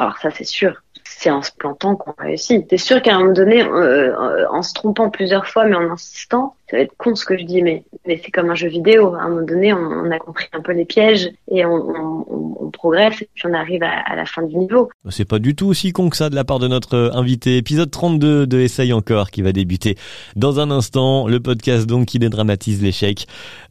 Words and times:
Alors 0.00 0.16
ça, 0.18 0.30
c'est 0.30 0.44
sûr 0.44 0.82
c'est 1.20 1.30
en 1.30 1.42
se 1.42 1.50
plantant 1.52 1.96
qu'on 1.96 2.14
réussit. 2.16 2.66
C'est 2.70 2.78
sûr 2.78 3.02
qu'à 3.02 3.14
un 3.14 3.18
moment 3.18 3.32
donné, 3.32 3.62
euh, 3.62 4.48
en 4.50 4.62
se 4.62 4.72
trompant 4.72 5.10
plusieurs 5.10 5.46
fois, 5.46 5.66
mais 5.66 5.74
en 5.74 5.90
insistant, 5.90 6.54
ça 6.70 6.78
va 6.78 6.82
être 6.82 6.96
con 6.96 7.14
ce 7.14 7.26
que 7.26 7.36
je 7.36 7.44
dis, 7.44 7.62
mais 7.62 7.84
c'est 8.06 8.30
comme 8.30 8.48
un 8.48 8.54
jeu 8.54 8.68
vidéo. 8.68 9.14
À 9.14 9.22
un 9.22 9.28
moment 9.28 9.42
donné, 9.42 9.72
on, 9.72 10.10
a 10.10 10.18
compris 10.18 10.48
un 10.52 10.60
peu 10.60 10.72
les 10.72 10.86
pièges 10.86 11.30
et 11.48 11.66
on, 11.66 12.24
puis 13.10 13.26
on 13.44 13.52
arrive 13.54 13.82
à, 13.82 14.14
la 14.14 14.24
fin 14.24 14.42
du 14.42 14.56
niveau. 14.56 14.88
Bah, 15.04 15.10
c'est 15.10 15.24
pas 15.24 15.38
du 15.38 15.54
tout 15.54 15.66
aussi 15.66 15.92
con 15.92 16.10
que 16.10 16.16
ça 16.16 16.30
de 16.30 16.34
la 16.34 16.44
part 16.44 16.58
de 16.58 16.68
notre 16.68 16.94
euh, 16.94 17.10
invité. 17.12 17.56
Épisode 17.56 17.90
32 17.90 18.46
de 18.46 18.58
Essaye 18.58 18.92
encore 18.92 19.30
qui 19.30 19.42
va 19.42 19.52
débuter 19.52 19.96
dans 20.36 20.60
un 20.60 20.70
instant. 20.70 21.26
Le 21.26 21.40
podcast 21.40 21.86
donc 21.86 22.06
qui 22.06 22.18
dédramatise 22.18 22.82
l'échec. 22.82 23.26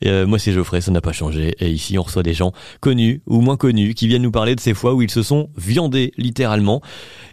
Euh, 0.06 0.26
moi 0.26 0.40
c'est 0.40 0.52
Geoffrey, 0.52 0.82
ça 0.82 0.92
n'a 0.92 1.02
pas 1.02 1.12
changé. 1.12 1.56
Et 1.60 1.70
ici 1.70 1.98
on 1.98 2.04
reçoit 2.04 2.24
des 2.24 2.34
gens 2.34 2.52
connus 2.82 3.22
ou 3.28 3.42
moins 3.42 3.58
connus 3.58 3.94
qui 3.94 4.08
viennent 4.08 4.22
nous 4.22 4.32
parler 4.32 4.56
de 4.56 4.60
ces 4.60 4.74
fois 4.74 4.94
où 4.94 5.02
ils 5.02 5.12
se 5.12 5.24
sont 5.24 5.50
viandés 5.58 6.12
littéralement. 6.18 6.82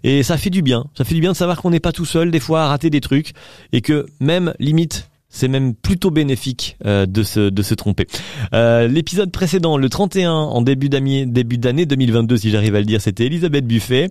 Et 0.04 0.22
ça 0.22 0.36
fait 0.36 0.50
du 0.50 0.62
bien. 0.62 0.86
Ça 0.96 1.04
fait 1.04 1.14
du 1.14 1.20
bien 1.20 1.32
de 1.32 1.36
savoir 1.36 1.60
qu'on 1.60 1.70
n'est 1.70 1.80
pas 1.80 1.92
tout 1.92 2.04
seul 2.04 2.30
des 2.30 2.40
fois 2.40 2.62
à 2.62 2.68
rater 2.68 2.90
des 2.90 3.00
trucs 3.00 3.32
et 3.72 3.80
que 3.80 4.06
même 4.20 4.54
limite 4.58 5.08
c'est 5.36 5.48
même 5.48 5.74
plutôt 5.74 6.10
bénéfique 6.10 6.76
euh, 6.86 7.06
de 7.06 7.22
se 7.22 7.50
de 7.50 7.62
se 7.62 7.74
tromper. 7.74 8.06
Euh, 8.54 8.88
l'épisode 8.88 9.30
précédent, 9.30 9.76
le 9.76 9.88
31 9.88 10.32
en 10.32 10.62
début 10.62 10.88
d'année 10.88 11.26
début 11.26 11.58
d'année 11.58 11.86
2022, 11.86 12.38
si 12.38 12.50
j'arrive 12.50 12.74
à 12.74 12.80
le 12.80 12.86
dire, 12.86 13.00
c'était 13.00 13.26
Elisabeth 13.26 13.66
Buffet. 13.66 14.08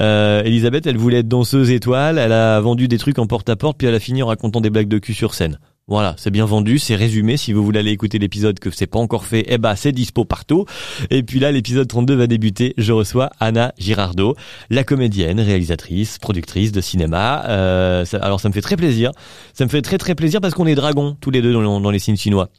Euh, 0.00 0.42
Elisabeth, 0.44 0.86
elle 0.86 0.96
voulait 0.96 1.18
être 1.18 1.28
danseuse 1.28 1.70
étoile, 1.70 2.18
elle 2.18 2.32
a 2.32 2.60
vendu 2.60 2.88
des 2.88 2.98
trucs 2.98 3.18
en 3.18 3.26
porte 3.26 3.48
à 3.48 3.56
porte, 3.56 3.76
puis 3.76 3.88
elle 3.88 3.94
a 3.94 4.00
fini 4.00 4.22
en 4.22 4.26
racontant 4.26 4.60
des 4.60 4.70
blagues 4.70 4.88
de 4.88 4.98
cul 4.98 5.14
sur 5.14 5.34
scène. 5.34 5.58
Voilà, 5.88 6.14
c'est 6.18 6.30
bien 6.30 6.44
vendu, 6.44 6.78
c'est 6.78 6.96
résumé. 6.96 7.38
Si 7.38 7.54
vous 7.54 7.64
voulez 7.64 7.80
aller 7.80 7.92
écouter 7.92 8.18
l'épisode 8.18 8.58
que 8.58 8.70
c'est 8.70 8.86
pas 8.86 8.98
encore 8.98 9.24
fait, 9.24 9.44
eh 9.48 9.56
ben 9.56 9.74
c'est 9.74 9.90
dispo 9.90 10.26
partout. 10.26 10.66
Et 11.08 11.22
puis 11.22 11.40
là, 11.40 11.50
l'épisode 11.50 11.88
32 11.88 12.14
va 12.14 12.26
débuter. 12.26 12.74
Je 12.76 12.92
reçois 12.92 13.30
Anna 13.40 13.72
Girardot, 13.78 14.36
la 14.68 14.84
comédienne, 14.84 15.40
réalisatrice, 15.40 16.18
productrice 16.18 16.72
de 16.72 16.82
cinéma. 16.82 17.44
Euh, 17.48 18.04
alors 18.20 18.38
ça 18.38 18.50
me 18.50 18.54
fait 18.54 18.60
très 18.60 18.76
plaisir. 18.76 19.12
Ça 19.54 19.64
me 19.64 19.70
fait 19.70 19.80
très 19.80 19.96
très 19.96 20.14
plaisir 20.14 20.42
parce 20.42 20.52
qu'on 20.52 20.66
est 20.66 20.74
dragons 20.74 21.16
tous 21.22 21.30
les 21.30 21.40
deux 21.40 21.54
dans, 21.54 21.80
dans 21.80 21.90
les 21.90 21.98
signes 21.98 22.16
chinois. 22.16 22.50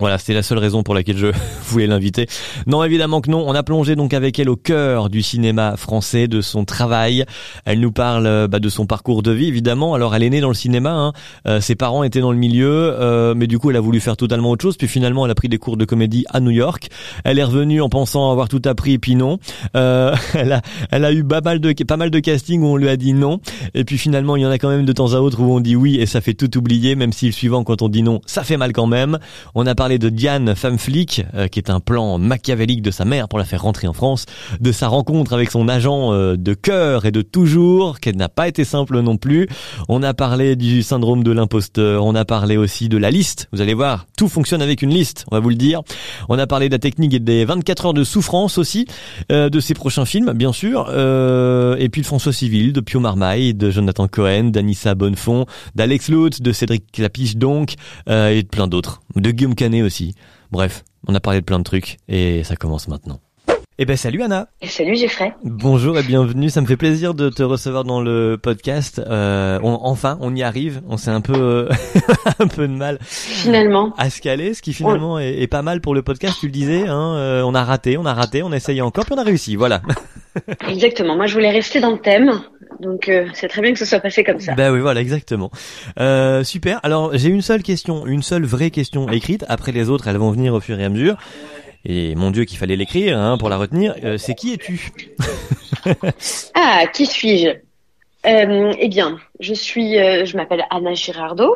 Voilà, 0.00 0.18
c'était 0.18 0.34
la 0.34 0.42
seule 0.42 0.58
raison 0.58 0.82
pour 0.82 0.92
laquelle 0.92 1.16
je 1.16 1.28
voulais 1.68 1.86
l'inviter. 1.86 2.26
Non, 2.66 2.82
évidemment 2.82 3.20
que 3.20 3.30
non. 3.30 3.44
On 3.46 3.54
a 3.54 3.62
plongé 3.62 3.94
donc 3.94 4.12
avec 4.12 4.36
elle 4.40 4.48
au 4.48 4.56
cœur 4.56 5.08
du 5.08 5.22
cinéma 5.22 5.76
français, 5.76 6.26
de 6.26 6.40
son 6.40 6.64
travail. 6.64 7.24
Elle 7.64 7.78
nous 7.78 7.92
parle 7.92 8.26
euh, 8.26 8.48
bah, 8.48 8.58
de 8.58 8.68
son 8.68 8.86
parcours 8.86 9.22
de 9.22 9.30
vie, 9.30 9.46
évidemment. 9.46 9.94
Alors, 9.94 10.16
elle 10.16 10.24
est 10.24 10.30
née 10.30 10.40
dans 10.40 10.48
le 10.48 10.54
cinéma. 10.54 10.90
Hein. 10.90 11.12
Euh, 11.46 11.60
ses 11.60 11.76
parents 11.76 12.02
étaient 12.02 12.20
dans 12.20 12.32
le 12.32 12.38
milieu, 12.38 12.66
euh, 12.98 13.34
mais 13.36 13.46
du 13.46 13.60
coup, 13.60 13.70
elle 13.70 13.76
a 13.76 13.80
voulu 13.80 14.00
faire 14.00 14.16
totalement 14.16 14.50
autre 14.50 14.62
chose. 14.62 14.76
Puis 14.76 14.88
finalement, 14.88 15.26
elle 15.26 15.30
a 15.30 15.36
pris 15.36 15.48
des 15.48 15.58
cours 15.58 15.76
de 15.76 15.84
comédie 15.84 16.24
à 16.28 16.40
New 16.40 16.50
York. 16.50 16.88
Elle 17.22 17.38
est 17.38 17.44
revenue 17.44 17.80
en 17.80 17.88
pensant 17.88 18.32
avoir 18.32 18.48
tout 18.48 18.62
appris, 18.64 18.98
puis 18.98 19.14
non. 19.14 19.38
elle 19.74 20.52
a, 20.52 20.62
elle 20.90 21.04
a 21.04 21.12
eu 21.12 21.22
pas 21.22 21.40
mal 21.40 21.60
de 21.60 21.72
pas 21.84 21.96
mal 21.96 22.10
de 22.10 22.18
castings 22.18 22.62
où 22.62 22.66
on 22.66 22.76
lui 22.76 22.88
a 22.88 22.96
dit 22.96 23.12
non. 23.12 23.40
Et 23.74 23.84
puis 23.84 23.98
finalement, 23.98 24.34
il 24.34 24.42
y 24.42 24.46
en 24.46 24.50
a 24.50 24.58
quand 24.58 24.70
même 24.70 24.86
de 24.86 24.92
temps 24.92 25.14
à 25.14 25.18
autre 25.18 25.40
où 25.40 25.52
on 25.52 25.60
dit 25.60 25.76
oui 25.76 25.96
et 26.00 26.06
ça 26.06 26.20
fait 26.20 26.34
tout 26.34 26.56
oublier, 26.58 26.96
même 26.96 27.12
si 27.12 27.26
le 27.26 27.32
suivant, 27.32 27.62
quand 27.62 27.82
on 27.82 27.88
dit 27.88 28.02
non, 28.02 28.20
ça 28.26 28.42
fait 28.42 28.56
mal 28.56 28.72
quand 28.72 28.86
même. 28.86 29.18
On 29.54 29.66
a 29.66 29.74
parler 29.84 29.98
de 29.98 30.08
Diane, 30.08 30.54
femme 30.54 30.78
flic, 30.78 31.26
euh, 31.34 31.46
qui 31.46 31.58
est 31.58 31.68
un 31.68 31.78
plan 31.78 32.16
machiavélique 32.16 32.80
de 32.80 32.90
sa 32.90 33.04
mère 33.04 33.28
pour 33.28 33.38
la 33.38 33.44
faire 33.44 33.60
rentrer 33.60 33.86
en 33.86 33.92
France, 33.92 34.24
de 34.58 34.72
sa 34.72 34.88
rencontre 34.88 35.34
avec 35.34 35.50
son 35.50 35.68
agent 35.68 36.14
euh, 36.14 36.38
de 36.38 36.54
cœur 36.54 37.04
et 37.04 37.10
de 37.10 37.20
toujours, 37.20 38.00
qu'elle 38.00 38.16
n'a 38.16 38.30
pas 38.30 38.48
été 38.48 38.64
simple 38.64 38.98
non 39.02 39.18
plus. 39.18 39.46
On 39.90 40.02
a 40.02 40.14
parlé 40.14 40.56
du 40.56 40.82
syndrome 40.82 41.22
de 41.22 41.30
l'imposteur, 41.32 42.02
on 42.02 42.14
a 42.14 42.24
parlé 42.24 42.56
aussi 42.56 42.88
de 42.88 42.96
la 42.96 43.10
liste. 43.10 43.46
Vous 43.52 43.60
allez 43.60 43.74
voir, 43.74 44.06
tout 44.16 44.26
fonctionne 44.26 44.62
avec 44.62 44.80
une 44.80 44.88
liste, 44.88 45.26
on 45.30 45.36
va 45.36 45.40
vous 45.40 45.50
le 45.50 45.54
dire. 45.54 45.82
On 46.30 46.38
a 46.38 46.46
parlé 46.46 46.70
de 46.70 46.74
la 46.74 46.78
technique 46.78 47.12
et 47.12 47.20
des 47.20 47.44
24 47.44 47.84
heures 47.84 47.92
de 47.92 48.04
souffrance 48.04 48.56
aussi, 48.56 48.86
euh, 49.32 49.50
de 49.50 49.60
ses 49.60 49.74
prochains 49.74 50.06
films, 50.06 50.32
bien 50.32 50.54
sûr, 50.54 50.88
et 50.88 51.88
puis 51.90 52.00
de 52.00 52.06
François 52.06 52.32
Civil, 52.32 52.72
de 52.72 52.80
Pio 52.80 53.00
Marmaille, 53.00 53.52
de 53.52 53.70
Jonathan 53.70 54.08
Cohen, 54.08 54.44
d'Anissa 54.44 54.94
Bonnefond, 54.94 55.44
d'Alex 55.74 56.08
Lutz, 56.08 56.40
de 56.40 56.52
Cédric 56.52 56.90
Clapiche 56.90 57.36
donc, 57.36 57.74
et 58.08 58.42
de 58.42 58.48
plein 58.48 58.66
d'autres. 58.66 59.02
De 59.14 59.30
Guillaume 59.30 59.54
Canet 59.54 59.73
aussi. 59.82 60.14
Bref, 60.50 60.84
on 61.06 61.14
a 61.14 61.20
parlé 61.20 61.40
de 61.40 61.44
plein 61.44 61.58
de 61.58 61.64
trucs 61.64 61.98
et 62.08 62.44
ça 62.44 62.56
commence 62.56 62.88
maintenant. 62.88 63.20
Eh 63.76 63.86
ben 63.86 63.96
salut 63.96 64.22
Anna. 64.22 64.46
Et 64.62 64.68
salut 64.68 64.94
Geoffrey. 64.94 65.34
Bonjour 65.42 65.98
et 65.98 66.04
bienvenue. 66.04 66.48
Ça 66.48 66.60
me 66.60 66.66
fait 66.66 66.76
plaisir 66.76 67.12
de 67.12 67.28
te 67.28 67.42
recevoir 67.42 67.82
dans 67.82 68.00
le 68.00 68.38
podcast. 68.40 69.02
Euh, 69.04 69.58
enfin, 69.64 70.16
on 70.20 70.32
y 70.32 70.44
arrive. 70.44 70.80
On 70.88 70.96
s'est 70.96 71.10
un 71.10 71.20
peu 71.20 71.34
euh, 71.34 71.68
un 72.38 72.46
peu 72.46 72.68
de 72.68 72.72
mal. 72.72 72.98
Finalement. 73.00 73.92
À 73.98 74.10
se 74.10 74.20
caler, 74.20 74.54
ce 74.54 74.62
qui 74.62 74.72
finalement 74.72 75.18
est, 75.18 75.48
pas 75.48 75.62
mal 75.62 75.80
pour 75.80 75.92
le 75.92 76.02
podcast. 76.02 76.36
Tu 76.38 76.46
le 76.46 76.52
disais. 76.52 76.86
Hein, 76.86 77.16
euh, 77.16 77.42
on 77.42 77.52
a 77.52 77.64
raté, 77.64 77.98
on 77.98 78.06
a 78.06 78.14
raté, 78.14 78.44
on 78.44 78.52
a 78.52 78.56
essayé 78.56 78.80
encore, 78.80 79.06
puis 79.06 79.14
on 79.14 79.18
a 79.18 79.24
réussi. 79.24 79.56
Voilà. 79.56 79.82
Exactement. 80.68 81.16
Moi, 81.16 81.26
je 81.26 81.34
voulais 81.34 81.50
rester 81.50 81.80
dans 81.80 81.90
le 81.90 81.98
thème. 81.98 82.30
Donc 82.80 83.08
euh, 83.08 83.26
c'est 83.34 83.48
très 83.48 83.62
bien 83.62 83.72
que 83.72 83.78
ce 83.78 83.84
soit 83.84 84.00
passé 84.00 84.24
comme 84.24 84.40
ça. 84.40 84.54
Bah 84.54 84.72
oui, 84.72 84.80
voilà, 84.80 85.00
exactement. 85.00 85.50
Euh, 85.98 86.44
super. 86.44 86.80
Alors 86.82 87.16
j'ai 87.16 87.28
une 87.28 87.42
seule 87.42 87.62
question, 87.62 88.06
une 88.06 88.22
seule 88.22 88.44
vraie 88.44 88.70
question 88.70 89.08
écrite. 89.10 89.44
Après 89.48 89.72
les 89.72 89.90
autres, 89.90 90.08
elles 90.08 90.16
vont 90.16 90.30
venir 90.30 90.54
au 90.54 90.60
fur 90.60 90.78
et 90.78 90.84
à 90.84 90.88
mesure. 90.88 91.16
Et 91.86 92.14
mon 92.14 92.30
Dieu 92.30 92.44
qu'il 92.44 92.58
fallait 92.58 92.76
l'écrire 92.76 93.18
hein, 93.18 93.36
pour 93.36 93.50
la 93.50 93.58
retenir. 93.58 93.94
Euh, 94.02 94.16
c'est 94.16 94.34
qui 94.34 94.54
es-tu? 94.54 94.90
Ah, 96.54 96.86
qui 96.94 97.04
suis-je? 97.04 97.48
Euh, 98.26 98.72
Eh 98.78 98.88
bien, 98.88 99.18
je 99.38 99.52
suis, 99.52 99.98
euh, 99.98 100.24
je 100.24 100.34
m'appelle 100.34 100.64
Anna 100.70 100.94
Girardot. 100.94 101.54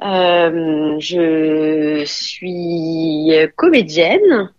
je 0.00 2.02
suis 2.06 3.32
comédienne. 3.56 4.52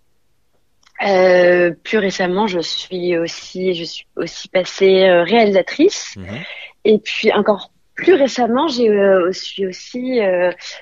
plus 1.00 1.98
récemment, 2.00 2.48
je 2.48 2.60
suis 2.60 3.18
aussi, 3.18 3.76
je 3.76 3.86
suis 3.86 4.06
aussi 4.18 4.50
passée 4.50 5.10
réalisatrice. 5.24 6.16
Mhm. 6.18 6.40
Et 6.84 7.00
puis 7.00 7.32
encore 7.32 7.72
plus 7.96 8.16
récemment, 8.16 8.68
je 8.68 9.32
suis 9.32 9.66
aussi 9.66 10.20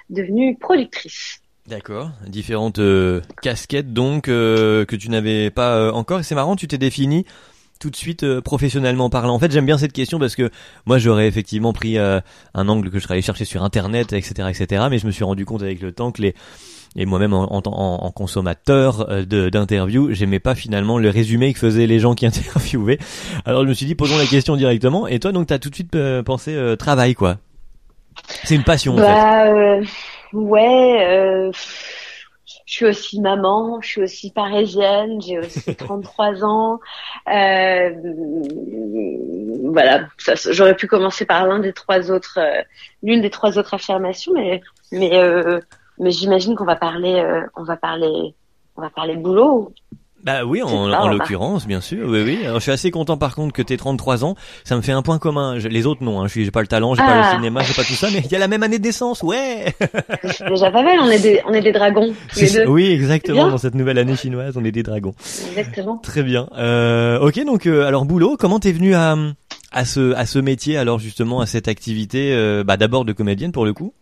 devenue 0.10 0.58
productrice. 0.58 1.44
D'accord, 1.70 2.10
différentes 2.26 2.80
euh, 2.80 3.22
casquettes 3.44 3.94
donc 3.94 4.28
euh, 4.28 4.86
que 4.86 4.96
tu 4.96 5.10
n'avais 5.10 5.52
pas 5.52 5.76
euh, 5.76 5.92
encore. 5.92 6.24
C'est 6.24 6.34
marrant, 6.34 6.56
tu 6.56 6.68
t'es 6.68 6.80
défini 6.80 7.28
tout 7.80 7.92
de 7.92 7.96
suite 7.96 8.40
professionnellement 8.40 9.12
parlant. 9.12 9.36
En 9.36 9.40
fait, 9.40 9.52
j'aime 9.52 9.68
bien 9.68 9.78
cette 9.78 9.94
question 9.94 10.18
parce 10.18 10.36
que 10.36 10.50
moi, 10.88 10.98
j'aurais 10.98 11.28
effectivement 11.28 11.72
pris 11.72 11.98
un 11.98 12.22
angle 12.56 12.90
que 12.90 12.98
je 12.98 13.04
serais 13.04 13.14
allé 13.14 13.22
chercher 13.22 13.46
sur 13.46 13.64
Internet, 13.64 14.12
etc., 14.12 14.50
etc. 14.50 14.88
Mais 14.90 14.98
je 14.98 15.06
me 15.06 15.12
suis 15.12 15.24
rendu 15.24 15.46
compte 15.46 15.62
avec 15.62 15.80
le 15.82 15.94
temps 15.94 16.12
que 16.12 16.24
les 16.24 16.34
et 16.96 17.06
moi-même 17.06 17.34
en, 17.34 17.56
en, 17.56 17.62
en, 17.66 18.12
consommateur 18.12 19.08
d'interviews, 19.28 20.12
j'aimais 20.12 20.40
pas 20.40 20.56
finalement 20.56 20.98
le 20.98 21.10
résumé 21.10 21.54
que 21.54 21.60
faisaient 21.60 21.86
les 21.86 22.00
gens 22.00 22.16
qui 22.16 22.26
interviewaient. 22.26 22.98
Alors 23.46 23.64
je 23.64 23.70
me 23.70 23.74
suis 23.74 23.86
dit, 23.86 23.96
posons 23.96 24.18
la 24.18 24.26
question 24.26 24.58
directement. 24.58 25.08
Et 25.08 25.20
toi, 25.20 25.32
donc, 25.32 25.48
t'as 25.48 25.60
tout 25.60 25.70
de 25.70 25.76
suite 25.76 25.96
pensé 26.26 26.76
travail, 26.80 27.14
quoi. 27.14 27.38
C'est 28.44 28.56
une 28.56 28.64
passion. 28.64 28.96
Bah, 28.96 29.46
en 29.48 29.84
fait. 29.84 29.88
Ouais, 30.34 31.08
euh, 31.08 31.52
je 32.66 32.74
suis 32.74 32.86
aussi 32.86 33.20
maman, 33.22 33.82
je 33.82 33.88
suis 33.88 34.02
aussi 34.04 34.32
parisienne, 34.32 35.22
j'ai 35.22 35.40
aussi 35.40 35.76
33 35.78 36.44
ans. 36.44 36.80
Euh, 37.28 37.92
voilà, 39.72 40.08
j'aurais 40.52 40.76
pu 40.76 40.88
commencer 40.88 41.26
par 41.26 41.48
l'un 41.48 41.60
des 41.60 41.74
trois 41.74 42.12
autres, 42.12 42.40
euh, 42.40 42.62
l'une 43.02 43.22
des 43.22 43.30
trois 43.30 43.58
autres 43.58 43.74
affirmations, 43.74 44.34
mais 44.34 44.62
mais 44.92 45.18
euh, 45.18 45.60
mais 46.00 46.12
j'imagine 46.12 46.56
qu'on 46.56 46.66
va 46.66 46.76
parler, 46.76 47.22
on 47.56 47.64
va 47.64 47.76
parler, 47.76 48.36
on 48.78 48.82
va 48.82 48.90
parler 48.90 49.16
boulot. 49.16 49.74
Bah 50.24 50.44
oui, 50.46 50.62
en, 50.62 50.92
en 50.92 51.08
l'occurrence, 51.08 51.66
bien 51.66 51.82
sûr. 51.82 52.08
Oui, 52.08 52.22
oui. 52.24 52.40
Alors, 52.44 52.58
je 52.58 52.64
suis 52.64 52.72
assez 52.72 52.92
content 52.92 53.18
par 53.18 53.36
contre 53.36 53.54
que 53.54 53.62
tu 53.62 53.74
aies 53.74 53.78
33 53.78 54.26
ans. 54.26 54.36
Ça 54.64 54.76
me 54.76 54.82
fait 54.82 54.92
un 54.92 55.02
point 55.02 55.18
commun. 55.18 55.58
les 55.58 55.86
autres 55.86 56.04
non. 56.04 56.20
Hein. 56.22 56.28
Je 56.28 56.32
suis, 56.32 56.46
j'ai 56.46 56.52
pas 56.52 56.62
le 56.62 56.68
talent, 56.68 56.94
j'ai 56.94 57.02
pas 57.02 57.16
le 57.16 57.22
ah. 57.24 57.36
cinéma, 57.36 57.62
j'ai 57.64 57.74
pas 57.74 57.84
tout 57.84 57.94
ça, 57.94 58.08
mais 58.12 58.22
il 58.26 58.32
y 58.32 58.36
a 58.36 58.40
la 58.40 58.48
même 58.48 58.64
année 58.64 58.80
de 58.80 58.84
naissance. 58.84 59.24
Ouais. 59.24 59.74
C'est 60.24 60.48
déjà 60.48 60.72
pas 60.72 60.84
mal. 60.84 61.00
On 61.02 61.10
est 61.10 61.20
des, 61.20 61.42
on 61.48 61.54
est 61.54 61.62
des 61.62 61.72
dragons 61.72 62.14
tous 62.34 62.40
les 62.40 62.52
deux. 62.52 62.66
Oui, 62.68 62.92
exactement. 62.92 63.50
Dans 63.50 63.58
cette 63.58 63.76
nouvelle 63.76 63.98
année 63.98 64.16
chinoise, 64.16 64.58
on 64.58 64.64
est 64.66 64.72
des 64.72 64.84
dragons. 64.84 65.14
Exactement. 65.50 65.98
Très 65.98 66.24
bien. 66.24 66.50
Euh, 66.58 67.20
ok, 67.20 67.44
donc 67.46 67.66
euh, 67.66 67.86
alors 67.86 68.06
boulot. 68.06 68.36
Comment 68.38 68.60
t'es 68.60 68.72
venu 68.72 68.96
à 68.96 69.16
à 69.72 69.86
ce 69.86 70.14
à 70.16 70.26
ce 70.26 70.40
métier 70.40 70.78
alors 70.78 71.00
justement 71.00 71.42
à 71.42 71.46
cette 71.46 71.68
activité 71.68 72.34
euh, 72.34 72.64
bah 72.64 72.76
d'abord 72.76 73.06
de 73.06 73.14
comédienne 73.14 73.52
pour 73.52 73.66
le 73.66 73.74
coup? 73.74 73.94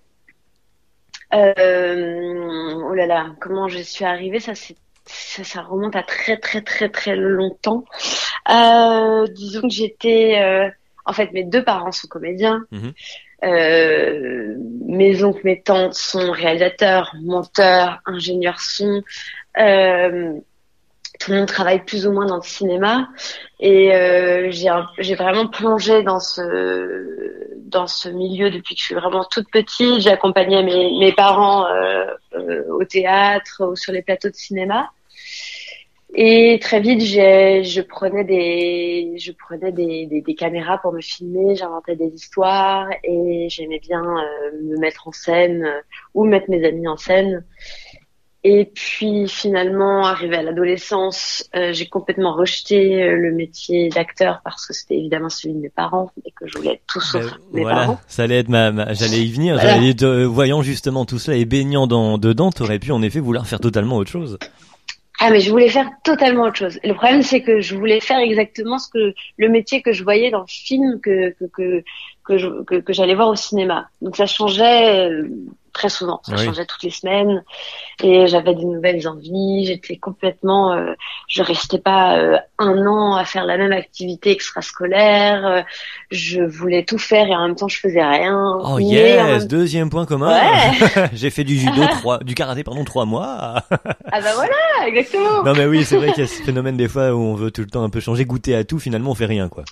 Euh, 1.34 2.74
oh 2.90 2.94
là 2.94 3.06
là, 3.06 3.28
comment 3.42 3.68
je 3.68 3.80
suis 3.80 4.06
arrivée? 4.06 4.40
Ça 4.40 4.56
c'est 4.56 4.76
ça, 5.08 5.44
ça, 5.44 5.62
remonte 5.62 5.96
à 5.96 6.04
très 6.04 6.38
très 6.38 6.62
très 6.62 6.90
très 6.90 7.16
longtemps. 7.16 7.86
Euh, 8.50 9.28
disons 9.28 9.62
que 9.62 9.70
j'étais, 9.70 10.40
euh, 10.42 10.70
en 11.06 11.14
fait, 11.14 11.32
mes 11.34 11.44
deux 11.44 11.64
parents 11.64 11.92
sont 11.92 12.08
comédiens. 12.08 12.66
Mhm. 12.72 12.94
Euh, 13.44 14.56
mes 14.86 15.24
oncles, 15.24 15.42
mes 15.44 15.62
tantes 15.62 15.94
sont 15.94 16.32
réalisateurs, 16.32 17.14
monteurs, 17.22 18.02
ingénieurs 18.06 18.60
son. 18.60 19.04
Euh, 19.60 20.34
tout 21.20 21.32
le 21.32 21.38
monde 21.38 21.48
travaille 21.48 21.84
plus 21.84 22.06
ou 22.06 22.12
moins 22.12 22.26
dans 22.26 22.38
le 22.38 22.44
cinéma 22.44 23.10
et 23.60 23.94
euh, 23.96 24.52
j'ai 24.52 25.16
vraiment 25.16 25.48
plongé 25.48 26.04
dans 26.04 26.20
ce 26.20 27.48
dans 27.56 27.88
ce 27.88 28.08
milieu 28.08 28.50
depuis 28.50 28.76
que 28.76 28.82
je 28.82 28.86
suis 28.86 28.96
vraiment 28.96 29.26
toute 29.26 29.50
petite. 29.52 30.00
J'ai 30.00 30.12
accompagné 30.12 30.64
mes, 30.64 30.98
mes 31.00 31.12
parents 31.12 31.66
euh, 31.68 32.06
euh, 32.36 32.64
au 32.70 32.86
théâtre 32.86 33.64
ou 33.66 33.76
sur 33.76 33.92
les 33.92 34.02
plateaux 34.02 34.30
de 34.30 34.36
cinéma 34.36 34.90
Et 36.14 36.58
très 36.62 36.80
vite, 36.80 37.02
je 37.02 37.82
prenais 37.82 38.24
des, 38.24 39.16
je 39.18 39.32
prenais 39.34 39.72
des, 39.74 40.06
des, 40.06 40.22
des 40.22 40.36
caméras 40.36 40.78
pour 40.78 40.94
me 40.94 41.02
filmer, 41.02 41.56
j'inventais 41.56 41.98
des 41.98 42.08
histoires 42.08 42.88
et 43.04 43.48
j'aimais 43.50 43.80
bien 43.80 44.02
euh, 44.02 44.52
me 44.64 44.80
mettre 44.80 45.08
en 45.10 45.12
scène 45.12 45.66
euh, 45.66 45.82
ou 46.14 46.24
mettre 46.26 46.50
mes 46.50 46.66
amis 46.66 46.88
en 46.88 46.96
scène. 46.96 47.44
Et 48.50 48.72
puis 48.74 49.28
finalement, 49.28 50.06
arrivé 50.06 50.38
à 50.38 50.44
l'adolescence, 50.44 51.50
euh, 51.56 51.74
j'ai 51.74 51.88
complètement 51.88 52.34
rejeté 52.34 53.04
euh, 53.04 53.18
le 53.18 53.34
métier 53.34 53.90
d'acteur 53.90 54.40
parce 54.46 54.66
que 54.66 54.74
c'était 54.74 54.96
évidemment 54.96 55.28
celui 55.28 55.56
de 55.56 55.60
mes 55.60 55.70
parents 55.70 56.12
et 56.24 56.32
que 56.32 56.48
je 56.48 56.58
voulais 56.58 56.76
être 56.76 56.84
tout 56.88 57.02
sauf 57.02 57.26
ben, 57.26 57.38
mes 57.52 57.62
voilà, 57.64 57.80
parents. 57.82 58.00
Ça 58.08 58.24
allait 58.24 58.40
être 58.40 58.48
ma, 58.48 58.94
j'allais 58.94 59.20
y 59.20 59.32
venir. 59.34 59.60
J'allais 59.60 59.94
voyant 60.24 60.62
justement 60.62 61.04
tout 61.04 61.20
cela 61.20 61.36
et 61.36 61.44
baignant 61.44 61.88
dans 61.88 62.18
dedans, 62.18 62.52
t'aurais 62.52 62.80
pu 62.80 62.94
en 62.94 63.02
effet 63.02 63.20
vouloir 63.20 63.46
faire 63.48 63.60
totalement 63.60 63.98
autre 63.98 64.12
chose. 64.12 64.38
Ah 65.20 65.32
mais 65.32 65.40
je 65.40 65.50
voulais 65.50 65.70
faire 65.70 65.90
totalement 66.04 66.44
autre 66.44 66.58
chose. 66.58 66.80
Le 66.84 66.94
problème 66.94 67.24
c'est 67.24 67.42
que 67.42 67.60
je 67.60 67.76
voulais 67.76 68.00
faire 68.00 68.20
exactement 68.20 68.78
ce 68.78 68.90
que 68.90 69.14
le 69.38 69.50
métier 69.50 69.82
que 69.82 69.92
je 69.92 70.04
voyais 70.04 70.30
dans 70.30 70.42
le 70.42 70.48
film 70.48 71.00
que 71.02 71.36
que 71.56 71.84
que 72.24 72.82
que, 72.82 72.94
j'allais 72.94 73.16
voir 73.16 73.30
au 73.30 73.36
cinéma. 73.36 73.90
Donc 74.02 74.16
ça 74.16 74.28
changeait 74.28 75.10
euh, 75.10 75.28
très 75.78 75.90
souvent. 75.90 76.20
Ça 76.24 76.36
changeait 76.36 76.66
toutes 76.66 76.84
les 76.84 76.90
semaines 76.90 77.44
et 78.04 78.28
j'avais 78.28 78.56
des 78.56 78.66
nouvelles 78.66 79.08
envies. 79.08 79.66
J'étais 79.66 79.98
complètement, 79.98 80.74
euh, 80.74 80.94
je 81.28 81.44
restais 81.44 81.78
pas 81.78 82.18
euh, 82.18 82.38
un 82.58 82.86
an 82.88 83.16
à 83.16 83.24
faire 83.26 83.46
la 83.46 83.58
même 83.58 83.72
activité 83.72 84.32
extrascolaire. 84.32 85.46
Euh, 85.46 85.62
je 86.10 86.42
voulais 86.42 86.84
tout 86.84 86.98
faire 86.98 87.28
et 87.28 87.36
en 87.36 87.48
même 87.48 87.56
temps 87.56 87.68
je 87.68 87.80
faisais 87.80 88.04
rien. 88.04 88.58
Oh 88.64 88.80
yes, 88.80 89.48
deuxième 89.48 89.90
point 89.90 90.06
commun. 90.06 90.34
Ouais. 90.34 91.10
J'ai 91.14 91.30
fait 91.30 91.44
du 91.44 91.56
judo 91.56 91.86
trois, 91.92 92.18
du 92.20 92.34
karaté 92.34 92.64
pardon 92.64 92.84
trois 92.84 93.06
mois. 93.06 93.28
ah 93.32 93.62
bah 93.70 94.34
voilà, 94.36 94.88
exactement. 94.88 95.44
Non 95.44 95.54
mais 95.54 95.68
oui, 95.68 95.86
c'est 95.86 95.98
vrai 95.98 96.12
qu'il 96.12 96.24
y 96.24 96.28
a 96.28 96.30
ce 96.30 96.42
phénomène 96.42 96.76
des 96.76 96.88
fois 96.88 97.14
où 97.14 97.20
on 97.20 97.36
veut 97.36 97.52
tout 97.52 97.62
le 97.62 97.68
temps 97.68 97.84
un 97.84 97.90
peu 97.90 98.00
changer, 98.00 98.26
goûter 98.26 98.56
à 98.56 98.64
tout. 98.64 98.80
Finalement, 98.80 99.12
on 99.12 99.16
fait 99.16 99.26
rien 99.26 99.48
quoi 99.48 99.64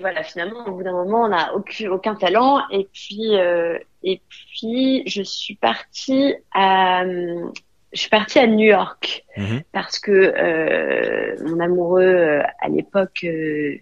voilà, 0.00 0.22
finalement, 0.22 0.66
au 0.66 0.72
bout 0.72 0.82
d'un 0.82 0.92
moment, 0.92 1.22
on 1.24 1.28
n'a 1.28 1.54
aucun, 1.54 1.90
aucun 1.90 2.14
talent. 2.14 2.60
Et 2.70 2.88
puis, 2.92 3.36
euh, 3.36 3.78
et 4.02 4.20
puis, 4.28 4.45
je 4.62 5.22
suis 5.22 5.56
partie 5.56 6.34
à, 6.54 7.04
je 7.04 8.00
suis 8.00 8.10
partie 8.10 8.38
à 8.38 8.46
New 8.46 8.66
York 8.66 9.24
mhm. 9.36 9.62
parce 9.72 9.98
que 9.98 10.10
euh, 10.12 11.36
mon 11.44 11.60
amoureux 11.60 12.02
euh, 12.02 12.42
à 12.60 12.68
l'époque 12.68 13.24
euh, 13.24 13.76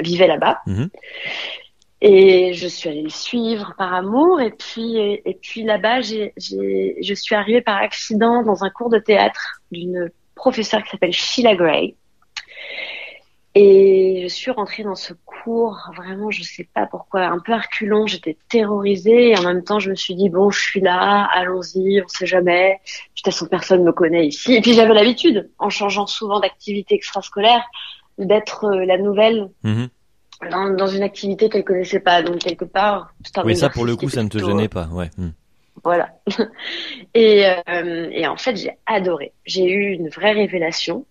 vivait 0.00 0.28
là-bas. 0.28 0.60
Mhm. 0.66 0.90
Et 2.02 2.52
je 2.52 2.68
suis 2.68 2.90
allée 2.90 3.02
le 3.02 3.08
suivre 3.08 3.74
par 3.78 3.94
amour. 3.94 4.40
Et 4.40 4.50
puis, 4.50 4.96
et, 4.98 5.38
puis 5.40 5.62
là-bas, 5.62 6.02
j'ai, 6.02 6.32
j'ai, 6.36 6.96
je 7.02 7.14
suis 7.14 7.34
arrivée 7.34 7.62
par 7.62 7.76
accident 7.76 8.42
dans 8.42 8.64
un 8.64 8.70
cours 8.70 8.90
de 8.90 8.98
théâtre 8.98 9.62
d'une 9.72 10.10
professeure 10.34 10.82
qui 10.84 10.90
s'appelle 10.90 11.12
Sheila 11.12 11.56
Gray. 11.56 11.96
Et 13.58 14.20
je 14.24 14.28
suis 14.28 14.50
rentrée 14.50 14.82
dans 14.82 14.94
ce 14.94 15.14
cours, 15.14 15.90
vraiment, 15.96 16.30
je 16.30 16.42
sais 16.42 16.68
pas 16.74 16.84
pourquoi, 16.84 17.22
un 17.22 17.38
peu 17.38 17.54
reculant, 17.54 18.06
j'étais 18.06 18.36
terrorisée 18.50 19.30
et 19.30 19.38
en 19.38 19.44
même 19.44 19.64
temps, 19.64 19.78
je 19.78 19.88
me 19.88 19.94
suis 19.94 20.14
dit, 20.14 20.28
bon, 20.28 20.50
je 20.50 20.60
suis 20.60 20.80
là, 20.82 21.26
allons-y, 21.32 22.02
on 22.02 22.08
sait 22.08 22.26
jamais. 22.26 22.72
De 22.72 23.14
toute 23.14 23.24
façon, 23.24 23.46
personne 23.46 23.82
me 23.82 23.92
connaît 23.92 24.26
ici. 24.26 24.52
Et 24.52 24.60
puis, 24.60 24.74
j'avais 24.74 24.92
l'habitude, 24.92 25.48
en 25.58 25.70
changeant 25.70 26.06
souvent 26.06 26.38
d'activité 26.38 26.96
extrascolaire, 26.96 27.64
d'être 28.18 28.66
euh, 28.66 28.84
la 28.84 28.98
nouvelle 28.98 29.48
mhm. 29.62 29.88
dans, 30.50 30.74
dans, 30.74 30.88
une 30.88 31.02
activité 31.02 31.48
qu'elle 31.48 31.64
connaissait 31.64 32.00
pas. 32.00 32.20
Donc, 32.20 32.40
quelque 32.40 32.66
part, 32.66 33.14
Oui, 33.42 33.56
ça, 33.56 33.70
pour 33.70 33.86
le 33.86 33.96
coup, 33.96 34.10
ça 34.10 34.22
ne 34.22 34.28
te 34.28 34.36
gênait 34.36 34.68
pas, 34.68 34.88
ouais. 34.88 35.08
Mhm. 35.16 35.32
Voilà. 35.82 36.10
et, 37.14 37.46
euh, 37.46 38.10
et 38.12 38.26
en 38.26 38.36
fait, 38.36 38.56
j'ai 38.56 38.76
adoré. 38.84 39.32
J'ai 39.46 39.64
eu 39.64 39.94
une 39.94 40.10
vraie 40.10 40.32
révélation 40.32 41.06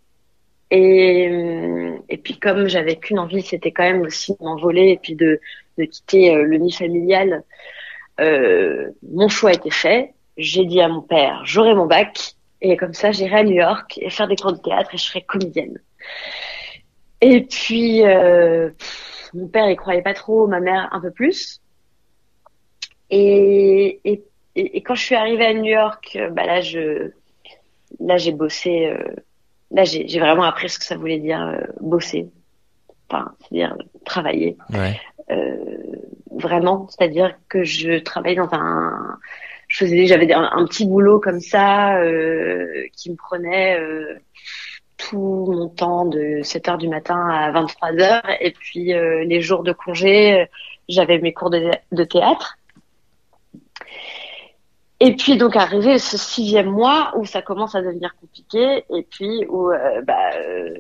et, 0.72 1.28
euh, 1.30 1.98
et 2.10 2.18
puis 2.18 2.40
comme 2.40 2.68
j'avais 2.68 2.96
qu'une 2.96 3.20
envie, 3.20 3.42
c'était 3.42 3.72
quand 3.72 3.84
même 3.84 4.02
aussi 4.02 4.34
de 4.34 4.44
m'envoler 4.44 4.90
et 4.90 4.98
puis 4.98 5.16
de, 5.16 5.40
de 5.78 5.84
quitter 5.86 6.36
euh, 6.36 6.44
le 6.44 6.58
nid 6.58 6.72
familial. 6.72 7.44
Euh, 8.20 8.92
mon 9.04 9.28
choix 9.28 9.54
était 9.54 9.72
fait. 9.72 10.14
J'ai 10.38 10.66
dit 10.66 10.82
à 10.82 10.88
mon 10.88 11.02
père, 11.02 11.42
j'aurai 11.46 11.76
mon 11.76 11.86
bac 11.86 12.36
et 12.62 12.78
comme 12.78 12.94
ça 12.94 13.12
j'irai 13.12 13.40
à 13.40 13.44
New 13.44 13.56
York 13.56 13.98
et 14.02 14.10
faire 14.10 14.28
des 14.28 14.36
cours 14.36 14.54
de 14.54 14.58
théâtre 14.58 14.94
et 14.94 14.98
je 14.98 15.04
serai 15.04 15.22
comédienne. 15.22 15.80
Et 17.22 17.42
puis 17.42 18.04
euh, 18.04 18.72
mon 19.34 19.48
père 19.48 19.70
il 19.70 19.76
croyait 19.78 20.02
pas 20.02 20.14
trop, 20.14 20.48
ma 20.48 20.60
mère 20.60 20.90
un 20.92 21.00
peu 21.00 21.12
plus. 21.12 21.62
Et, 23.12 24.00
et, 24.04 24.24
et, 24.56 24.82
quand 24.82 24.96
je 24.96 25.04
suis 25.04 25.16
arrivée 25.16 25.46
à 25.46 25.54
New 25.54 25.66
York, 25.66 26.18
bah 26.32 26.46
là 26.46 26.62
je 26.62 27.12
là 28.00 28.18
j'ai 28.18 28.32
bossé 28.32 28.92
là, 29.72 29.84
j'ai 29.84 30.20
vraiment 30.20 30.44
appris 30.44 30.70
ce 30.70 30.80
que 30.80 30.86
ça 30.86 30.98
voulait 30.98 31.20
dire 31.20 31.42
euh, 31.42 31.60
bosser, 31.82 32.30
enfin, 33.10 33.34
c'est-à-dire 33.40 33.78
travailler. 34.06 34.58
Ouais. 34.72 35.00
Euh, 35.32 35.56
vraiment, 36.32 36.88
c'est-à-dire 36.90 37.36
que 37.50 37.64
je 37.64 38.00
travaillais 38.00 38.36
dans 38.36 38.54
un, 38.54 39.18
je 39.68 39.78
faisais, 39.78 40.06
j'avais 40.06 40.32
un, 40.34 40.66
petit 40.66 40.86
boulot 40.86 41.20
comme 41.20 41.40
ça 41.40 41.98
euh, 41.98 42.86
qui 42.94 43.12
me 43.12 43.16
prenait 43.16 43.80
euh, 43.80 44.20
tout 44.98 45.48
mon 45.52 45.70
temps 45.70 46.06
de 46.06 46.42
7 46.44 46.70
heures 46.70 46.78
du 46.78 46.88
matin 46.88 47.28
à 47.30 47.52
23 47.52 48.02
heures, 48.02 48.30
et 48.40 48.52
puis 48.52 48.94
euh, 48.94 49.24
les 49.24 49.42
jours 49.42 49.64
de 49.64 49.74
congé, 49.74 50.48
j'avais 50.88 51.18
mes 51.20 51.34
cours 51.34 51.50
de, 51.50 51.72
de 51.92 52.04
théâtre. 52.04 52.58
Et 55.00 55.16
puis 55.16 55.38
donc 55.38 55.56
arrivé 55.56 56.00
ce 56.00 56.18
sixième 56.18 56.70
mois 56.70 57.12
où 57.18 57.26
ça 57.26 57.42
commence 57.42 57.76
à 57.76 57.82
devenir 57.82 58.16
compliqué 58.16 58.86
et 58.90 59.04
puis 59.04 59.46
où 59.50 59.70
euh, 59.70 60.02
bah, 60.02 60.32
euh, 60.36 60.74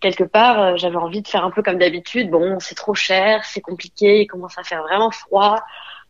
quelque 0.00 0.22
part 0.22 0.60
euh, 0.60 0.76
j'avais 0.76 0.96
envie 0.96 1.20
de 1.20 1.26
faire 1.26 1.44
un 1.44 1.50
peu 1.50 1.62
comme 1.62 1.78
d'habitude. 1.78 2.30
Bon, 2.30 2.60
c'est 2.60 2.76
trop 2.76 2.94
cher, 2.94 3.44
c'est 3.44 3.60
compliqué, 3.60 4.20
il 4.22 4.26
commence 4.28 4.56
à 4.56 4.62
faire 4.62 4.82
vraiment 4.82 5.10
froid, 5.10 5.60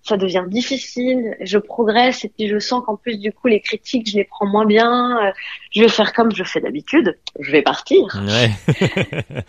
ça 0.03 0.19
devient 0.19 0.45
difficile. 0.47 1.35
Je 1.41 1.57
progresse 1.57 2.27
et 2.27 2.29
puis 2.29 2.47
je 2.47 2.59
sens 2.59 2.85
qu'en 2.85 2.97
plus 2.97 3.17
du 3.17 3.33
coup 3.33 3.49
les 3.49 3.61
critiques 3.61 4.11
je 4.11 4.17
les 4.17 4.25
prends 4.25 4.47
moins 4.47 4.67
bien. 4.67 5.33
je 5.71 5.81
vais 5.81 5.89
faire 5.89 6.13
comme 6.13 6.33
je 6.35 6.45
fais 6.45 6.61
d'habitude, 6.61 7.19
je 7.41 7.53
vais 7.53 7.63
partir. 7.63 8.05
Ouais. 8.27 8.51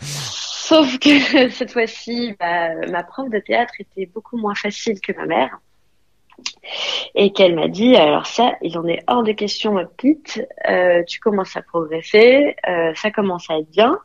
Sauf 0.00 0.98
que 0.98 1.50
cette 1.50 1.72
fois-ci, 1.72 2.34
bah, 2.40 2.74
ma 2.90 3.02
prof 3.02 3.28
de 3.28 3.38
théâtre 3.38 3.74
était 3.80 4.06
beaucoup 4.06 4.38
moins 4.38 4.54
facile 4.54 4.98
que 5.00 5.12
ma 5.12 5.26
mère 5.26 5.58
et 7.14 7.32
qu'elle 7.32 7.54
m'a 7.54 7.68
dit 7.68 7.96
alors 7.96 8.26
ça 8.26 8.52
il 8.62 8.76
en 8.78 8.86
est 8.86 9.02
hors 9.06 9.22
de 9.22 9.32
question 9.32 9.72
ma 9.72 9.84
petite. 9.84 10.46
Euh, 10.68 11.02
tu 11.04 11.20
commences 11.20 11.56
à 11.56 11.62
progresser 11.62 12.56
euh, 12.68 12.92
ça 12.94 13.10
commence 13.10 13.50
à 13.50 13.58
être 13.58 13.70
bien. 13.70 13.98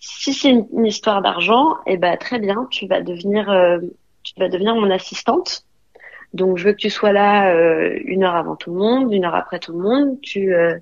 Si 0.00 0.32
c'est 0.32 0.50
une, 0.50 0.86
histoire 0.86 1.22
d'argent 1.22 1.76
eh 1.86 1.96
ben 1.96 2.16
très 2.16 2.38
bien 2.38 2.66
tu 2.70 2.86
vas 2.86 3.00
devenir 3.00 3.50
euh, 3.50 3.78
tu 4.22 4.34
vas 4.38 4.48
devenir 4.48 4.74
mon 4.74 4.90
assistante. 4.90 5.64
Donc 6.34 6.58
je 6.58 6.64
veux 6.64 6.72
que 6.72 6.78
tu 6.78 6.90
sois 6.90 7.12
là 7.12 7.54
euh, 7.54 7.98
une 8.04 8.24
heure 8.24 8.36
avant 8.36 8.56
tout 8.56 8.72
le 8.72 8.78
monde 8.78 9.12
une 9.12 9.24
heure 9.24 9.34
après 9.34 9.58
tout 9.58 9.72
le 9.72 9.78
monde. 9.78 10.20
Tu 10.20 10.54
euh, 10.54 10.78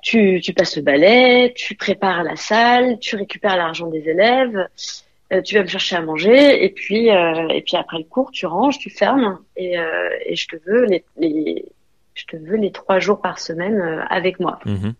tu, 0.00 0.40
tu 0.40 0.52
passes 0.52 0.76
le 0.76 0.82
balai, 0.82 1.52
tu 1.56 1.74
prépares 1.74 2.22
la 2.22 2.36
salle, 2.36 2.98
tu 3.00 3.16
récupères 3.16 3.56
l'argent 3.56 3.88
des 3.88 4.08
élèves, 4.08 4.68
euh, 5.32 5.42
tu 5.42 5.56
vas 5.56 5.62
me 5.62 5.68
chercher 5.68 5.96
à 5.96 6.00
manger 6.00 6.64
et 6.64 6.70
puis 6.70 7.10
euh, 7.10 7.48
et 7.48 7.60
puis 7.60 7.76
après 7.76 7.98
le 7.98 8.04
cours 8.04 8.30
tu 8.30 8.46
ranges 8.46 8.78
tu 8.78 8.88
fermes 8.88 9.38
et, 9.56 9.78
euh, 9.78 10.08
et 10.24 10.36
je 10.36 10.48
te 10.48 10.56
veux 10.64 10.86
les, 10.86 11.04
les 11.18 11.66
je 12.14 12.24
te 12.24 12.36
veux 12.36 12.56
les 12.56 12.72
trois 12.72 12.98
jours 12.98 13.20
par 13.20 13.38
semaine 13.38 13.78
euh, 13.78 14.02
avec 14.08 14.40
moi. 14.40 14.58
Mhm. 14.64 14.94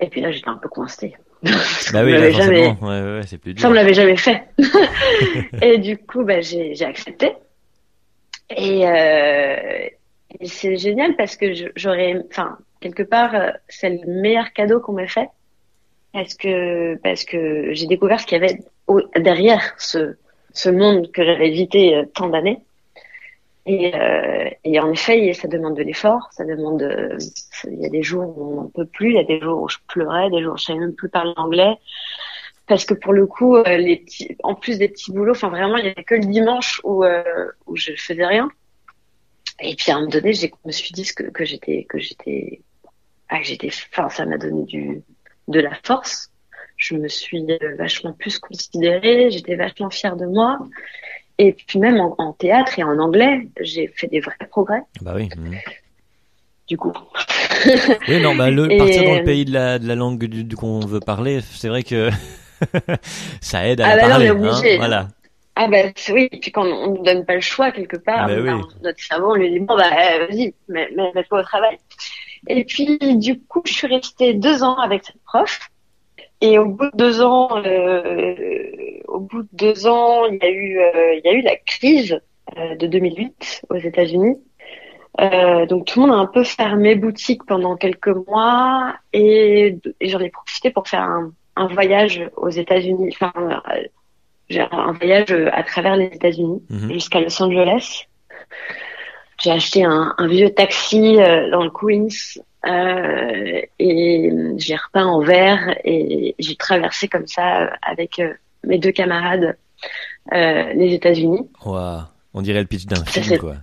et 0.00 0.06
puis 0.08 0.20
là 0.20 0.30
j'étais 0.30 0.48
un 0.48 0.56
peu 0.56 0.68
coincée. 0.68 1.14
Bah 1.94 2.04
oui, 2.04 2.12
là, 2.12 2.30
jamais... 2.30 2.76
ouais, 2.82 3.00
ouais, 3.00 3.22
c'est 3.26 3.38
plus 3.38 3.54
dur. 3.54 3.62
ça 3.62 3.70
me 3.70 3.74
l'avait 3.74 3.94
jamais 3.94 4.18
fait. 4.18 4.42
Et 5.62 5.78
du 5.78 5.96
coup 5.96 6.22
bah 6.22 6.42
j'ai 6.42 6.74
j'ai 6.74 6.84
accepté. 6.84 7.32
Et, 8.54 8.80
et 8.82 10.46
c'est 10.46 10.76
génial 10.76 11.16
parce 11.16 11.36
que 11.36 11.46
j'aurais 11.74 12.16
enfin 12.28 12.58
quelque 12.80 13.02
part 13.02 13.34
c'est 13.68 13.88
le 13.88 14.20
meilleur 14.20 14.52
cadeau 14.52 14.80
qu'on 14.80 14.92
m'ait 14.92 15.08
fait 15.08 15.28
parce 16.12 16.34
que 16.34 16.96
parce 16.96 17.24
que 17.24 17.72
j'ai 17.72 17.86
découvert 17.86 18.20
ce 18.20 18.26
qu'il 18.26 18.38
y 18.38 18.44
avait 18.44 18.58
derrière 19.16 19.74
ce, 19.78 20.16
ce 20.52 20.68
monde 20.68 21.10
que 21.12 21.24
j'avais 21.24 21.48
évité 21.48 21.94
euh, 21.94 22.04
tant 22.14 22.28
d'années. 22.28 22.58
Et, 23.66 23.94
euh, 23.94 24.48
et, 24.64 24.80
en 24.80 24.90
effet, 24.90 25.32
ça 25.34 25.46
demande 25.46 25.76
de 25.76 25.82
l'effort, 25.82 26.28
ça 26.32 26.44
demande. 26.44 26.82
Euh, 26.82 27.18
il 27.64 27.80
y 27.80 27.86
a 27.86 27.90
des 27.90 28.02
jours 28.02 28.36
où 28.36 28.52
on 28.52 28.54
n'en 28.62 28.68
peut 28.68 28.86
plus, 28.86 29.10
il 29.10 29.16
y 29.16 29.18
a 29.18 29.24
des 29.24 29.40
jours 29.40 29.62
où 29.62 29.68
je 29.68 29.76
pleurais, 29.86 30.30
des 30.30 30.42
jours 30.42 30.54
où 30.54 30.56
je 30.56 30.64
savais 30.64 30.78
même 30.78 30.94
plus 30.94 31.10
parler 31.10 31.32
anglais, 31.36 31.76
parce 32.66 32.84
que 32.84 32.94
pour 32.94 33.12
le 33.12 33.26
coup, 33.26 33.62
les 33.64 34.04
en 34.42 34.54
plus 34.54 34.78
des 34.78 34.88
petits 34.88 35.12
boulots, 35.12 35.32
enfin 35.32 35.50
vraiment, 35.50 35.76
il 35.76 35.84
y 35.84 35.88
avait 35.88 36.04
que 36.04 36.14
le 36.14 36.24
dimanche 36.24 36.80
où 36.84 37.04
où 37.66 37.76
je 37.76 37.92
faisais 37.96 38.26
rien. 38.26 38.48
Et 39.60 39.74
puis 39.76 39.92
à 39.92 39.96
un 39.96 39.98
moment 40.00 40.10
donné, 40.10 40.32
je 40.32 40.46
me 40.64 40.72
suis 40.72 40.92
dit 40.92 41.06
que, 41.14 41.44
j'étais 41.44 41.84
que 41.84 41.98
j'étais 41.98 42.62
ah. 43.28 43.40
Enfin, 43.92 44.08
ça 44.08 44.24
m'a 44.24 44.38
donné 44.38 44.64
du 44.64 45.02
de 45.48 45.60
la 45.60 45.74
force 45.84 46.30
je 46.80 46.94
me 46.96 47.08
suis 47.08 47.44
euh, 47.48 47.76
vachement 47.78 48.12
plus 48.12 48.38
considérée, 48.38 49.30
j'étais 49.30 49.54
vachement 49.54 49.90
fière 49.90 50.16
de 50.16 50.26
moi. 50.26 50.58
Et 51.38 51.52
puis 51.52 51.78
même 51.78 52.00
en, 52.00 52.32
théâtre 52.32 52.78
et 52.78 52.82
en 52.82 52.98
anglais, 52.98 53.48
j'ai 53.60 53.86
fait 53.86 54.08
des 54.08 54.20
vrais 54.20 54.34
progrès. 54.50 54.82
Bah 55.00 55.12
oui. 55.14 55.28
Du 56.68 56.76
coup. 56.76 56.92
oui, 58.08 58.20
non, 58.20 58.34
bah, 58.34 58.50
le, 58.50 58.68
partir 58.76 59.04
dans 59.04 59.16
le 59.16 59.24
pays 59.24 59.44
de 59.44 59.52
la, 59.52 59.78
de 59.78 59.86
la 59.86 59.94
langue 59.94 60.24
du, 60.24 60.56
qu'on 60.56 60.80
veut 60.80 61.00
parler, 61.00 61.40
c'est 61.40 61.68
vrai 61.68 61.82
que 61.82 62.10
ça 63.40 63.66
aide 63.66 63.80
à 63.80 63.88
ah 63.88 63.96
bah 63.96 64.08
parler. 64.08 64.28
hein, 64.28 64.76
voilà. 64.76 65.08
Ah 65.56 65.68
bah 65.68 65.78
oui, 66.10 66.28
et 66.30 66.38
puis 66.38 66.52
quand 66.52 66.64
on 66.64 66.98
ne 66.98 67.04
donne 67.04 67.26
pas 67.26 67.34
le 67.34 67.40
choix 67.40 67.70
quelque 67.70 67.96
part, 67.96 68.28
bah 68.28 68.36
notre 68.82 69.02
cerveau 69.02 69.32
on 69.32 69.34
lui 69.34 69.50
dit 69.50 69.58
bon 69.58 69.76
bah 69.76 69.90
euh, 69.92 70.26
vas-y, 70.26 70.54
mets-toi 70.68 71.40
au 71.40 71.42
travail. 71.42 71.76
Et 72.48 72.64
puis 72.64 72.98
du 73.16 73.40
coup 73.40 73.62
je 73.66 73.72
suis 73.72 73.86
restée 73.86 74.34
deux 74.34 74.62
ans 74.62 74.76
avec 74.76 75.04
cette 75.04 75.22
prof. 75.24 75.70
Et 76.40 76.58
au 76.58 76.66
bout 76.66 76.90
de 76.90 76.96
deux 76.96 77.20
ans, 77.20 77.50
euh, 77.64 79.00
au 79.08 79.20
bout 79.20 79.42
de 79.42 79.48
deux 79.52 79.86
ans, 79.86 80.24
il 80.26 80.38
y 80.42 80.46
a 80.46 80.50
eu, 80.50 80.78
euh, 80.78 81.14
il 81.14 81.22
y 81.24 81.28
a 81.28 81.32
eu 81.32 81.42
la 81.42 81.56
crise 81.56 82.18
euh, 82.56 82.76
de 82.76 82.86
2008 82.86 83.62
aux 83.68 83.76
États-Unis. 83.76 84.36
Euh, 85.20 85.66
donc 85.66 85.86
tout 85.86 86.00
le 86.00 86.06
monde 86.06 86.16
a 86.16 86.20
un 86.20 86.26
peu 86.26 86.44
fermé 86.44 86.94
boutique 86.94 87.44
pendant 87.44 87.76
quelques 87.76 88.14
mois 88.28 88.94
et, 89.12 89.76
j'en 90.00 90.20
ai 90.20 90.30
profité 90.30 90.70
pour 90.70 90.88
faire 90.88 91.02
un, 91.02 91.32
un 91.56 91.66
voyage 91.66 92.22
aux 92.36 92.48
États-Unis, 92.48 93.14
enfin 93.20 93.32
un 94.48 94.92
voyage 94.92 95.32
à 95.52 95.62
travers 95.64 95.96
les 95.96 96.06
États-Unis 96.06 96.62
mhm. 96.70 96.92
jusqu'à 96.92 97.20
Los 97.20 97.42
Angeles. 97.42 98.06
J'ai 99.42 99.50
acheté 99.50 99.84
un, 99.84 100.14
un, 100.16 100.26
vieux 100.28 100.50
taxi 100.50 101.16
dans 101.16 101.64
le 101.64 101.70
Queens 101.70 102.40
euh, 102.66 103.60
et 103.78 104.32
j'ai 104.56 104.76
repeint 104.76 105.06
en 105.06 105.20
vert 105.20 105.76
et 105.84 106.34
j'ai 106.38 106.56
traversé 106.56 107.08
comme 107.08 107.26
ça 107.26 107.70
avec 107.82 108.20
mes 108.64 108.78
deux 108.78 108.92
camarades 108.92 109.56
les 110.32 110.94
États-Unis. 110.94 111.48
Wow. 111.64 112.02
On 112.34 112.42
dirait 112.42 112.60
le 112.60 112.66
pitch 112.66 112.86
d'un 112.86 113.04
film, 113.04 113.38
quoi. 113.38 113.56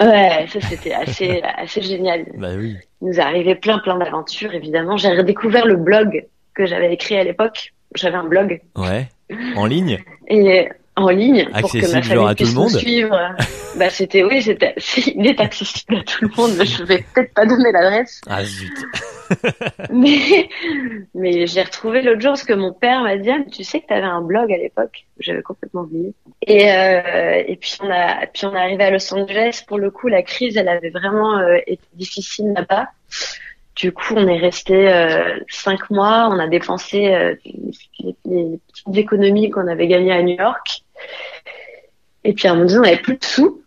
Ouais, 0.00 0.46
ça 0.48 0.60
c'était 0.60 0.92
assez 0.94 1.40
assez 1.42 1.80
génial. 1.80 2.26
Bah 2.36 2.50
oui. 2.56 2.76
Il 3.00 3.08
nous 3.08 3.20
arrivé 3.20 3.54
plein 3.54 3.78
plein 3.78 3.96
d'aventures 3.96 4.54
évidemment. 4.54 4.96
J'ai 4.96 5.16
redécouvert 5.16 5.66
le 5.66 5.76
blog 5.76 6.26
que 6.54 6.66
j'avais 6.66 6.92
écrit 6.92 7.16
à 7.16 7.24
l'époque. 7.24 7.72
J'avais 7.94 8.16
un 8.16 8.24
blog. 8.24 8.60
Ouais. 8.76 9.08
En 9.56 9.66
ligne? 9.66 10.02
Et 10.28 10.68
en 10.96 11.08
ligne 11.10 11.48
pour 11.60 11.70
que 11.70 11.92
ma 11.92 12.02
famille 12.02 12.34
puisse 12.34 12.48
tout 12.48 12.54
le 12.54 12.60
monde. 12.60 12.70
suivre. 12.70 13.34
bah 13.76 13.90
c'était 13.90 14.24
oui, 14.24 14.42
c'était 14.42 14.74
il 15.14 15.26
est 15.26 15.38
accessible 15.40 15.96
à 15.96 16.02
tout 16.02 16.24
le 16.24 16.30
monde, 16.36 16.52
mais 16.58 16.64
je 16.64 16.82
vais 16.82 17.04
peut-être 17.14 17.34
pas 17.34 17.44
donner 17.44 17.70
l'adresse. 17.70 18.20
Ah 18.28 18.44
zut. 18.44 18.72
mais 19.92 20.48
mais 21.14 21.46
j'ai 21.46 21.62
retrouvé 21.62 22.02
l'autre 22.02 22.20
jour 22.20 22.32
parce 22.32 22.44
que 22.44 22.54
mon 22.54 22.72
père 22.72 23.02
m'a 23.02 23.16
dit 23.16 23.30
ah, 23.30 23.38
tu 23.52 23.62
sais 23.62 23.80
que 23.80 23.86
tu 23.86 23.92
avais 23.92 24.06
un 24.06 24.22
blog 24.22 24.50
à 24.52 24.56
l'époque, 24.56 25.06
j'avais 25.20 25.42
complètement 25.42 25.82
oublié. 25.82 26.14
Et 26.46 26.72
euh, 26.72 27.42
et 27.46 27.56
puis 27.56 27.76
on 27.82 27.90
a 27.90 28.26
puis 28.26 28.46
on 28.46 28.54
est 28.54 28.60
arrivé 28.60 28.84
à 28.84 28.90
Los 28.90 29.12
Angeles 29.12 29.64
pour 29.66 29.78
le 29.78 29.90
coup 29.90 30.08
la 30.08 30.22
crise 30.22 30.56
elle 30.56 30.68
avait 30.68 30.90
vraiment 30.90 31.38
euh, 31.38 31.58
été 31.66 31.84
difficile 31.94 32.52
là-bas. 32.56 32.88
Du 33.76 33.92
coup, 33.92 34.14
on 34.16 34.26
est 34.26 34.38
resté 34.38 34.88
euh, 34.88 35.38
cinq 35.48 35.90
mois. 35.90 36.30
On 36.32 36.38
a 36.38 36.48
dépensé 36.48 37.08
euh, 37.08 37.34
les, 37.44 38.16
les, 38.24 38.58
petites 38.72 38.96
économies 38.96 39.50
qu'on 39.50 39.68
avait 39.68 39.86
gagnées 39.86 40.12
à 40.12 40.22
New 40.22 40.34
York. 40.34 40.82
Et 42.24 42.32
puis 42.32 42.48
à 42.48 42.52
un 42.52 42.54
moment 42.54 42.66
donné, 42.66 42.78
on 42.78 42.82
n'avait 42.82 43.02
plus 43.02 43.16
de 43.16 43.24
sous. 43.24 43.62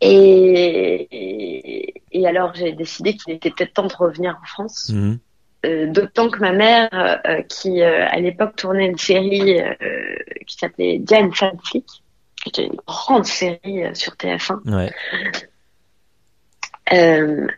Et, 0.00 1.94
et, 2.12 2.26
alors 2.26 2.54
j'ai 2.54 2.72
décidé 2.72 3.16
qu'il 3.16 3.34
était 3.34 3.50
peut-être 3.50 3.74
temps 3.74 3.86
de 3.86 3.94
revenir 3.94 4.38
en 4.42 4.46
France. 4.46 4.90
Mhm. 4.92 5.18
Euh, 5.64 5.86
D'autant 5.86 6.28
que 6.28 6.38
ma 6.38 6.52
mère, 6.52 6.88
euh, 7.26 7.42
qui 7.42 7.82
euh, 7.82 8.06
à 8.08 8.20
l'époque 8.20 8.56
tournait 8.56 8.86
une 8.86 8.98
série 8.98 9.60
qui 10.46 10.56
s'appelait 10.56 10.98
Diane 10.98 11.32
Fanfic, 11.32 11.86
qui 12.42 12.48
était 12.48 12.66
une 12.66 12.80
grande 12.86 13.24
série 13.24 13.84
sur 13.94 14.12
TF1. 14.14 14.60
Ouais. 14.72 14.92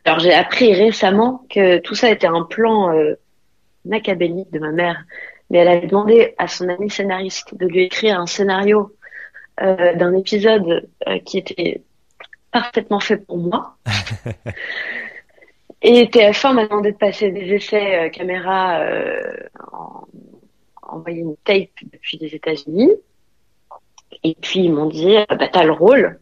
alors 0.04 0.20
j'ai 0.20 0.32
appris 0.32 0.72
récemment 0.72 1.44
que 1.50 1.78
tout 1.78 1.94
ça 1.94 2.10
était 2.10 2.26
un 2.26 2.44
plan 2.44 2.94
macabélique 3.84 4.50
de 4.52 4.58
ma 4.58 4.70
mère, 4.70 5.04
mais 5.50 5.58
elle 5.58 5.68
avait 5.68 5.86
demandé 5.86 6.34
à 6.38 6.48
son 6.48 6.68
ami 6.68 6.88
scénariste 6.88 7.54
de 7.54 7.66
lui 7.66 7.82
écrire 7.82 8.18
un 8.18 8.26
scénario 8.26 8.94
euh, 9.60 9.94
d'un 9.94 10.14
épisode 10.14 10.88
euh, 11.08 11.18
qui 11.20 11.38
était 11.38 11.82
parfaitement 12.52 13.00
fait 13.00 13.16
pour 13.16 13.38
moi. 13.38 13.76
Et 15.82 16.06
TF1 16.06 16.54
m'a 16.54 16.66
demandé 16.66 16.92
de 16.92 16.96
passer 16.96 17.30
des 17.30 17.52
essais 17.54 18.06
euh, 18.06 18.08
caméra 18.08 18.80
en, 19.72 20.06
envoyer 20.82 21.20
une 21.20 21.36
tape 21.44 21.70
depuis 21.82 22.18
les 22.18 22.34
États-Unis. 22.34 22.92
Et 24.24 24.36
puis 24.40 24.60
ils 24.60 24.72
m'ont 24.72 24.86
dit, 24.88 25.16
bah 25.28 25.48
t'as 25.52 25.64
le 25.64 25.72
rôle, 25.72 26.18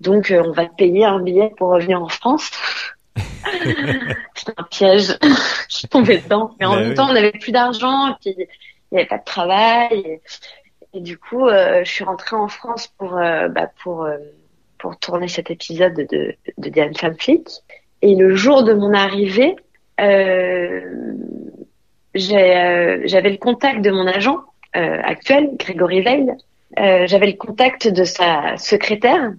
donc 0.00 0.32
on 0.36 0.52
va 0.52 0.66
te 0.66 0.74
payer 0.74 1.04
un 1.04 1.20
billet 1.20 1.52
pour 1.56 1.70
revenir 1.70 2.02
en 2.02 2.08
France. 2.08 2.50
C'était 4.34 4.52
un 4.56 4.64
piège. 4.64 5.18
je 5.22 5.76
suis 5.76 5.88
tombée 5.88 6.18
dedans. 6.18 6.54
Mais 6.58 6.66
en 6.66 6.74
bah 6.74 6.80
même 6.80 6.94
temps, 6.94 7.10
on 7.10 7.12
n'avait 7.12 7.32
plus 7.32 7.52
d'argent, 7.52 8.16
puis 8.20 8.34
il 8.36 8.46
n'y 8.92 8.98
avait 8.98 9.08
pas 9.08 9.18
de 9.18 9.24
travail. 9.24 10.00
Et 10.06 10.20
du 11.00 11.18
coup, 11.18 11.46
euh, 11.46 11.82
je 11.84 11.90
suis 11.90 12.04
rentrée 12.04 12.36
en 12.36 12.48
France 12.48 12.88
pour 12.98 13.16
euh, 13.16 13.48
bah, 13.48 13.70
pour 13.82 14.04
euh, 14.04 14.18
pour 14.78 14.98
tourner 14.98 15.28
cet 15.28 15.50
épisode 15.50 15.94
de 15.94 16.34
de 16.58 16.68
Diane 16.68 16.94
Flick. 16.94 17.48
Et 18.02 18.14
le 18.14 18.34
jour 18.34 18.64
de 18.64 18.74
mon 18.74 18.92
arrivée, 18.92 19.56
j'avais 19.98 20.90
le 22.14 23.36
contact 23.36 23.80
de 23.80 23.90
mon 23.90 24.06
agent 24.06 24.40
actuel, 24.74 25.50
Grégory 25.56 26.00
Veil. 26.00 26.32
j'avais 26.76 27.26
le 27.26 27.36
contact 27.36 27.86
de 27.86 28.02
sa 28.02 28.56
secrétaire 28.56 29.32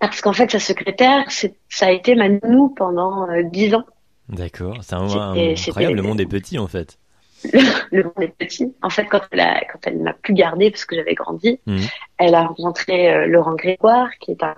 parce 0.00 0.22
qu'en 0.22 0.32
fait 0.32 0.50
sa 0.50 0.60
secrétaire 0.60 1.26
ça 1.28 1.86
a 1.86 1.90
été 1.90 2.14
ma 2.14 2.30
nounou 2.30 2.70
pendant 2.70 3.26
dix 3.42 3.74
ans. 3.74 3.84
D'accord, 4.30 4.78
c'est 4.80 4.94
incroyable. 4.94 5.96
Le 5.96 6.02
monde 6.02 6.20
est 6.20 6.26
petit 6.26 6.58
en 6.58 6.68
fait 6.68 6.98
le, 7.44 8.02
monde 8.02 8.22
est 8.22 8.28
petit. 8.28 8.74
En 8.82 8.90
fait, 8.90 9.04
quand 9.04 9.20
elle 9.30 9.40
a, 9.40 9.60
quand 9.64 9.78
elle 9.86 9.98
m'a 9.98 10.12
plus 10.12 10.34
gardé 10.34 10.70
parce 10.70 10.84
que 10.84 10.96
j'avais 10.96 11.14
grandi, 11.14 11.60
mhm. 11.66 11.80
elle 12.18 12.34
a 12.34 12.46
rencontré 12.46 13.12
euh, 13.12 13.26
Laurent 13.26 13.54
Grégoire, 13.54 14.08
qui 14.20 14.32
est 14.32 14.42
un, 14.42 14.54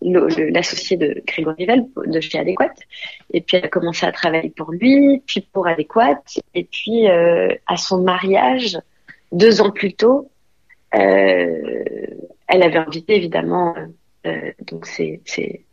l'associé 0.00 0.96
de 0.96 1.22
Grégory 1.26 1.66
Vell 1.66 1.86
de 2.06 2.20
chez 2.20 2.38
Adéquate. 2.38 2.78
Et 3.32 3.40
puis 3.40 3.56
elle 3.56 3.64
a 3.64 3.68
commencé 3.68 4.04
à 4.06 4.12
travailler 4.12 4.50
pour 4.50 4.72
lui, 4.72 5.22
puis 5.26 5.46
pour 5.52 5.66
Adéquate, 5.66 6.40
et 6.54 6.64
puis 6.64 7.08
euh, 7.08 7.54
à 7.66 7.76
son 7.76 8.02
mariage, 8.02 8.78
deux 9.30 9.60
ans 9.60 9.70
plus 9.70 9.94
tôt, 9.94 10.30
euh, 10.94 11.84
elle 12.48 12.62
avait 12.62 12.78
invité 12.78 13.16
évidemment 13.16 13.74
donc 14.70 14.86
c'est 14.86 15.20
c'est 15.24 15.64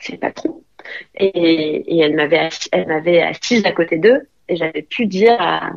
c'est 0.00 0.16
patron 0.16 0.62
et, 1.14 1.28
et 1.28 1.98
elle 2.00 2.16
m'avait 2.16 2.48
elle 2.72 2.88
m'avait 2.88 3.22
assise 3.22 3.64
à 3.64 3.72
côté 3.72 3.98
d'eux 3.98 4.26
et 4.48 4.56
j'avais 4.56 4.82
pu 4.82 5.06
dire 5.06 5.36
à, 5.38 5.72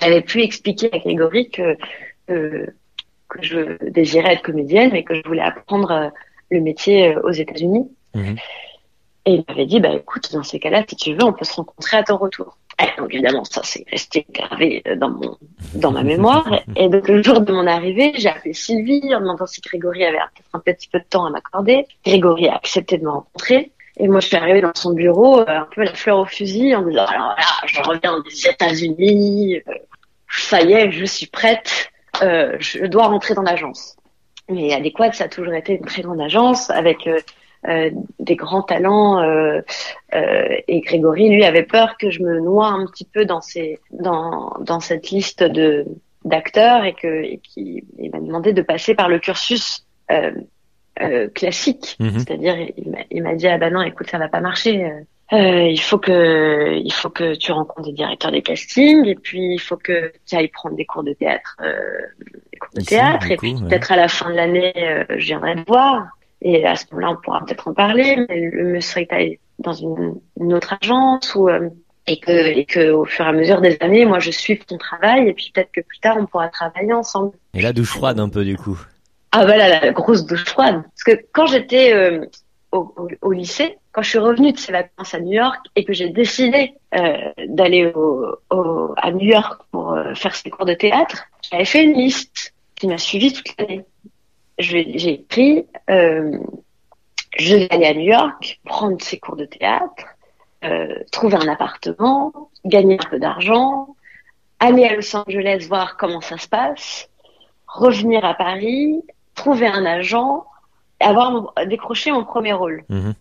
j'avais 0.00 0.22
pu 0.22 0.42
expliquer 0.42 0.90
à 0.92 0.98
Grégory 0.98 1.50
que, 1.50 1.76
que 2.26 2.72
je 3.40 3.90
désirais 3.90 4.34
être 4.34 4.42
comédienne 4.42 4.90
mais 4.92 5.04
que 5.04 5.14
je 5.14 5.22
voulais 5.24 5.42
apprendre 5.42 5.90
euh, 5.90 6.08
le 6.50 6.60
métier 6.60 7.14
euh, 7.14 7.20
aux 7.22 7.32
États-Unis. 7.32 7.90
Mhm. 8.14 8.36
Et 9.26 9.36
il 9.36 9.44
m'avait 9.48 9.64
dit, 9.64 9.80
bah 9.80 9.94
écoute, 9.94 10.30
dans 10.34 10.42
ces 10.42 10.58
cas-là, 10.58 10.84
si 10.86 10.96
tu 10.96 11.14
veux, 11.14 11.24
on 11.24 11.32
peut 11.32 11.46
se 11.46 11.54
rencontrer 11.54 11.96
à 11.96 12.02
ton 12.02 12.18
retour. 12.18 12.58
Et 12.78 13.00
donc 13.00 13.14
évidemment, 13.14 13.44
ça 13.44 13.62
c'est 13.62 13.84
resté 13.90 14.26
gravé 14.28 14.82
euh, 14.86 14.96
dans 14.96 15.10
mon 15.10 15.36
dans 15.74 15.92
ma 15.92 16.02
mémoire. 16.02 16.46
Et 16.76 16.88
donc 16.88 17.08
le 17.08 17.22
jour 17.22 17.40
de 17.40 17.52
mon 17.52 17.66
arrivée, 17.66 18.12
j'ai 18.16 18.28
appelé 18.28 18.52
Sylvie 18.52 19.14
en 19.14 19.20
demandant 19.20 19.46
si 19.46 19.60
Grégory 19.60 20.04
avait 20.04 20.18
peut-être 20.18 20.48
un 20.52 20.58
petit 20.58 20.88
peu 20.88 20.98
de 20.98 21.04
temps 21.04 21.24
à 21.24 21.30
m'accorder. 21.30 21.86
Grégory 22.04 22.48
a 22.48 22.56
accepté 22.56 22.98
de 22.98 23.04
me 23.04 23.10
rencontrer. 23.10 23.70
Et 23.96 24.08
moi, 24.08 24.20
je 24.20 24.26
suis 24.26 24.36
arrivée 24.36 24.60
dans 24.60 24.74
son 24.74 24.92
bureau, 24.92 25.40
euh, 25.40 25.44
un 25.46 25.68
peu 25.72 25.84
la 25.84 25.94
fleur 25.94 26.18
au 26.18 26.24
fusil, 26.24 26.74
en 26.74 26.82
disant, 26.82 27.04
alors 27.04 27.34
voilà, 27.36 27.66
je 27.66 27.80
reviens 27.80 28.20
des 28.20 28.48
États-Unis, 28.48 29.56
euh, 29.68 29.72
ça 30.28 30.62
y 30.62 30.72
est, 30.72 30.90
je 30.90 31.04
suis 31.04 31.26
prête, 31.26 31.90
euh, 32.22 32.56
je 32.58 32.86
dois 32.86 33.06
rentrer 33.06 33.34
dans 33.34 33.42
l'agence. 33.42 33.96
Mais 34.48 34.74
Adéquate, 34.74 35.14
ça 35.14 35.24
a 35.24 35.28
toujours 35.28 35.54
été 35.54 35.74
une 35.74 35.84
très 35.84 36.02
grande 36.02 36.20
agence 36.20 36.70
avec 36.70 37.06
euh, 37.06 37.90
des 38.18 38.36
grands 38.36 38.62
talents. 38.62 39.22
et 40.12 40.80
Grégory, 40.80 41.30
lui, 41.30 41.44
avait 41.44 41.62
peur 41.62 41.96
que 41.96 42.10
je 42.10 42.22
me 42.22 42.40
noie 42.40 42.66
un 42.66 42.86
petit 42.86 43.06
peu 43.06 43.24
dans 43.24 43.40
ces, 43.40 43.78
dans, 43.90 44.54
dans 44.60 44.80
cette 44.80 45.10
liste 45.10 45.42
de 45.42 45.86
d'acteurs 46.24 46.84
et 46.84 46.94
que 46.94 47.22
et 47.22 48.08
m'a 48.10 48.18
demandé 48.18 48.54
de 48.54 48.62
passer 48.62 48.94
par 48.94 49.08
le 49.08 49.18
cursus 49.18 49.86
euh, 51.00 51.28
classique. 51.28 51.96
Mhm. 52.00 52.18
C'est-à-dire, 52.18 52.56
il 53.10 53.22
m'a 53.22 53.34
dit 53.34 53.46
ah 53.46 53.58
bah 53.58 53.70
non, 53.70 53.82
écoute, 53.82 54.10
ça 54.10 54.18
va 54.18 54.28
pas 54.28 54.40
marcher. 54.40 54.90
Euh, 55.32 55.68
il 55.68 55.80
faut 55.80 55.98
que 55.98 56.74
il 56.76 56.92
faut 56.92 57.08
que 57.08 57.34
tu 57.34 57.50
rencontres 57.50 57.88
des 57.88 57.94
directeurs 57.94 58.30
des 58.30 58.42
castings 58.42 59.06
et 59.06 59.14
puis 59.14 59.54
il 59.54 59.58
faut 59.58 59.76
que 59.76 60.12
tu 60.26 60.36
ailles 60.36 60.48
prendre 60.48 60.76
des 60.76 60.84
cours 60.84 61.02
de 61.02 61.14
théâtre, 61.14 61.56
euh, 61.62 61.74
des 62.52 62.58
cours 62.58 62.70
de 62.74 62.82
théâtre 62.84 63.30
et 63.30 63.36
puis 63.36 63.54
peut-être 63.54 63.90
à 63.90 63.96
la 63.96 64.08
fin 64.08 64.30
de 64.30 64.34
l'année, 64.34 64.72
euh, 64.76 65.04
je 65.16 65.26
viendrai 65.26 65.56
te 65.56 65.66
voir 65.66 66.06
et 66.42 66.66
à 66.66 66.76
ce 66.76 66.84
moment-là, 66.92 67.12
on 67.12 67.22
pourra 67.22 67.44
peut-être 67.44 67.68
en 67.68 67.74
parler. 67.74 68.26
Mais 68.28 68.50
le 68.52 68.64
monsieur 68.64 69.00
est 69.00 69.40
dans 69.58 69.72
une, 69.72 70.20
une, 70.38 70.52
autre 70.52 70.76
agence 70.82 71.34
ou 71.34 71.48
euh, 71.48 71.70
et 72.06 72.20
que 72.20 72.30
et 72.30 72.66
que 72.66 72.90
au 72.90 73.06
fur 73.06 73.24
et 73.24 73.28
à 73.28 73.32
mesure 73.32 73.62
des 73.62 73.78
années, 73.80 74.04
moi, 74.04 74.18
je 74.18 74.30
suis 74.30 74.58
ton 74.58 74.76
travail 74.76 75.28
et 75.28 75.32
puis 75.32 75.50
peut-être 75.54 75.72
que 75.72 75.80
plus 75.80 75.98
tard, 76.00 76.16
on 76.20 76.26
pourra 76.26 76.48
travailler 76.48 76.92
ensemble. 76.92 77.32
Et 77.54 77.62
la 77.62 77.72
douche 77.72 77.88
froide 77.88 78.20
un 78.20 78.28
peu 78.28 78.44
du 78.44 78.58
coup. 78.58 78.78
Ah 79.36 79.46
voilà, 79.46 79.80
la 79.80 79.90
grosse 79.90 80.26
douche 80.26 80.44
froide. 80.44 80.84
Parce 80.84 81.02
que 81.02 81.26
quand 81.32 81.46
j'étais 81.46 81.92
euh, 81.92 82.24
au, 82.70 83.32
lycée, 83.32 83.78
quand 83.90 84.00
je 84.00 84.10
suis 84.10 84.18
revenue 84.20 84.52
de 84.52 84.58
ces 84.58 84.70
vacances 84.70 85.12
à 85.12 85.18
New 85.18 85.32
York 85.32 85.58
et 85.74 85.84
que 85.84 85.92
j'ai 85.92 86.08
décidé 86.10 86.74
euh, 86.94 87.32
d'aller 87.48 87.92
à 88.96 89.10
New 89.10 89.26
York 89.26 89.60
pour 89.72 89.92
euh, 89.92 90.14
faire 90.14 90.36
ces 90.36 90.50
cours 90.50 90.66
de 90.66 90.74
théâtre, 90.74 91.24
j'avais 91.50 91.64
fait 91.64 91.82
une 91.82 91.94
liste 91.94 92.54
qui 92.76 92.86
m'a 92.86 92.96
suivi 92.96 93.32
toute 93.32 93.52
l'année. 93.58 93.84
J'ai 94.60 95.14
écrit, 95.14 95.66
je 95.88 97.56
vais 97.56 97.68
aller 97.72 97.86
à 97.86 97.94
New 97.94 98.06
York, 98.06 98.60
prendre 98.64 99.02
ces 99.02 99.18
cours 99.18 99.34
de 99.34 99.46
théâtre, 99.46 100.04
trouver 101.10 101.38
un 101.38 101.48
appartement, 101.48 102.50
gagner 102.64 102.98
un 103.04 103.10
peu 103.10 103.18
d'argent, 103.18 103.96
aller 104.60 104.84
à 104.84 104.94
Los 104.94 105.16
Angeles 105.16 105.66
voir 105.68 105.96
comment 105.96 106.20
ça 106.20 106.38
se 106.38 106.46
passe, 106.46 107.10
revenir 107.66 108.24
à 108.24 108.34
Paris, 108.34 109.02
trouver 109.34 109.66
un 109.66 109.84
agent, 109.84 110.44
avoir 111.00 111.52
décroché 111.66 112.12
mon 112.12 112.24
premier 112.24 112.52
rôle. 112.52 112.84
Mhm. 112.88 113.14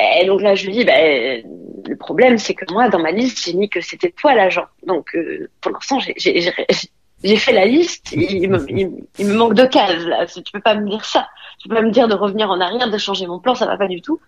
Et 0.00 0.26
donc 0.26 0.42
là, 0.42 0.54
je 0.54 0.66
lui 0.66 0.72
dis, 0.72 0.84
ben, 0.84 1.42
le 1.86 1.96
problème, 1.96 2.38
c'est 2.38 2.54
que 2.54 2.70
moi, 2.72 2.88
dans 2.88 2.98
ma 2.98 3.12
liste, 3.12 3.44
j'ai 3.44 3.54
mis 3.54 3.68
que 3.68 3.80
c'était 3.80 4.10
toi 4.10 4.34
l'agent. 4.34 4.66
Donc, 4.86 5.14
euh, 5.14 5.48
pour 5.60 5.72
l'instant, 5.72 5.98
j'ai 6.00 7.36
fait 7.36 7.52
la 7.52 7.66
liste. 7.66 8.12
Il 8.12 8.50
me, 8.50 8.64
il, 8.68 9.26
me, 9.26 9.34
manque 9.34 9.54
deux 9.54 9.68
cases 9.68 10.04
là. 10.04 10.26
Tu 10.26 10.42
peux 10.52 10.60
pas 10.60 10.74
me 10.74 10.88
dire 10.88 11.04
ça. 11.04 11.28
Tu 11.58 11.68
peux 11.68 11.76
pas 11.76 11.82
me 11.82 11.90
dire 11.90 12.08
de 12.08 12.14
revenir 12.14 12.50
en 12.50 12.60
arrière, 12.60 12.90
de 12.90 12.98
changer 12.98 13.26
mon 13.26 13.38
plan, 13.38 13.54
ça 13.54 13.66
va 13.66 13.76
pas 13.76 13.86
du 13.86 14.02
tout. 14.02 14.20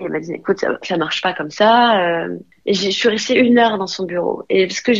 Et 0.00 0.04
il 0.04 0.10
m'a 0.10 0.20
dit, 0.20 0.32
écoute, 0.32 0.60
ça, 0.60 0.78
ça 0.82 0.96
marche 0.96 1.22
pas 1.22 1.32
comme 1.32 1.50
ça. 1.50 2.00
Euh, 2.00 2.36
et 2.66 2.74
je 2.74 2.90
suis 2.90 3.08
restée 3.08 3.38
une 3.38 3.58
heure 3.58 3.78
dans 3.78 3.86
son 3.86 4.04
bureau. 4.04 4.44
Et 4.50 4.66
parce 4.66 4.80
que 4.80 4.92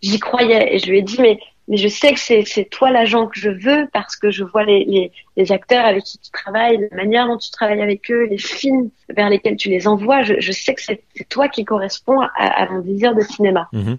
j'y 0.00 0.20
croyais, 0.20 0.74
et 0.74 0.78
je 0.78 0.86
lui 0.86 0.98
ai 0.98 1.02
dit, 1.02 1.20
mais 1.20 1.38
mais 1.68 1.76
je 1.76 1.88
sais 1.88 2.12
que 2.12 2.20
c'est 2.20 2.64
toi 2.70 2.90
l'agent 2.90 3.26
que 3.26 3.38
je 3.38 3.50
veux 3.50 3.88
parce 3.92 4.16
que 4.16 4.30
je 4.30 4.44
vois 4.44 4.64
les, 4.64 4.84
les, 4.84 5.12
les, 5.36 5.52
acteurs 5.52 5.84
avec 5.84 6.04
qui 6.04 6.18
tu 6.18 6.30
travailles, 6.30 6.88
la 6.90 6.96
manière 6.96 7.26
dont 7.26 7.38
tu 7.38 7.50
travailles 7.50 7.82
avec 7.82 8.10
eux, 8.10 8.26
les 8.26 8.38
films 8.38 8.90
vers 9.08 9.28
lesquels 9.28 9.56
tu 9.56 9.68
les 9.68 9.88
envoies. 9.88 10.22
Je, 10.22 10.34
je 10.38 10.52
sais 10.52 10.74
que 10.74 10.82
c'est 10.82 11.02
toi 11.28 11.48
qui 11.48 11.64
correspond 11.64 12.20
à, 12.20 12.28
à, 12.36 12.68
mon 12.70 12.80
désir 12.80 13.14
de 13.14 13.22
cinéma. 13.22 13.68
Mhm. 13.72 13.98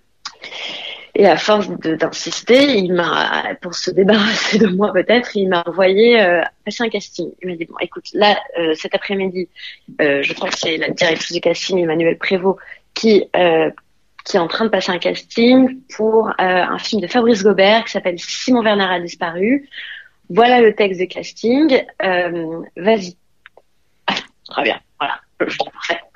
Et 1.15 1.25
à 1.25 1.36
force 1.36 1.67
d'insister, 1.67 2.77
il 2.77 2.93
m'a, 2.93 3.55
pour 3.62 3.74
se 3.74 3.89
débarrasser 3.89 4.59
de 4.59 4.67
moi 4.67 4.93
peut-être, 4.93 5.36
il 5.36 5.50
m'a 5.50 5.63
envoyé 5.65 6.21
euh, 6.21 6.41
passer 6.63 6.83
un 6.83 6.89
casting. 6.89 7.31
Il 7.41 7.50
m'a 7.50 7.55
dit 7.55 7.65
bon, 7.65 7.75
écoute, 7.81 8.05
là 8.13 8.39
euh, 8.59 8.75
cet 8.75 8.93
après-midi, 8.93 9.50
euh, 10.00 10.21
je 10.21 10.33
crois 10.33 10.50
que 10.50 10.57
c'est 10.57 10.77
la 10.77 10.89
directrice 10.89 11.31
du 11.33 11.41
casting, 11.41 11.79
Emmanuel 11.79 12.17
Prévost, 12.17 12.59
qui 12.93 13.25
qui 14.27 14.36
est 14.36 14.39
en 14.39 14.48
train 14.48 14.65
de 14.65 14.69
passer 14.69 14.91
un 14.91 15.00
casting 15.00 15.79
pour 15.96 16.27
euh, 16.27 16.34
un 16.38 16.77
film 16.79 17.01
de 17.01 17.07
Fabrice 17.07 17.43
Gobert 17.43 17.86
qui 17.86 17.91
s'appelle 17.91 18.19
Simon 18.19 18.62
Werner 18.62 18.84
a 18.84 19.00
disparu. 19.00 19.69
Voilà 20.29 20.60
le 20.60 20.75
texte 20.75 21.00
de 21.00 21.05
casting. 21.05 21.81
Euh, 22.03 22.62
Vas-y. 22.75 23.15
Ah, 24.05 24.15
très 24.50 24.63
bien. 24.63 24.81
Voilà. 25.00 25.22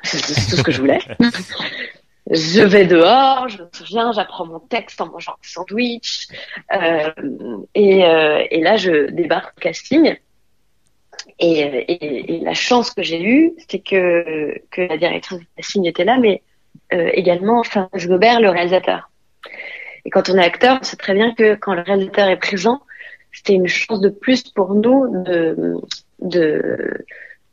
C'est 0.03 0.49
tout 0.49 0.57
ce 0.57 0.61
que 0.61 0.71
je 0.71 0.81
voulais. 0.81 0.99
je 2.29 2.61
vais 2.61 2.85
dehors, 2.85 3.47
je 3.47 3.63
me 3.63 3.69
souviens, 3.71 4.11
j'apprends 4.11 4.45
mon 4.45 4.59
texte 4.59 4.99
en 4.99 5.07
mangeant 5.07 5.31
un 5.31 5.47
sandwich. 5.47 6.27
Euh, 6.73 7.11
et, 7.75 7.99
et, 7.99 8.61
là, 8.61 8.75
je 8.75 9.09
débarque 9.09 9.57
au 9.57 9.61
casting. 9.61 10.17
Et, 11.39 11.61
et, 11.61 12.35
et 12.35 12.39
la 12.41 12.53
chance 12.53 12.91
que 12.91 13.03
j'ai 13.03 13.23
eue, 13.23 13.53
c'est 13.69 13.79
que, 13.79 14.53
que 14.69 14.81
la 14.81 14.97
directrice 14.97 15.39
du 15.39 15.47
casting 15.55 15.87
était 15.87 16.03
là, 16.03 16.17
mais 16.17 16.41
également 16.91 17.63
Fabrice 17.63 18.07
Gobert, 18.07 18.39
le 18.39 18.49
réalisateur. 18.49 19.09
Et 20.05 20.09
quand 20.09 20.29
on 20.29 20.37
est 20.37 20.43
acteur, 20.43 20.79
on 20.81 20.83
sait 20.83 20.97
très 20.97 21.13
bien 21.13 21.33
que 21.33 21.55
quand 21.55 21.73
le 21.73 21.81
réalisateur 21.81 22.27
est 22.27 22.39
présent, 22.39 22.81
c'était 23.31 23.53
une 23.53 23.67
chance 23.67 24.01
de 24.01 24.09
plus 24.09 24.43
pour 24.43 24.73
nous 24.73 25.23
de 25.23 25.75
de 26.21 27.05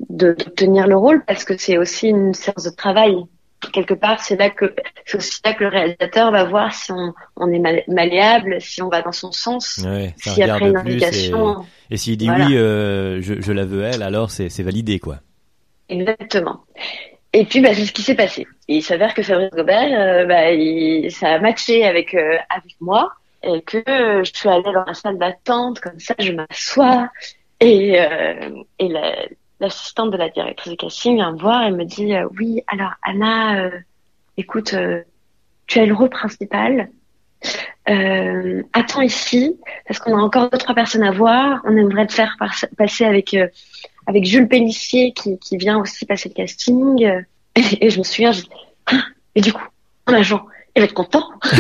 d'obtenir 0.09 0.87
le 0.87 0.97
rôle 0.97 1.25
parce 1.25 1.45
que 1.45 1.57
c'est 1.57 1.79
aussi 1.79 2.09
une 2.09 2.35
séance 2.35 2.65
de 2.65 2.71
travail. 2.71 3.17
Quelque 3.73 3.95
part 3.95 4.21
c'est 4.21 4.37
là 4.37 4.51
que 4.51 4.73
c'est 5.05 5.17
aussi 5.19 5.41
là 5.45 5.53
que 5.53 5.65
le 5.65 5.71
réalisateur 5.71 6.31
va 6.31 6.45
voir 6.45 6.73
si 6.73 6.93
on, 6.93 7.13
on 7.37 7.51
est 7.51 7.59
malléable 7.89 8.61
si 8.61 8.83
on 8.83 8.89
va 8.89 9.03
dans 9.03 9.11
son 9.11 9.33
sens 9.33 9.81
ouais, 9.85 10.15
si 10.17 10.41
après 10.45 10.69
une 10.69 10.77
invitation 10.77 11.63
et, 11.91 11.95
et 11.95 11.97
s'il 11.97 12.17
dit 12.17 12.31
oui 12.31 12.57
euh, 12.57 13.21
je, 13.21 13.41
je 13.41 13.53
la 13.53 13.65
veux 13.65 13.83
elle 13.83 14.05
alors 14.05 14.31
c'est 14.31 14.49
c'est 14.49 14.63
validé 14.63 15.01
quoi. 15.01 15.17
Exactement 15.89 16.61
et 17.33 17.45
puis, 17.45 17.61
bah, 17.61 17.75
c'est 17.75 17.85
ce 17.85 17.93
qui 17.93 18.03
s'est 18.03 18.15
passé. 18.15 18.47
il 18.69 18.83
s'avère 18.83 19.13
que 19.15 19.23
Fabrice 19.23 19.51
Gobert, 19.51 20.01
euh, 20.01 20.25
bah, 20.25 20.51
il, 20.51 21.11
ça 21.13 21.35
a 21.35 21.39
matché 21.39 21.85
avec 21.85 22.15
euh, 22.15 22.39
avec 22.49 22.77
moi 22.81 23.13
et 23.43 23.61
que 23.63 23.83
je 23.87 24.31
suis 24.35 24.49
allée 24.49 24.63
dans 24.63 24.85
la 24.85 24.95
salle 24.95 25.19
d'attente 25.19 25.81
comme 25.81 25.99
ça, 26.01 26.15
je 26.19 26.33
m'assois 26.33 27.11
et 27.61 28.01
euh, 28.01 28.63
et 28.79 28.89
l'assistante 29.61 30.11
de 30.11 30.17
la 30.17 30.31
directrice 30.31 30.73
de 30.73 30.77
casting 30.77 31.17
vient 31.17 31.33
me 31.33 31.39
voir 31.39 31.65
et 31.65 31.71
me 31.71 31.85
dit 31.85 32.15
oui 32.39 32.63
alors 32.67 32.93
Anna, 33.03 33.71
écoute, 34.37 34.75
tu 35.67 35.79
as 35.79 35.87
le 35.87 35.95
rôle 35.95 36.09
principal. 36.09 36.89
attends 37.85 39.03
ici 39.03 39.61
parce 39.87 40.01
qu'on 40.01 40.17
a 40.17 40.21
encore 40.21 40.49
deux 40.51 40.59
trois 40.59 40.75
personnes 40.75 41.05
à 41.05 41.13
voir. 41.13 41.61
On 41.65 41.77
aimerait 41.77 42.07
te 42.07 42.15
faire 42.15 42.37
passer 42.77 43.05
avec 43.05 43.37
avec 44.09 44.25
Jules 44.25 44.49
Pellissier 44.49 45.13
qui, 45.13 45.39
qui 45.39 45.59
vient 45.59 45.79
aussi 45.79 46.07
passer 46.07 46.31
le 46.31 46.35
casting. 46.35 47.25
Et, 47.55 47.91
je 47.91 47.99
me 47.99 48.05
souviens, 48.05 48.33
je, 48.33 48.43
ah, 48.87 49.03
et 49.35 49.41
du 49.41 49.53
coup, 49.53 49.65
mon 50.07 50.15
agent, 50.15 50.47
il 50.75 50.81
va 50.81 50.85
être 50.85 50.95
content. 50.95 51.25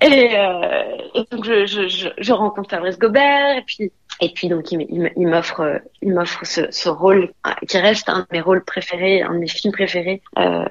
et, 0.00 0.36
euh, 0.36 0.96
et, 1.14 1.24
donc 1.30 1.44
je, 1.44 1.66
je, 1.66 2.08
je, 2.16 2.32
rencontre 2.32 2.70
Fabrice 2.70 2.98
Gobert 2.98 3.58
et 3.58 3.62
puis 3.66 3.92
et 4.22 4.30
puis 4.30 4.48
donc 4.48 4.72
il, 4.72 5.12
m'offre 5.28 5.82
il 6.00 6.14
m'offre 6.14 6.46
ce, 6.46 6.62
ce, 6.70 6.88
rôle 6.88 7.32
qui 7.68 7.76
reste 7.76 8.08
un 8.08 8.20
de 8.20 8.26
mes 8.32 8.40
rôles 8.40 8.64
préférés, 8.64 9.20
un 9.20 9.34
de 9.34 9.38
mes 9.40 9.48
films 9.48 9.74
préférés. 9.74 10.22
Euh, 10.38 10.64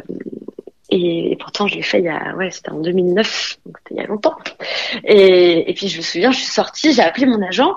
et, 0.89 1.38
pourtant, 1.39 1.67
je 1.67 1.76
l'ai 1.76 1.84
fait 1.84 2.00
il 2.00 2.06
y 2.06 2.10
a, 2.10 2.36
ouais, 2.36 2.50
c'était 2.50 2.71
en 2.71 2.80
2009, 2.80 3.60
donc 3.65 3.78
c'était 3.78 3.95
il 3.95 4.02
y 4.02 4.04
a 4.04 4.08
longtemps. 4.08 4.38
Et, 5.04 5.69
et 5.69 5.73
puis 5.76 5.89
je 5.89 5.97
me 5.97 6.02
souviens, 6.02 6.32
je 6.32 6.38
suis 6.38 6.47
sortie, 6.47 6.93
j'ai 6.93 7.04
appelé 7.04 7.28
mon 7.28 7.41
agent 7.41 7.76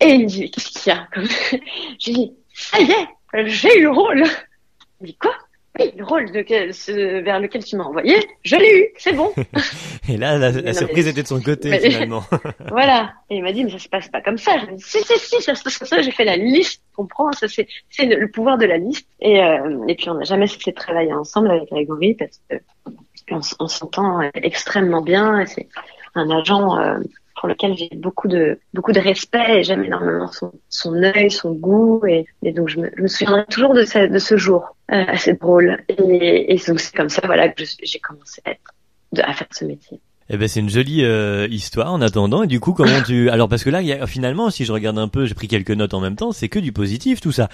et 0.00 0.14
il 0.14 0.22
me 0.22 0.26
dit, 0.26 0.50
qu'est-ce 0.50 0.68
qu'il 0.70 0.92
y 0.92 0.96
a 0.96 1.08
J'ai 1.98 2.12
dit, 2.12 2.32
ça 2.54 2.80
y 2.80 2.90
est, 2.90 3.46
j'ai 3.46 3.78
eu 3.78 3.82
le 3.82 3.90
rôle. 3.90 4.24
Il 5.00 5.02
me 5.02 5.06
dit, 5.06 5.16
quoi? 5.16 5.34
Oui, 5.78 5.92
le 5.96 6.04
rôle 6.04 6.32
de 6.32 6.44
ce, 6.72 7.20
vers 7.20 7.38
lequel 7.38 7.64
tu 7.64 7.76
m'as 7.76 7.84
envoyé, 7.84 8.16
je 8.42 8.56
l'ai 8.56 8.80
eu, 8.80 8.88
c'est 8.98 9.12
bon. 9.12 9.32
et 10.08 10.16
là, 10.16 10.36
la, 10.36 10.74
surprise 10.74 11.06
était 11.06 11.22
de 11.22 11.28
son 11.28 11.40
côté 11.40 11.78
finalement. 11.78 12.24
voilà. 12.68 13.12
Et 13.30 13.36
il 13.36 13.42
m'a 13.42 13.52
dit, 13.52 13.62
mais 13.62 13.70
ça 13.70 13.78
se 13.78 13.88
passe 13.88 14.08
pas 14.08 14.20
comme 14.20 14.36
ça. 14.36 14.58
Je 14.58 14.74
dit, 14.74 14.82
si, 14.82 14.98
si, 15.04 15.18
si, 15.18 15.40
ça 15.40 15.54
se 15.54 15.62
passe 15.62 15.78
comme 15.78 15.86
ça. 15.86 16.02
J'ai 16.02 16.10
fait 16.10 16.24
la 16.24 16.36
liste, 16.36 16.82
comprends? 16.96 17.30
Ça, 17.32 17.46
c'est, 17.46 17.68
c'est 17.88 18.06
le, 18.06 18.28
pouvoir 18.28 18.58
de 18.58 18.66
la 18.66 18.78
liste. 18.78 19.06
Et, 19.20 19.42
euh, 19.42 19.86
et 19.86 19.94
puis, 19.94 20.10
on 20.10 20.14
n'a 20.14 20.24
jamais 20.24 20.48
cessé 20.48 20.72
de 20.72 20.76
travailler 20.76 21.12
ensemble 21.12 21.50
avec 21.52 21.70
Grégory 21.70 22.14
parce 22.14 22.40
que 22.50 22.56
on, 23.30 23.68
s'entend 23.68 24.20
extrêmement 24.34 25.02
bien. 25.02 25.46
C'est 25.46 25.68
un 26.16 26.30
agent 26.30 26.78
euh, 26.78 26.98
pour 27.40 27.48
lequel 27.48 27.74
j'ai 27.74 27.88
beaucoup 27.96 28.28
de 28.28 28.60
beaucoup 28.74 28.92
de 28.92 29.00
respect 29.00 29.60
et 29.60 29.64
j'aime 29.64 29.82
énormément 29.82 30.30
son, 30.30 30.52
son 30.68 30.94
œil, 31.02 31.30
son 31.30 31.52
goût 31.52 32.02
et, 32.06 32.26
donc 32.52 32.68
je 32.68 32.78
me, 32.78 32.90
je 32.94 33.02
me, 33.02 33.08
souviendrai 33.08 33.46
toujours 33.46 33.72
de 33.72 33.82
ce, 33.82 34.36
jour 34.36 34.76
euh, 34.92 35.04
assez 35.08 35.32
drôle 35.32 35.78
et, 35.88 36.52
et 36.54 36.56
donc 36.68 36.80
c'est 36.80 36.94
comme 36.94 37.08
ça 37.08 37.22
voilà 37.24 37.48
que 37.48 37.64
j'ai 37.82 37.98
commencé 37.98 38.42
à, 38.44 38.50
être, 38.50 38.74
à 39.22 39.32
faire 39.32 39.48
ce 39.52 39.64
métier. 39.64 40.00
Eh 40.32 40.36
ben 40.36 40.46
c'est 40.46 40.60
une 40.60 40.70
jolie 40.70 41.04
euh, 41.04 41.48
histoire 41.50 41.92
en 41.92 42.00
attendant. 42.00 42.44
Et 42.44 42.46
du 42.46 42.60
coup 42.60 42.72
comment 42.72 43.02
tu 43.04 43.28
alors 43.30 43.48
parce 43.48 43.64
que 43.64 43.70
là 43.70 43.82
y 43.82 43.92
a, 43.92 44.06
finalement 44.06 44.48
si 44.50 44.64
je 44.64 44.72
regarde 44.72 44.96
un 44.96 45.08
peu 45.08 45.26
j'ai 45.26 45.34
pris 45.34 45.48
quelques 45.48 45.72
notes 45.72 45.92
en 45.92 46.00
même 46.00 46.14
temps 46.14 46.30
c'est 46.30 46.48
que 46.48 46.60
du 46.60 46.70
positif 46.70 47.20
tout 47.20 47.32
ça. 47.32 47.48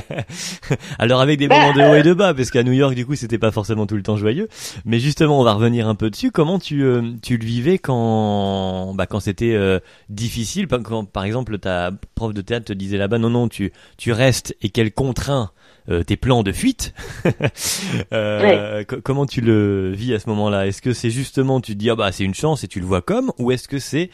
Alors 1.00 1.20
avec 1.20 1.40
des 1.40 1.48
moments 1.48 1.72
de 1.72 1.80
haut 1.80 1.94
et 1.94 2.04
de 2.04 2.14
bas 2.14 2.32
parce 2.32 2.52
qu'à 2.52 2.62
New 2.62 2.72
York 2.72 2.94
du 2.94 3.04
coup 3.04 3.16
c'était 3.16 3.38
pas 3.38 3.50
forcément 3.50 3.86
tout 3.86 3.96
le 3.96 4.04
temps 4.04 4.16
joyeux. 4.16 4.48
Mais 4.84 5.00
justement 5.00 5.40
on 5.40 5.42
va 5.42 5.54
revenir 5.54 5.88
un 5.88 5.96
peu 5.96 6.10
dessus. 6.10 6.30
Comment 6.30 6.60
tu 6.60 6.84
euh, 6.84 7.02
tu 7.22 7.36
le 7.36 7.44
vivais 7.44 7.78
quand 7.78 8.94
bah 8.94 9.06
quand 9.06 9.18
c'était 9.18 9.54
euh, 9.54 9.80
difficile? 10.08 10.68
Quand 10.68 11.04
par 11.04 11.24
exemple 11.24 11.58
ta 11.58 11.90
prof 12.14 12.32
de 12.32 12.40
théâtre 12.40 12.66
te 12.66 12.72
disait 12.72 12.98
là-bas 12.98 13.18
non 13.18 13.30
non 13.30 13.48
tu 13.48 13.72
tu 13.96 14.12
restes 14.12 14.54
et 14.62 14.68
qu'elle 14.68 14.92
contraint 14.92 15.50
euh, 15.88 16.02
tes 16.02 16.16
plans 16.16 16.42
de 16.42 16.52
fuite. 16.52 16.94
euh, 18.12 18.84
Comment 19.02 19.26
tu 19.26 19.40
le 19.40 19.90
vis 19.92 20.14
à 20.14 20.18
ce 20.18 20.28
moment-là? 20.28 20.66
Est-ce 20.66 20.82
que 20.82 20.92
c'est 20.92 21.10
justement 21.10 21.60
tu 21.60 21.72
te 21.72 21.78
dis 21.78 21.90
ah 21.90 21.96
bah 21.96 22.12
c'est 22.12 22.24
une 22.24 22.34
chance 22.34 22.64
et 22.64 22.68
tu 22.68 22.80
le 22.80 22.86
vois 22.86 23.02
comme, 23.02 23.32
ou 23.38 23.50
est-ce 23.50 23.68
que 23.68 23.78
c'est 23.78 24.10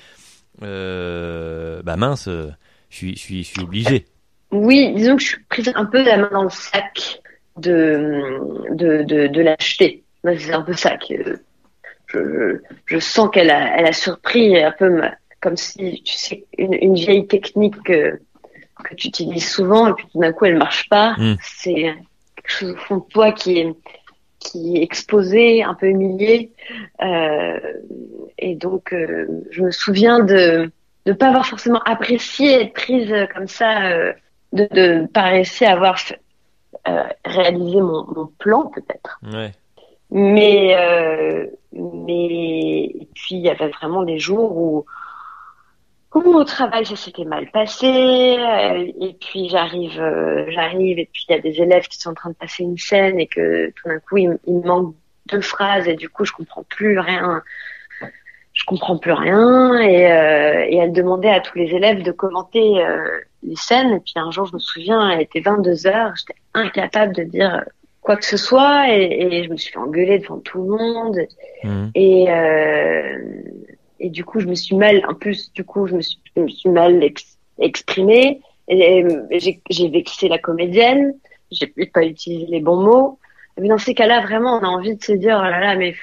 euh, 0.62 1.82
bah 1.82 1.96
mince, 1.96 2.28
je 2.28 2.50
suis 2.96 3.16
je 3.16 3.20
suis 3.20 3.44
je 3.44 3.48
suis 3.48 3.62
obligé? 3.62 4.06
Oui, 4.52 4.92
disons 4.94 5.16
que 5.16 5.22
je 5.22 5.28
suis 5.28 5.42
prise 5.48 5.72
un 5.74 5.84
peu 5.84 6.02
la 6.04 6.18
main 6.18 6.30
dans 6.32 6.44
le 6.44 6.50
sac 6.50 7.20
de 7.56 8.38
de 8.74 9.02
de, 9.02 9.26
de 9.26 9.40
l'acheter. 9.40 10.04
C'est 10.24 10.52
un 10.52 10.62
peu 10.62 10.72
ça 10.72 10.96
que 10.96 11.40
je, 12.08 12.60
je 12.86 12.98
sens 12.98 13.30
qu'elle 13.32 13.50
a 13.50 13.78
elle 13.78 13.86
a 13.86 13.92
surpris 13.92 14.62
un 14.62 14.72
peu 14.72 15.00
comme 15.40 15.56
si 15.56 16.02
tu 16.04 16.12
sais 16.12 16.44
une, 16.58 16.74
une 16.74 16.94
vieille 16.94 17.26
technique 17.26 17.80
que 17.84 18.18
que 18.84 18.94
tu 18.94 19.08
utilises 19.08 19.48
souvent 19.48 19.88
et 19.88 19.92
puis 19.94 20.06
tout 20.12 20.20
d'un 20.20 20.32
coup 20.32 20.44
elle 20.44 20.58
marche 20.58 20.88
pas. 20.88 21.14
Hmm. 21.18 21.36
C'est 21.40 21.94
quelque 22.36 22.48
chose 22.50 22.72
au 22.72 22.76
fond 22.76 22.96
de 22.98 23.04
toi 23.10 23.32
qui 23.32 23.58
est 23.58 23.74
qui 24.38 24.76
est 24.76 24.82
exposé, 24.82 25.62
un 25.62 25.74
peu 25.74 25.86
humilié. 25.86 26.52
Euh, 27.02 27.58
et 28.38 28.54
donc 28.54 28.92
euh, 28.92 29.26
je 29.50 29.62
me 29.62 29.70
souviens 29.70 30.20
de 30.20 30.70
ne 31.06 31.12
pas 31.12 31.28
avoir 31.28 31.46
forcément 31.46 31.80
apprécié 31.84 32.62
être 32.62 32.72
prise 32.72 33.12
comme 33.34 33.48
ça 33.48 33.86
euh, 33.86 34.12
de 34.52 34.68
ne 34.72 35.06
pas 35.06 35.22
réussir 35.22 35.68
à 35.68 35.72
avoir 35.72 35.96
euh, 36.88 37.04
réalisé 37.24 37.80
mon, 37.80 38.06
mon 38.14 38.26
plan 38.38 38.70
peut-être. 38.74 39.18
Ouais. 39.32 39.52
Mais 40.10 40.76
euh, 40.76 41.46
mais 41.72 42.94
puis 43.14 43.36
il 43.36 43.40
y 43.40 43.50
avait 43.50 43.68
vraiment 43.68 44.02
des 44.02 44.18
jours 44.18 44.56
où 44.56 44.86
au 46.12 46.44
travail 46.44 46.86
ça 46.86 46.96
s'était 46.96 47.24
mal 47.24 47.50
passé 47.50 47.86
euh, 47.86 48.90
et 49.00 49.16
puis 49.20 49.48
j'arrive 49.48 50.00
euh, 50.00 50.46
j'arrive 50.48 50.98
et 50.98 51.08
puis 51.12 51.26
il 51.28 51.32
y 51.32 51.38
a 51.38 51.40
des 51.40 51.60
élèves 51.60 51.88
qui 51.88 51.98
sont 51.98 52.10
en 52.10 52.14
train 52.14 52.30
de 52.30 52.34
passer 52.34 52.62
une 52.62 52.78
scène 52.78 53.20
et 53.20 53.26
que 53.26 53.70
tout 53.70 53.88
d'un 53.88 53.98
coup 53.98 54.16
il, 54.16 54.38
il 54.46 54.54
me 54.54 54.66
manque 54.66 54.94
deux 55.26 55.40
phrases 55.40 55.88
et 55.88 55.94
du 55.94 56.08
coup 56.08 56.24
je 56.24 56.32
comprends 56.32 56.64
plus 56.64 56.98
rien 56.98 57.42
je 58.56 58.64
comprends 58.64 58.96
plus 58.96 59.12
rien 59.12 59.78
et, 59.78 60.10
euh, 60.10 60.66
et 60.68 60.76
elle 60.76 60.92
demandait 60.92 61.30
à 61.30 61.40
tous 61.40 61.58
les 61.58 61.74
élèves 61.74 62.02
de 62.02 62.10
commenter 62.10 62.82
euh, 62.82 63.20
les 63.42 63.56
scènes 63.56 63.92
et 63.92 64.00
puis 64.00 64.14
un 64.16 64.30
jour 64.30 64.46
je 64.46 64.54
me 64.54 64.58
souviens 64.58 65.10
elle 65.10 65.20
était 65.20 65.40
22 65.40 65.86
heures 65.86 66.12
j'étais 66.16 66.40
incapable 66.54 67.14
de 67.14 67.24
dire 67.24 67.64
quoi 68.00 68.16
que 68.16 68.24
ce 68.24 68.38
soit 68.38 68.88
et, 68.94 69.04
et, 69.20 69.44
je 69.44 69.50
me 69.50 69.56
suis 69.56 69.76
engueulée 69.76 70.18
devant 70.18 70.38
tout 70.38 70.62
le 70.62 70.68
monde 70.68 71.18
mmh. 71.64 71.86
et 71.94 72.30
euh, 72.30 73.18
et 74.00 74.10
du 74.10 74.24
coup 74.24 74.40
je 74.40 74.46
me 74.46 74.54
suis 74.54 74.76
mal 74.76 75.02
en 75.08 75.14
plus 75.14 75.52
du 75.52 75.64
coup 75.64 75.86
je 75.86 75.94
me 75.96 76.02
suis, 76.02 76.18
je 76.36 76.42
me 76.42 76.48
suis 76.48 76.68
mal 76.68 77.02
ex, 77.02 77.38
exprimée 77.58 78.40
et, 78.68 79.04
et 79.30 79.60
j'ai 79.70 79.88
vexé 79.88 80.28
la 80.28 80.38
comédienne 80.38 81.14
j'ai 81.50 81.66
pas 81.66 82.04
utilisé 82.04 82.46
les 82.46 82.60
bons 82.60 82.82
mots 82.82 83.18
mais 83.58 83.68
dans 83.68 83.78
ces 83.78 83.94
cas-là 83.94 84.20
vraiment 84.20 84.58
on 84.58 84.64
a 84.64 84.68
envie 84.68 84.96
de 84.96 85.02
se 85.02 85.12
dire 85.12 85.38
oh 85.40 85.44
là 85.44 85.60
là 85.60 85.76
mais 85.76 85.94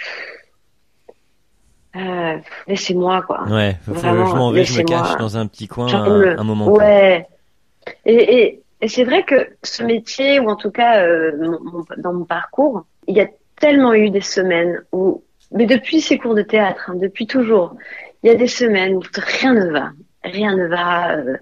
euh, 1.95 2.38
laissez-moi 2.67 3.21
quoi. 3.21 3.43
Ouais, 3.43 3.77
faut, 3.86 3.93
Vraiment, 3.93 4.25
je 4.25 4.36
m'en 4.36 4.51
vais, 4.51 4.63
je 4.63 4.79
me 4.79 4.84
cache 4.84 5.15
dans 5.17 5.38
un 5.38 5.45
petit 5.45 5.67
coin 5.67 5.93
un, 5.93 6.39
un, 6.39 6.43
moment. 6.43 6.67
Ouais. 6.69 7.27
Et, 8.06 8.15
et, 8.15 8.63
et 8.82 8.88
c'est 8.88 9.03
vrai 9.03 9.23
que 9.23 9.49
ce 9.62 9.84
métier, 9.84 10.39
ou 10.39 10.49
en 10.49 10.56
tout 10.56 10.71
cas 10.71 11.03
euh, 11.06 11.32
mon, 11.39 11.86
dans 11.97 12.13
mon 12.13 12.25
parcours, 12.25 12.86
il 13.08 13.15
y 13.15 13.21
a 13.21 13.27
tellement 13.60 13.93
eu 13.93 14.10
des 14.10 14.21
semaines 14.21 14.84
où, 14.91 15.23
mais 15.54 15.66
depuis 15.66 16.02
ces 16.02 16.18
cours 16.18 16.36
de 16.36 16.42
théâtre, 16.42 16.89
hein, 16.89 16.96
depuis 16.96 17.28
toujours, 17.28 17.76
il 18.22 18.28
y 18.28 18.30
a 18.32 18.36
des 18.36 18.48
semaines 18.48 18.96
où 18.96 19.02
rien 19.16 19.54
ne 19.54 19.72
va, 19.72 19.92
rien 20.24 20.56
ne 20.56 20.68
va. 20.68 21.16
Euh, 21.16 21.38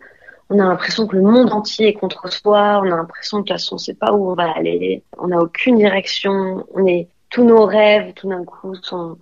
on 0.49 0.59
a 0.59 0.65
l'impression 0.65 1.07
que 1.07 1.15
le 1.15 1.21
monde 1.21 1.53
entier 1.53 1.87
est 1.87 1.93
contre 1.93 2.31
soi. 2.31 2.81
On 2.83 2.91
a 2.91 2.95
l'impression 2.95 3.41
que 3.41 3.53
on 3.71 3.75
ne 3.75 3.79
sait 3.79 3.93
pas 3.93 4.11
où 4.11 4.31
on 4.31 4.33
va 4.33 4.51
aller. 4.51 5.01
On 5.17 5.27
n'a 5.27 5.39
aucune 5.39 5.77
direction. 5.77 6.65
On 6.73 6.85
est 6.85 7.07
tous 7.29 7.45
nos 7.45 7.65
rêves 7.65 8.13
tout 8.13 8.27
d'un 8.27 8.43
coup 8.43 8.75
sont 8.75 9.17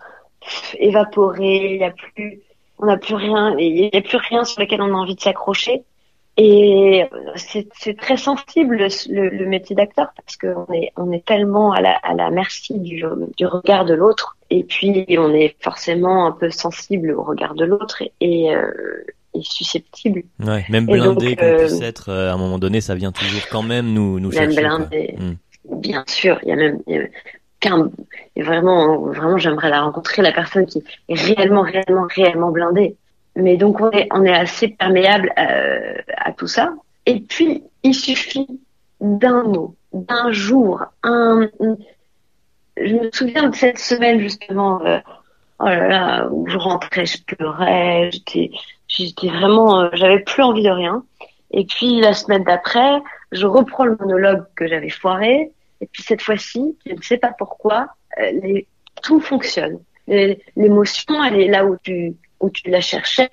évaporé, 0.79 1.73
il 1.75 1.77
y 1.77 1.83
a 1.83 1.91
plus, 1.91 2.41
on 2.79 2.85
n'a 2.85 2.97
plus 2.97 3.15
rien, 3.15 3.55
il 3.57 3.89
n'y 3.91 3.97
a 3.97 4.01
plus 4.01 4.17
rien 4.17 4.43
sur 4.43 4.61
lequel 4.61 4.81
on 4.81 4.93
a 4.93 4.97
envie 4.97 5.15
de 5.15 5.21
s'accrocher. 5.21 5.83
Et 6.37 7.05
c'est 7.35 7.97
très 7.97 8.15
sensible 8.15 8.77
le, 8.77 9.45
métier 9.45 9.75
d'acteur 9.75 10.11
parce 10.15 10.37
qu'on 10.37 11.11
est 11.11 11.25
tellement 11.25 11.73
à 11.73 11.81
la, 11.81 12.29
merci 12.31 12.79
du 12.79 13.05
regard 13.45 13.83
de 13.83 13.93
l'autre 13.93 14.37
et 14.49 14.63
puis 14.63 15.05
on 15.17 15.33
est 15.33 15.55
forcément 15.59 16.25
un 16.25 16.31
peu 16.31 16.49
sensible 16.49 17.11
au 17.11 17.23
regard 17.23 17.55
de 17.55 17.65
l'autre 17.65 18.03
et, 18.19 18.53
euh, 18.53 18.71
et, 19.35 19.41
susceptible. 19.41 20.23
Ouais, 20.39 20.65
même 20.69 20.85
blindé 20.85 21.35
qu'on 21.35 21.45
euh, 21.45 21.67
puisse 21.67 21.81
être, 21.81 22.09
euh, 22.09 22.31
à 22.31 22.33
un 22.33 22.37
moment 22.37 22.59
donné, 22.59 22.81
ça 22.81 22.95
vient 22.95 23.11
toujours 23.11 23.47
quand 23.51 23.63
même 23.63 23.93
nous 23.93 24.19
nous 24.19 24.29
même 24.29 24.51
chercher. 24.51 24.61
Blindé, 24.61 25.15
hmm. 25.17 25.35
Bien 25.79 26.03
sûr, 26.07 26.39
il 26.43 26.49
y 26.49 26.51
a 26.51 26.55
même 26.55 26.79
qu'un 27.59 27.89
vraiment 28.37 28.99
vraiment 29.07 29.37
j'aimerais 29.37 29.69
la 29.69 29.81
rencontrer 29.81 30.21
la 30.21 30.31
personne 30.31 30.65
qui 30.65 30.83
est 31.09 31.13
réellement 31.13 31.61
réellement 31.61 32.07
réellement 32.09 32.51
blindée 32.51 32.95
mais 33.35 33.57
donc 33.57 33.81
on 33.81 33.91
est 33.91 34.07
on 34.11 34.23
est 34.23 34.33
assez 34.33 34.69
perméable 34.69 35.33
euh, 35.37 35.95
à 36.17 36.31
tout 36.31 36.47
ça 36.47 36.73
et 37.05 37.19
puis 37.19 37.63
il 37.83 37.93
suffit 37.93 38.47
d'un 39.01 39.43
mot 39.43 39.75
d'un 39.93 40.31
jour 40.31 40.85
un 41.03 41.49
je 42.81 42.95
me 42.95 43.09
souviens 43.11 43.49
de 43.49 43.55
cette 43.55 43.79
semaine 43.79 44.19
justement 44.19 44.83
euh, 44.85 44.99
oh 45.59 45.65
où 46.31 46.47
je 46.47 46.57
rentrais 46.57 47.05
je 47.05 47.23
pleurais 47.23 48.09
j'étais 48.87 49.27
vraiment 49.27 49.81
euh, 49.81 49.89
j'avais 49.93 50.19
plus 50.19 50.43
envie 50.43 50.63
de 50.63 50.69
rien. 50.69 51.03
Et 51.51 51.65
puis 51.65 51.99
la 51.99 52.13
semaine 52.13 52.43
d'après 52.43 53.01
je 53.31 53.45
reprends 53.45 53.85
le 53.85 53.97
monologue 53.99 54.45
que 54.55 54.67
j'avais 54.67 54.89
foiré. 54.89 55.51
Et 55.81 55.87
puis 55.87 56.03
cette 56.03 56.21
fois-ci, 56.21 56.77
je 56.85 56.93
ne 56.93 57.01
sais 57.01 57.17
pas 57.17 57.33
pourquoi, 57.37 57.87
euh, 58.19 58.61
tout 59.01 59.19
fonctionne. 59.21 59.79
L'émotion, 60.07 61.23
elle 61.23 61.39
est 61.39 61.47
là 61.47 61.65
où 61.65 61.77
tu 61.83 62.15
la 62.65 62.81
cherchais, 62.81 63.29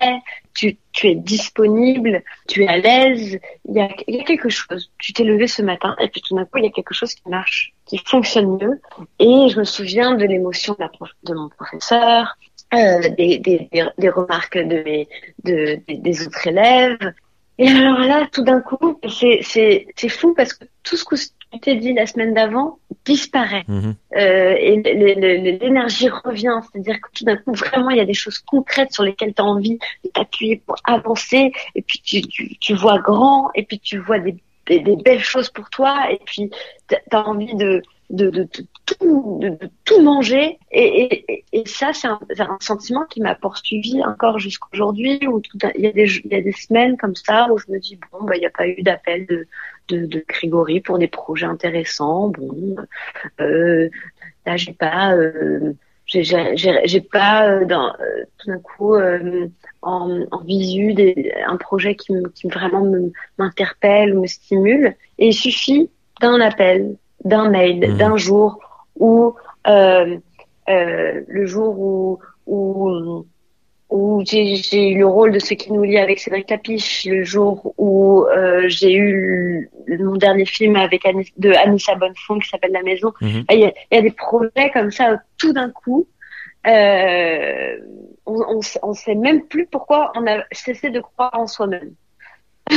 tu, 0.57 0.77
es 1.03 1.15
disponible, 1.15 2.23
tu 2.47 2.63
es 2.63 2.67
à 2.67 2.77
l'aise, 2.77 3.39
il 3.65 3.75
y 3.75 3.79
a, 3.79 4.23
quelque 4.23 4.49
chose. 4.49 4.91
Tu 4.97 5.13
t'es 5.13 5.23
levé 5.23 5.47
ce 5.47 5.61
matin 5.61 5.95
et 5.99 6.07
puis 6.07 6.21
tout 6.21 6.35
d'un 6.35 6.45
coup, 6.45 6.57
il 6.57 6.65
y 6.65 6.67
a 6.67 6.71
quelque 6.71 6.93
chose 6.93 7.13
qui 7.13 7.29
marche, 7.29 7.73
qui 7.85 7.99
fonctionne 7.99 8.57
mieux. 8.57 8.81
Et 9.19 9.49
je 9.49 9.59
me 9.59 9.63
souviens 9.63 10.15
de 10.15 10.25
l'émotion 10.25 10.75
de, 11.23 11.33
mon 11.33 11.49
professeur, 11.49 12.35
euh, 12.73 13.09
des, 13.17 13.37
des, 13.37 13.69
des, 13.97 14.09
remarques 14.09 14.57
de 14.57 14.83
mes, 14.83 15.07
de, 15.43 15.79
des 15.87 16.25
autres 16.25 16.47
élèves. 16.47 17.13
Et 17.59 17.69
alors 17.69 17.99
là, 17.99 18.27
tout 18.31 18.43
d'un 18.43 18.61
coup, 18.61 18.99
c'est 19.09 20.09
fou 20.09 20.33
parce 20.35 20.53
que 20.53 20.65
tout 20.83 20.97
ce 20.97 21.05
que 21.05 21.15
tu 21.51 21.59
t'es 21.59 21.75
dit 21.75 21.93
la 21.93 22.05
semaine 22.05 22.33
d'avant 22.33 22.79
disparaît 23.05 23.63
mhm. 23.67 23.95
euh, 24.15 24.55
et 24.59 24.81
l'énergie 24.81 26.09
revient. 26.09 26.59
C'est-à-dire 26.71 26.99
que 26.99 27.09
tout 27.13 27.23
d'un 27.23 27.37
coup, 27.37 27.53
vraiment, 27.53 27.89
il 27.89 27.97
y 27.97 28.01
a 28.01 28.05
des 28.05 28.13
choses 28.13 28.39
concrètes 28.39 28.91
sur 28.91 29.03
lesquelles 29.03 29.33
tu 29.33 29.41
as 29.41 29.45
envie 29.45 29.79
de 30.03 30.09
t'appuyer 30.13 30.61
pour 30.65 30.75
avancer. 30.83 31.51
Et 31.75 31.81
puis 31.81 32.01
tu, 32.03 32.21
tu, 32.21 32.57
tu, 32.57 32.73
vois 32.73 32.99
grand, 32.99 33.49
et 33.55 33.63
puis 33.63 33.79
tu 33.79 33.97
vois 33.97 34.19
des, 34.19 34.35
des, 34.65 34.79
des 34.79 34.95
belles 34.97 35.23
choses 35.23 35.49
pour 35.49 35.69
toi, 35.69 36.11
et 36.11 36.19
puis 36.25 36.51
tu 36.89 36.95
as 37.11 37.27
envie 37.27 37.55
de 37.55 37.81
de, 38.09 38.47
tout, 39.85 40.01
manger. 40.01 40.59
Et, 40.71 41.43
ça, 41.65 41.91
c'est 41.93 42.07
un, 42.07 42.57
sentiment 42.59 43.05
qui 43.05 43.21
m'a 43.21 43.35
poursuivi 43.35 44.03
encore 44.03 44.39
jusqu'aujourd'hui. 44.39 45.19
Où 45.27 45.41
il 45.75 45.81
y 45.81 46.35
a 46.35 46.41
des 46.41 46.51
semaines 46.51 46.97
comme 46.97 47.15
ça 47.15 47.47
où 47.51 47.57
je 47.57 47.65
me 47.69 47.79
dis 47.79 47.99
bon 48.11 48.23
bah 48.23 48.35
il 48.35 48.39
n'y 48.39 48.45
a 48.45 48.51
pas 48.51 48.67
eu 48.67 48.81
d'appel 48.81 49.25
de, 49.25 49.47
de 49.89 50.79
pour 50.79 50.99
des 50.99 51.07
projets 51.07 51.45
intéressants. 51.45 52.29
Bon, 52.29 52.75
euh, 53.41 53.89
là 54.45 54.57
j'ai 54.57 54.73
pas 54.73 55.13
euh, 55.15 55.73
j'ai 56.05 57.01
pas 57.01 57.49
euh, 57.49 57.65
tout 58.37 58.47
d'un 58.47 58.59
coup 58.59 58.95
en, 59.81 60.25
en 60.31 60.41
visu 60.43 60.95
un 61.45 61.57
projet 61.57 61.95
qui 61.95 62.13
vraiment 62.45 62.85
m'interpelle 63.37 64.15
ou 64.15 64.21
me 64.21 64.27
stimule. 64.27 64.95
Et 65.19 65.27
il 65.29 65.33
suffit 65.33 65.89
d'un 66.21 66.39
appel, 66.39 66.95
d'un 67.23 67.49
mail, 67.49 67.79
mmh. 67.79 67.97
d'un 67.97 68.17
jour 68.17 68.59
où 68.95 69.35
euh, 69.67 70.17
euh, 70.69 71.21
le 71.27 71.45
jour 71.45 71.79
où, 71.79 72.19
où, 72.45 73.25
où 73.89 74.23
j'ai 74.25 74.89
eu 74.89 74.97
le 74.97 75.07
rôle 75.07 75.31
de 75.31 75.39
ce 75.39 75.53
qui 75.53 75.71
nous 75.71 75.83
lie 75.83 75.97
avec 75.97 76.19
Cédric 76.19 76.49
Lapiche, 76.49 77.05
le 77.05 77.23
jour 77.23 77.73
où 77.77 78.25
euh, 78.25 78.67
j'ai 78.67 78.93
eu 78.93 79.69
mon 79.87 80.17
dernier 80.17 80.45
film 80.45 80.75
avec 80.75 81.05
Anis, 81.05 81.31
de 81.37 81.51
Anissa 81.51 81.95
Bonnefond 81.95 82.39
qui 82.39 82.49
s'appelle 82.49 82.73
La 82.73 82.83
Maison. 82.83 83.13
Mmh. 83.21 83.27
Il, 83.51 83.59
y 83.59 83.65
a, 83.65 83.73
il, 83.91 83.95
y 83.95 83.97
a, 83.97 84.01
des 84.01 84.11
projets 84.11 84.71
comme 84.73 84.91
ça 84.91 85.21
tout 85.37 85.53
d'un 85.53 85.71
coup. 85.71 86.07
Euh, 86.65 87.77
on, 88.25 88.59
on, 88.83 88.93
sait 88.93 89.15
même 89.15 89.43
plus 89.43 89.67
pourquoi 89.67 90.11
on 90.15 90.27
a 90.27 90.43
cessé 90.51 90.89
de 90.89 90.99
croire 90.99 91.31
en 91.33 91.47
soi-même. 91.47 91.93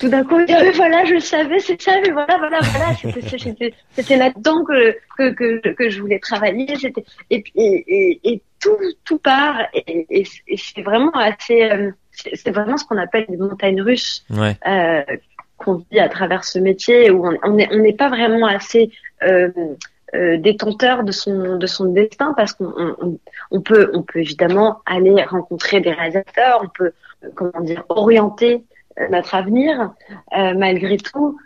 tout 0.00 0.08
d'un 0.08 0.24
coup, 0.24 0.38
ah, 0.48 0.62
voilà, 0.74 1.04
je 1.04 1.18
savais, 1.18 1.60
c'est 1.60 1.80
ça, 1.80 1.92
mais 2.02 2.10
voilà, 2.10 2.38
voilà, 2.38 2.58
voilà, 2.60 2.94
c'était 3.92 4.16
là-dedans 4.16 4.64
que, 4.64 4.96
que, 5.16 5.30
que, 5.30 5.68
que, 5.74 5.90
je 5.90 6.00
voulais 6.00 6.18
travailler, 6.18 6.74
c'était, 6.76 7.04
et, 7.28 7.44
et, 7.54 8.20
et, 8.24 8.42
tout, 8.60 8.76
tout 9.04 9.18
part, 9.18 9.60
et, 9.74 10.06
et, 10.10 10.56
c'est 10.56 10.82
vraiment 10.82 11.12
assez, 11.12 11.70
euh, 11.70 11.90
c'est 12.10 12.50
vraiment 12.50 12.76
ce 12.76 12.84
qu'on 12.84 12.98
appelle 12.98 13.26
les 13.28 13.36
montagnes 13.36 13.82
russes, 13.82 14.24
ouais. 14.30 14.56
euh, 14.66 15.02
qu'on 15.58 15.84
vit 15.90 16.00
à 16.00 16.08
travers 16.08 16.44
ce 16.44 16.58
métier, 16.58 17.10
où 17.10 17.26
on 17.42 17.50
n'est 17.52 17.68
on 17.72 17.78
n'est 17.78 17.92
pas 17.92 18.08
vraiment 18.08 18.46
assez, 18.46 18.90
euh, 19.22 19.50
euh, 20.12 20.38
détenteur 20.38 21.04
de 21.04 21.12
son 21.12 21.56
de 21.56 21.66
son 21.68 21.84
destin 21.92 22.34
parce 22.36 22.52
qu'on 22.52 22.72
on, 22.76 23.18
on, 23.52 23.60
peut 23.60 23.92
on 23.94 24.02
peut 24.02 24.18
évidemment 24.18 24.80
aller 24.84 25.22
rencontrer 25.22 25.80
des 25.80 25.92
réalisateurs 25.92 26.62
on 26.64 26.68
peut 26.68 26.90
euh, 27.22 27.28
comment 27.36 27.60
dire 27.60 27.84
orienter 27.88 28.64
notre 29.10 29.34
avenir. 29.34 29.92
Euh, 30.36 30.54
malgré 30.56 30.96
tout, 30.96 31.38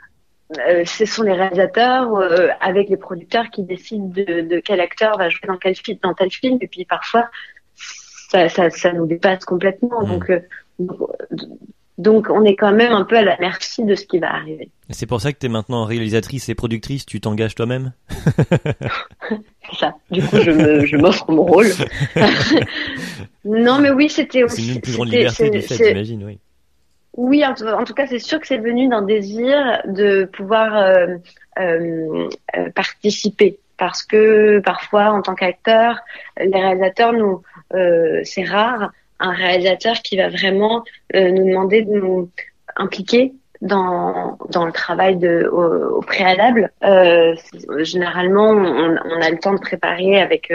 euh, 0.59 0.85
ce 0.85 1.05
sont 1.05 1.23
les 1.23 1.33
réalisateurs 1.33 2.15
euh, 2.15 2.49
avec 2.61 2.89
les 2.89 2.97
producteurs 2.97 3.51
qui 3.51 3.63
décident 3.63 4.07
de, 4.07 4.43
de, 4.43 4.61
quel 4.61 4.81
acteur 4.81 5.17
va 5.19 5.29
jouer 5.29 5.47
dans 5.47 5.57
quel 5.57 5.75
film, 5.75 5.99
dans 6.03 6.15
tel 6.15 6.31
film. 6.31 6.59
Et 6.61 6.69
puis 6.69 6.85
parfois, 6.85 7.29
ça, 7.77 8.49
ça, 8.49 8.71
ça 8.71 8.93
nous 8.93 9.07
dépasse 9.07 9.45
complètement. 9.45 10.03
Mmh. 10.03 10.07
Donc, 10.07 10.31
donc, 11.97 12.29
on 12.29 12.45
est 12.45 12.57
quand 12.57 12.73
même 12.73 12.93
un 12.93 13.05
peu 13.05 13.17
à 13.17 13.23
la 13.23 13.37
merci 13.39 13.85
de 13.85 13.95
ce 13.95 14.05
qui 14.05 14.19
va 14.19 14.35
arriver. 14.35 14.69
C'est 14.91 15.07
pour 15.07 15.21
ça 15.21 15.33
que 15.33 15.39
tu 15.39 15.47
es 15.47 15.49
maintenant 15.49 15.85
réalisatrice 15.85 16.49
et 16.49 16.55
productrice. 16.57 17.07
Tu 17.07 17.21
t'engages 17.21 17.55
toi-même? 17.55 17.93
C'est 18.11 19.79
ça. 19.79 19.95
Du 20.11 20.21
coup, 20.23 20.37
je 20.41 20.97
m'offre 20.97 21.31
mon 21.31 21.45
rôle. 21.45 21.69
non, 23.45 23.79
mais 23.79 23.91
oui, 23.91 24.09
c'était 24.09 24.43
aussi. 24.43 24.63
C'est 24.63 24.75
une 24.75 24.81
plus 24.81 24.95
grande 24.95 25.09
liberté 25.09 25.51
du 25.51 25.63
fait, 25.63 25.89
j'imagine, 25.89 26.25
oui. 26.25 26.39
Oui, 27.17 27.45
en, 27.47 27.55
tout 27.55 27.95
cas, 27.95 28.07
c'est 28.07 28.19
sûr 28.19 28.41
que 28.41 28.47
c'est 28.47 28.59
venu 28.59 28.89
d'un 28.89 29.03
désir 29.03 29.83
de 29.85 30.25
pouvoir 30.25 30.77
euh, 30.77 31.07
euh, 31.61 32.29
euh, 32.57 32.71
participer. 32.75 33.59
Parce 33.77 34.03
que 34.03 34.61
parfois, 34.61 35.11
en 35.11 35.23
tant 35.23 35.35
qu'acteur, 35.35 36.01
les 36.39 36.61
réalisateurs, 36.61 37.13
nous, 37.13 37.43
c'est 38.25 38.45
rare 38.45 38.93
un 39.19 39.33
réalisateur 39.33 39.95
qui 39.97 40.17
va 40.17 40.29
vraiment 40.29 40.85
nous 41.13 41.45
demander 41.49 41.83
de 41.83 41.93
nous 41.93 42.31
impliquer 42.77 43.33
dans, 43.63 44.39
dans 44.51 44.65
le 44.65 44.71
travail 44.71 45.17
de, 45.17 45.49
au, 45.51 46.01
préalable. 46.03 46.71
généralement, 47.79 48.51
on, 48.51 48.97
on, 49.05 49.21
a 49.21 49.31
le 49.31 49.39
temps 49.39 49.55
de 49.55 49.61
préparer 49.61 50.21
avec 50.21 50.53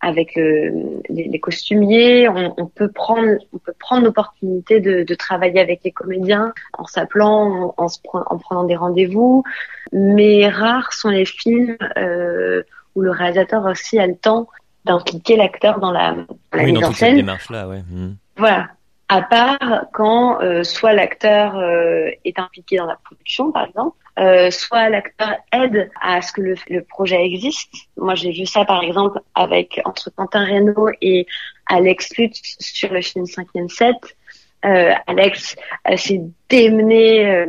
avec 0.00 0.38
euh, 0.38 0.70
les, 1.08 1.40
costumiers, 1.40 2.28
on, 2.28 2.66
peut 2.66 2.90
prendre, 2.90 3.36
on 3.52 3.58
peut 3.58 3.74
prendre 3.78 4.04
l'opportunité 4.04 4.80
de, 4.80 5.02
de, 5.02 5.14
travailler 5.14 5.60
avec 5.60 5.80
les 5.84 5.92
comédiens 5.92 6.52
en 6.78 6.86
s'appelant, 6.86 7.74
en, 7.76 7.86
en, 8.14 8.38
prenant 8.38 8.64
des 8.64 8.76
rendez-vous. 8.76 9.44
Mais 9.92 10.48
rares 10.48 10.92
sont 10.92 11.10
les 11.10 11.26
films 11.26 11.76
euh, 11.98 12.62
où 12.94 13.02
le 13.02 13.10
réalisateur 13.10 13.64
aussi 13.66 13.98
a 13.98 14.06
le 14.06 14.16
temps 14.16 14.48
d'impliquer 14.86 15.36
l'acteur 15.36 15.80
dans 15.80 15.92
la, 15.92 16.16
la 16.54 16.62
mise 16.64 16.82
en 16.82 16.92
scène. 16.92 17.26
Là, 17.50 17.68
ouais. 17.68 17.82
Mmh. 17.90 18.14
Voilà 18.36 18.70
à 19.10 19.22
part 19.22 19.86
quand 19.92 20.40
euh, 20.40 20.62
soit 20.62 20.92
l'acteur 20.92 21.58
euh, 21.58 22.10
est 22.24 22.38
impliqué 22.38 22.76
dans 22.76 22.86
la 22.86 22.96
production, 23.04 23.50
par 23.50 23.64
exemple, 23.64 23.96
euh, 24.20 24.50
soit 24.50 24.90
l'acteur 24.90 25.36
aide 25.52 25.90
à 26.00 26.20
ce 26.20 26.32
que 26.32 26.42
le, 26.42 26.82
projet 26.82 27.24
existe. 27.24 27.72
Moi, 27.96 28.14
j'ai 28.14 28.32
vu 28.32 28.46
ça, 28.46 28.64
par 28.64 28.82
exemple, 28.82 29.18
avec 29.34 29.80
entre 29.84 30.10
Quentin 30.10 30.44
Reynaud 30.44 30.90
et 31.00 31.26
Alex 31.66 32.16
Lutz 32.18 32.56
sur 32.60 32.92
le 32.92 33.00
film 33.00 33.24
5e 33.24 33.68
7. 33.68 33.96
Alex 34.62 35.56
s'est 35.96 36.20
démené 36.50 37.46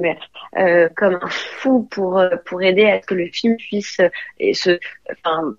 comme 0.95 1.19
un 1.21 1.29
fou 1.29 1.85
pour 1.91 2.23
pour 2.45 2.61
aider 2.61 2.85
à 2.85 3.01
ce 3.01 3.05
que 3.05 3.15
le 3.15 3.27
film 3.27 3.57
puisse 3.57 3.99
et 4.39 4.53
ce 4.53 4.79
enfin 5.11 5.53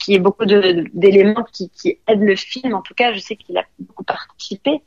qu'il 0.00 0.14
y 0.14 0.16
ait 0.16 0.20
beaucoup 0.20 0.46
d'éléments 0.46 1.44
qui, 1.52 1.68
qui 1.68 1.98
aident 2.08 2.22
le 2.22 2.36
film 2.36 2.72
en 2.72 2.80
tout 2.80 2.94
cas 2.94 3.12
je 3.12 3.18
sais 3.18 3.36
qu'il 3.36 3.58
a 3.58 3.66
beaucoup 3.78 4.04
participé 4.04 4.80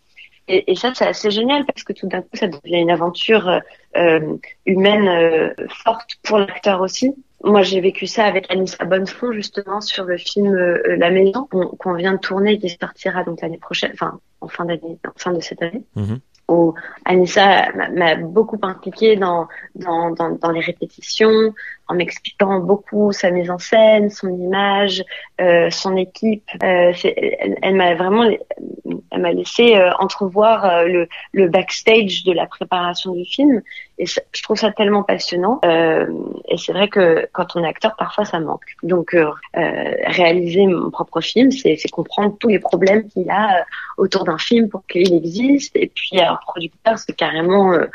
et, 0.47 0.71
et 0.71 0.75
ça, 0.75 0.93
c'est 0.95 1.07
assez 1.07 1.31
génial 1.31 1.65
parce 1.65 1.83
que 1.83 1.93
tout 1.93 2.07
d'un 2.07 2.21
coup, 2.21 2.35
ça 2.35 2.47
devient 2.47 2.77
une 2.77 2.91
aventure 2.91 3.47
euh, 3.49 3.59
euh 3.95 4.37
humaine 4.65 5.07
euh, 5.07 5.53
forte 5.69 6.11
pour 6.23 6.39
l'acteur 6.39 6.81
aussi. 6.81 7.13
Moi, 7.43 7.61
j'ai 7.61 7.81
vécu 7.81 8.07
ça 8.07 8.25
avec 8.25 8.51
Anissa 8.51 8.83
Bonnefond 8.85 9.31
justement 9.31 9.81
sur 9.81 10.05
le 10.05 10.17
film 10.17 10.55
euh, 10.55 10.95
La 10.97 11.11
Maison 11.11 11.47
qu'on 11.77 11.93
vient 11.93 12.13
de 12.13 12.19
tourner 12.19 12.53
et 12.53 12.59
qui 12.59 12.69
sortira 12.69 13.23
donc 13.23 13.41
l'année 13.41 13.59
prochaine, 13.59 13.91
enfin 13.93 14.19
en 14.41 14.47
fin 14.47 14.65
d'année, 14.65 14.97
en 15.07 15.11
fin 15.17 15.33
de 15.33 15.39
cette 15.39 15.61
année. 15.61 15.83
Mm-hmm 15.95 16.19
où 16.49 16.73
Anissa 17.05 17.71
m'a 17.73 18.15
beaucoup 18.15 18.57
impliquée 18.61 19.15
dans, 19.15 19.47
dans, 19.75 20.11
dans, 20.11 20.29
dans, 20.31 20.51
les 20.51 20.61
répétitions, 20.61 21.53
en 21.87 21.95
m'expliquant 21.95 22.59
beaucoup 22.59 23.11
sa 23.11 23.31
mise 23.31 23.49
en 23.49 23.57
scène, 23.57 24.09
son 24.09 24.29
image, 24.29 25.03
euh, 25.41 25.69
son 25.69 25.95
équipe. 25.95 26.43
Euh, 26.63 26.93
elle, 27.03 27.57
elle 27.61 27.75
m'a 27.75 27.95
vraiment, 27.95 28.23
elle 28.23 29.21
m'a 29.21 29.31
laissé 29.31 29.75
euh, 29.75 29.91
entrevoir 29.99 30.65
euh, 30.65 30.85
le, 30.85 31.07
le, 31.31 31.47
backstage 31.47 32.23
de 32.23 32.33
la 32.33 32.45
préparation 32.45 33.13
du 33.13 33.25
film, 33.25 33.61
et 33.97 34.05
je 34.05 34.43
trouve 34.43 34.57
ça 34.57 34.71
tellement 34.71 35.03
passionnant. 35.03 35.59
Euh, 35.65 36.07
et 36.49 36.57
c'est 36.57 36.73
vrai 36.73 36.87
que 36.87 37.27
quand 37.33 37.55
on 37.55 37.63
est 37.63 37.67
acteur, 37.67 37.95
parfois 37.95 38.25
ça 38.25 38.39
manque. 38.39 38.75
Donc 38.83 39.15
réaliser 39.53 40.65
mon 40.67 40.91
propre 40.91 41.21
film, 41.21 41.51
c'est 41.51 41.77
comprendre 41.91 42.35
tous 42.39 42.49
les 42.49 42.59
problèmes 42.59 43.07
qu'il 43.07 43.23
y 43.23 43.29
a 43.29 43.65
autour 43.97 44.23
d'un 44.23 44.37
film 44.37 44.69
pour 44.69 44.85
qu'il 44.85 45.13
existe, 45.13 45.75
et 45.75 45.87
puis 45.93 46.19
producteur, 46.47 46.97
c'est 46.97 47.13
carrément, 47.13 47.73
euh, 47.73 47.85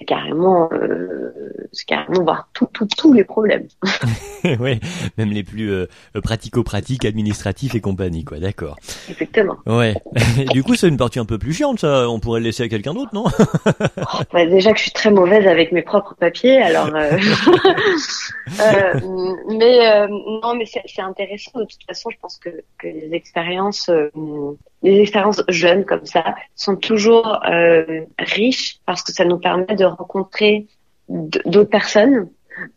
c'est 0.00 0.06
carrément, 0.06 0.70
euh, 0.72 1.30
c'est 1.72 1.86
carrément 1.86 2.22
voir 2.24 2.48
tout, 2.54 2.66
tout, 2.72 2.88
tous 2.96 3.12
les 3.12 3.24
problèmes. 3.24 3.68
oui, 4.58 4.80
même 5.18 5.30
les 5.30 5.42
plus 5.42 5.70
euh, 5.70 5.86
pratico-pratiques, 6.22 7.04
administratifs 7.04 7.74
et 7.74 7.82
compagnie, 7.82 8.24
quoi. 8.24 8.38
D'accord. 8.38 8.76
Exactement. 9.10 9.58
Ouais. 9.66 9.94
du 10.52 10.62
coup, 10.62 10.74
c'est 10.74 10.88
une 10.88 10.96
partie 10.96 11.18
un 11.18 11.26
peu 11.26 11.36
plus 11.36 11.52
chiante, 11.52 11.80
ça. 11.80 12.08
On 12.08 12.18
pourrait 12.18 12.40
le 12.40 12.46
laisser 12.46 12.62
à 12.62 12.68
quelqu'un 12.68 12.94
d'autre, 12.94 13.10
non? 13.12 13.24
Oh, 13.66 14.22
bah, 14.32 14.46
Déjà 14.46 14.72
que 14.72 14.78
je 14.78 14.84
suis 14.84 14.92
très 14.92 15.10
mauvaise 15.10 15.46
avec 15.46 15.70
mes 15.72 15.82
propres 15.82 16.14
papiers, 16.14 16.62
alors. 16.62 16.90
mais 19.48 20.08
non, 20.08 20.54
mais 20.54 20.64
c'est 20.64 21.02
intéressant. 21.02 21.58
De 21.58 21.64
toute 21.64 21.84
façon, 21.86 22.08
je 22.08 22.16
pense 22.22 22.38
que, 22.38 22.48
que 22.78 22.86
les 22.86 23.10
expériences 23.12 23.90
les 24.82 25.00
expériences 25.00 25.42
jeunes 25.48 25.84
comme 25.84 26.06
ça 26.06 26.34
sont 26.54 26.76
toujours 26.76 27.40
euh, 27.48 28.04
riches 28.18 28.78
parce 28.86 29.02
que 29.02 29.12
ça 29.12 29.24
nous 29.24 29.38
permet 29.38 29.76
de 29.76 29.84
rencontrer 29.84 30.66
d'autres 31.08 31.70
personnes 31.70 32.28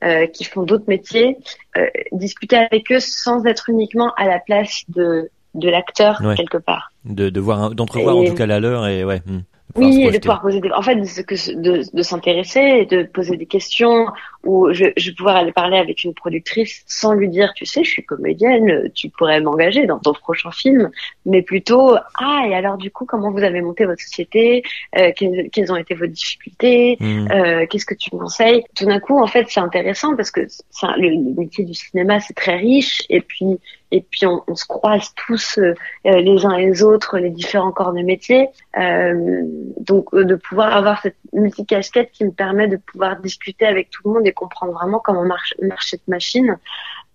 euh, 0.03 0.27
qui 0.27 0.43
font 0.43 0.63
d'autres 0.63 0.87
métiers, 0.87 1.37
euh, 1.77 1.85
discuter 2.11 2.57
avec 2.57 2.91
eux 2.91 2.99
sans 2.99 3.45
être 3.45 3.69
uniquement 3.69 4.13
à 4.15 4.25
la 4.25 4.39
place 4.39 4.83
de, 4.89 5.29
de 5.55 5.69
l'acteur 5.69 6.21
quelque 6.35 6.57
part. 6.57 6.91
De, 7.05 7.29
de 7.29 7.39
voir, 7.39 7.71
d'entrevoir 7.71 8.17
en 8.17 8.25
tout 8.25 8.33
cas 8.33 8.45
la 8.45 8.59
leur 8.59 8.87
et 8.87 9.03
ouais. 9.03 9.21
Hmm. 9.25 9.41
Oui, 9.75 10.03
et 10.03 10.11
de 10.11 10.19
pouvoir 10.19 10.41
poser 10.41 10.61
des, 10.61 10.71
en 10.71 10.83
fait, 10.83 10.95
de, 10.95 11.61
de, 11.61 11.83
de 11.91 12.01
s'intéresser 12.03 12.59
et 12.59 12.85
de 12.85 13.03
poser 13.03 13.37
des 13.37 13.47
questions 13.47 14.07
où 14.43 14.71
je, 14.71 14.85
je 14.97 15.09
vais 15.09 15.15
pouvoir 15.15 15.37
aller 15.37 15.51
parler 15.51 15.77
avec 15.77 16.03
une 16.03 16.13
productrice 16.13 16.83
sans 16.85 17.13
lui 17.13 17.27
dire, 17.27 17.53
tu 17.55 17.65
sais, 17.65 17.83
je 17.83 17.89
suis 17.89 18.05
comédienne, 18.05 18.91
tu 18.93 19.09
pourrais 19.09 19.41
m'engager 19.41 19.87
dans 19.87 19.97
ton 19.97 20.13
prochain 20.13 20.51
film, 20.51 20.91
mais 21.25 21.41
plutôt, 21.41 21.95
ah, 22.19 22.43
et 22.47 22.53
alors 22.53 22.77
du 22.77 22.91
coup, 22.91 23.05
comment 23.05 23.31
vous 23.31 23.41
avez 23.41 23.61
monté 23.61 23.85
votre 23.85 24.01
société, 24.01 24.63
euh, 24.97 25.11
quelles, 25.15 25.49
quelles, 25.51 25.71
ont 25.71 25.77
été 25.77 25.95
vos 25.95 26.07
difficultés, 26.07 26.97
mmh. 26.99 27.31
euh, 27.31 27.65
qu'est-ce 27.67 27.85
que 27.85 27.95
tu 27.95 28.13
me 28.13 28.19
conseilles? 28.19 28.63
Tout 28.75 28.85
d'un 28.85 28.99
coup, 28.99 29.19
en 29.19 29.27
fait, 29.27 29.45
c'est 29.49 29.61
intéressant 29.61 30.15
parce 30.15 30.29
que 30.29 30.41
le, 30.41 31.09
le 31.09 31.35
métier 31.35 31.65
du 31.65 31.73
cinéma, 31.73 32.19
c'est 32.19 32.35
très 32.35 32.57
riche 32.57 33.01
et 33.09 33.21
puis 33.21 33.59
et 33.93 34.01
puis 34.01 34.25
on, 34.25 34.55
se 34.55 34.65
croise 34.65 35.13
tous 35.27 35.59
euh, 35.59 35.75
les 36.03 36.45
uns 36.47 36.57
les 36.57 36.81
autres, 36.81 37.19
les 37.19 37.29
différents 37.29 37.71
corps 37.71 37.93
de 37.93 38.01
métier. 38.01 38.49
Euh, 38.79 39.43
donc 39.79 40.11
euh, 40.15 40.23
de 40.23 40.33
pouvoir 40.33 40.75
avoir 40.75 40.99
cette 41.03 41.15
multicasquette 41.31 42.11
qui 42.11 42.25
me 42.25 42.31
permet 42.31 42.67
de 42.67 42.77
pouvoir 42.77 43.19
discuter 43.19 43.67
avec 43.67 43.91
tout 43.91 44.01
le 44.05 44.13
monde 44.15 44.27
et 44.27 44.31
comprendre 44.31 44.73
vraiment 44.73 44.99
comment 44.99 45.23
marche, 45.23 45.53
cette 45.81 46.07
machine. 46.07 46.57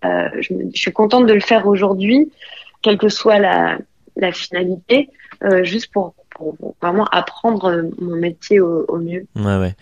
Euh, 0.05 0.29
je, 0.39 0.53
suis 0.73 0.93
contente 0.93 1.25
de 1.25 1.33
le 1.33 1.41
faire 1.41 1.67
aujourd'hui, 1.67 2.31
quelle 2.81 2.97
que 2.97 3.09
soit 3.09 3.39
la, 3.39 3.77
finalité, 4.31 5.09
euh, 5.43 5.65
juste 5.65 5.91
pour, 5.91 6.13
vraiment 6.81 7.03
apprendre 7.11 7.89
mon 7.99 8.15
métier 8.15 8.61
au, 8.61 8.85
au 8.87 8.99
mieux. 8.99 9.25
Ouais, 9.35 9.57
ouais 9.57 9.75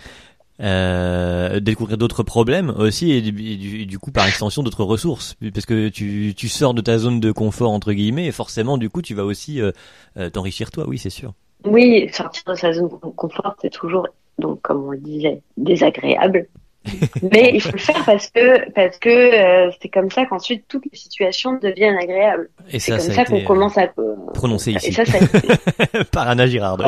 euh, 0.60 1.60
découvrir 1.60 1.98
d'autres 1.98 2.24
problèmes 2.24 2.74
aussi 2.78 3.12
et 3.12 3.22
du, 3.22 4.00
coup 4.00 4.12
par 4.12 4.28
extension 4.28 4.64
d'autres 4.64 4.84
ressources. 4.84 5.36
Parce 5.54 5.66
que 5.66 5.90
tu, 5.90 6.34
tu 6.36 6.50
sors 6.50 6.74
de 6.74 6.82
ta 6.82 6.98
zone 6.98 7.20
de 7.20 7.32
confort 7.32 7.72
entre 7.72 7.94
guillemets 7.94 8.26
et 8.26 8.32
forcément 8.32 8.78
du 8.78 8.90
coup 8.90 9.02
tu 9.02 9.14
vas 9.14 9.24
aussi 9.24 9.62
euh, 9.62 9.72
euh, 10.18 10.30
t'enrichir 10.30 10.72
toi 10.72 10.86
oui 10.88 10.98
c'est 10.98 11.10
sûr. 11.10 11.34
Oui 11.66 12.10
sortir 12.12 12.44
de 12.48 12.56
sa 12.56 12.74
zone 12.74 12.90
de 12.90 12.96
confort 12.96 13.56
c'est 13.62 13.70
toujours 13.70 14.08
donc 14.40 14.62
comme 14.62 14.84
on 14.84 14.92
le 14.92 14.98
disait 14.98 15.42
désagréable 15.58 16.48
mais 17.32 17.52
il 17.54 17.62
faut 17.62 17.72
le 17.72 17.78
faire 17.78 18.04
parce 18.06 18.30
que 18.30 18.72
parce 18.72 18.98
que 18.98 19.10
euh, 19.10 19.72
c'est 19.82 19.90
comme 19.90 20.10
ça 20.12 20.26
qu'ensuite 20.26 20.66
toutes 20.68 20.86
les 20.92 20.98
situations 20.98 21.58
deviennent 21.62 21.98
agréables. 21.98 22.50
Et 22.72 22.80
c'est 22.80 22.92
comme 22.92 23.00
ça, 23.00 23.26
qu'on 23.26 23.44
commence 23.44 23.78
à 23.78 23.88
prononcer 24.34 24.74
ici. 24.74 24.88
Et 24.88 24.92
ça, 24.92 25.06
ça 25.06 25.20
Par 26.12 26.28
Anna 26.28 26.48
Girard. 26.48 26.78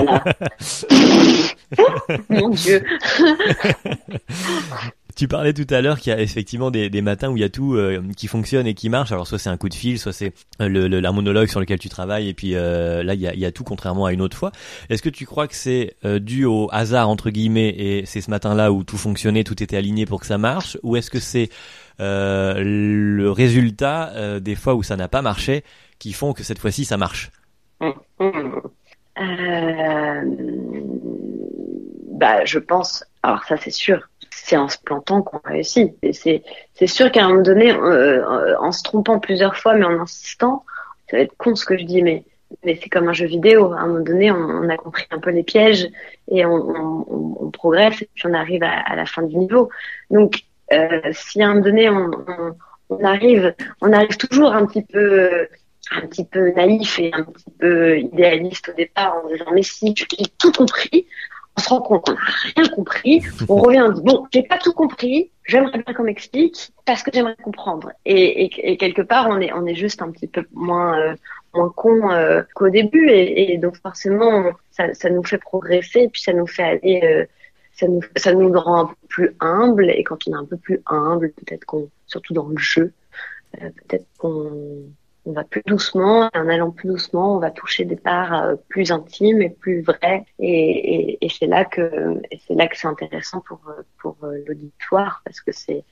Mon 2.29 2.49
Dieu. 2.49 2.83
Tu 5.19 5.27
parlais 5.27 5.51
tout 5.51 5.67
à 5.69 5.81
l'heure 5.81 5.99
qu'il 5.99 6.13
y 6.13 6.15
a 6.15 6.21
effectivement 6.21 6.71
des, 6.71 6.89
des, 6.89 7.01
matins 7.01 7.27
où 7.27 7.35
il 7.35 7.41
y 7.41 7.43
a 7.43 7.49
tout 7.49 7.75
euh, 7.75 8.01
qui 8.15 8.27
fonctionne 8.27 8.65
et 8.67 8.73
qui 8.73 8.87
marche. 8.87 9.11
Alors 9.11 9.27
soit 9.27 9.37
c'est 9.37 9.49
un 9.49 9.57
coup 9.57 9.67
de 9.67 9.73
fil, 9.73 9.99
soit 9.99 10.13
c'est 10.13 10.31
euh, 10.61 10.69
le, 10.69 10.87
le, 10.87 11.01
la 11.01 11.11
monologue 11.11 11.49
sur 11.49 11.59
lequel 11.59 11.77
tu 11.77 11.89
travailles, 11.89 12.29
et 12.29 12.33
puis 12.33 12.55
euh, 12.55 13.03
là 13.03 13.15
il 13.15 13.19
y 13.19 13.27
a, 13.27 13.35
y 13.35 13.43
a 13.43 13.51
tout 13.51 13.65
contrairement 13.65 14.05
à 14.05 14.13
une 14.13 14.21
autre 14.21 14.37
fois. 14.37 14.53
Est-ce 14.89 15.01
que 15.01 15.09
tu 15.09 15.25
crois 15.25 15.49
que 15.49 15.55
c'est 15.55 15.97
dû 16.21 16.45
au 16.45 16.69
hasard 16.71 17.09
entre 17.09 17.31
guillemets 17.31 17.67
et 17.67 18.05
c'est 18.05 18.21
ce 18.21 18.29
matin-là 18.29 18.71
où 18.71 18.85
tout 18.85 18.95
fonctionnait, 18.95 19.43
tout 19.43 19.61
était 19.61 19.75
aligné 19.75 20.05
pour 20.05 20.21
que 20.21 20.25
ça 20.25 20.37
marche, 20.37 20.77
ou 20.83 20.95
est-ce 20.95 21.11
que 21.11 21.19
c'est 21.19 21.49
le 21.99 23.29
résultat 23.29 24.39
des 24.39 24.55
fois 24.55 24.75
où 24.75 24.83
ça 24.83 24.95
n'a 24.95 25.09
pas 25.09 25.21
marché 25.21 25.65
qui 25.99 26.13
font 26.13 26.31
que 26.31 26.43
cette 26.43 26.59
fois-ci 26.59 26.85
ça 26.85 26.95
marche? 26.95 27.29
Bah, 32.19 32.45
je 32.45 32.59
pense. 32.59 33.03
Alors 33.21 33.43
ça 33.43 33.57
c'est 33.57 33.69
sûr 33.69 34.07
c'est 34.49 34.57
en 34.57 34.67
se 34.67 34.79
plantant 34.79 35.21
qu'on 35.21 35.39
réussit. 35.45 35.93
C'est 36.11 36.87
sûr 36.87 37.11
qu'à 37.11 37.25
un 37.25 37.29
moment 37.29 37.41
donné, 37.41 37.71
euh, 37.71 38.57
en 38.59 38.71
se 38.71 38.81
trompant 38.81 39.19
plusieurs 39.19 39.55
fois, 39.55 39.75
mais 39.75 39.85
en 39.85 39.99
insistant, 39.99 40.65
ça 41.09 41.17
va 41.17 41.23
être 41.23 41.35
con 41.37 41.55
ce 41.55 41.65
que 41.65 41.77
je 41.77 41.83
dis, 41.83 42.01
mais 42.01 42.23
c'est 42.63 42.89
comme 42.89 43.07
un 43.07 43.13
jeu 43.13 43.27
vidéo. 43.27 43.73
À 43.73 43.81
un 43.81 43.87
moment 43.87 44.03
donné, 44.03 44.31
on, 44.31 44.67
a 44.67 44.77
compris 44.77 45.05
un 45.11 45.19
peu 45.19 45.29
les 45.29 45.43
pièges 45.43 45.87
et 46.31 46.45
on, 46.45 47.51
progresse 47.53 48.01
et 48.01 48.09
puis 48.13 48.25
on 48.25 48.33
arrive 48.33 48.63
à, 48.63 48.95
la 48.95 49.05
fin 49.05 49.21
du 49.21 49.37
niveau. 49.37 49.69
Donc, 50.09 50.43
euh, 50.71 50.99
si 51.11 51.41
à 51.41 51.45
un 51.45 51.49
moment 51.49 51.65
donné 51.65 51.89
on, 51.89 52.11
on, 52.89 53.03
arrive, 53.03 53.53
on 53.81 53.91
arrive 53.91 54.17
toujours 54.17 54.53
un 54.53 54.65
petit 54.65 54.83
peu 54.83 55.47
un 55.91 56.01
petit 56.01 56.25
peu 56.25 56.51
naïf 56.51 56.99
et 56.99 57.11
un 57.11 57.23
petit 57.23 57.51
peu 57.57 57.97
idéaliste 57.97 58.69
au 58.69 58.73
départ 58.73 59.15
en 59.15 59.27
disant 59.27 59.51
mais 59.51 59.63
si 59.63 59.95
j'ai 59.95 60.27
tout 60.37 60.51
compris 60.51 61.07
on 61.59 61.61
se 61.61 61.69
rend 61.69 61.81
compte 61.81 62.05
qu'on 62.05 62.13
n'a 62.13 62.19
rien 62.55 62.69
compris. 62.69 63.21
On 63.49 63.57
revient, 63.57 63.81
on 63.81 63.91
dit 63.91 64.01
bon, 64.01 64.25
j'ai 64.33 64.43
pas 64.43 64.57
tout 64.57 64.73
compris. 64.73 65.31
J'aimerais 65.45 65.83
bien 65.83 65.93
qu'on 65.93 66.03
m'explique 66.03 66.71
parce 66.85 67.03
que 67.03 67.11
j'aimerais 67.13 67.35
comprendre. 67.43 67.91
Et, 68.05 68.77
quelque 68.77 69.01
part, 69.01 69.27
on 69.29 69.39
est 69.41 69.51
on 69.51 69.65
est 69.65 69.75
juste 69.75 70.01
un 70.01 70.11
petit 70.11 70.27
peu 70.27 70.45
moins 70.53 70.97
euh, 70.97 71.15
moins 71.53 71.73
con 71.75 72.11
euh, 72.11 72.43
qu'au 72.55 72.69
début. 72.69 73.09
Et, 73.09 73.57
donc 73.57 73.75
forcément, 73.77 74.51
ça, 74.71 74.93
ça 74.93 75.09
nous 75.09 75.23
fait 75.23 75.37
progresser. 75.37 76.01
Et 76.01 76.09
puis 76.09 76.21
ça 76.21 76.33
nous 76.33 76.47
fait 76.47 76.63
aller. 76.63 77.01
Euh, 77.03 77.25
ça 77.73 77.87
nous, 77.87 78.01
ça 78.17 78.33
nous 78.33 78.51
rend 78.59 78.91
plus 79.07 79.35
humble 79.39 79.89
et 79.89 80.03
quand 80.03 80.27
on 80.27 80.33
est 80.33 80.35
un 80.35 80.43
peu 80.43 80.57
plus 80.57 80.81
humble, 80.87 81.31
peut-être 81.31 81.63
qu'on, 81.63 81.89
surtout 82.07 82.33
dans 82.33 82.49
le 82.49 82.57
jeu, 82.57 82.91
peut-être 83.53 84.05
qu'on 84.17 84.83
on 85.29 85.33
va 85.33 85.43
plus 85.43 85.61
doucement, 85.65 86.29
en 86.33 86.49
allant 86.49 86.71
plus 86.71 86.87
doucement, 86.87 87.35
on 87.35 87.39
va 87.39 87.51
toucher 87.51 87.85
des 87.85 87.95
parts 87.95 88.33
euh, 88.33 88.55
plus 88.67 88.91
intimes 88.91 89.43
et 89.43 89.49
plus 89.49 89.81
vraies, 89.81 90.25
et, 90.39 91.17
c'est 91.29 91.45
là 91.45 91.63
que 91.65 92.19
c'est 92.73 92.87
intéressant 92.87 93.41
pour 93.41 93.59
pour 93.99 94.17
euh, 94.23 94.43
l'auditoire 94.47 95.21
parce 95.23 95.39
que 95.41 95.51
c'est 95.51 95.83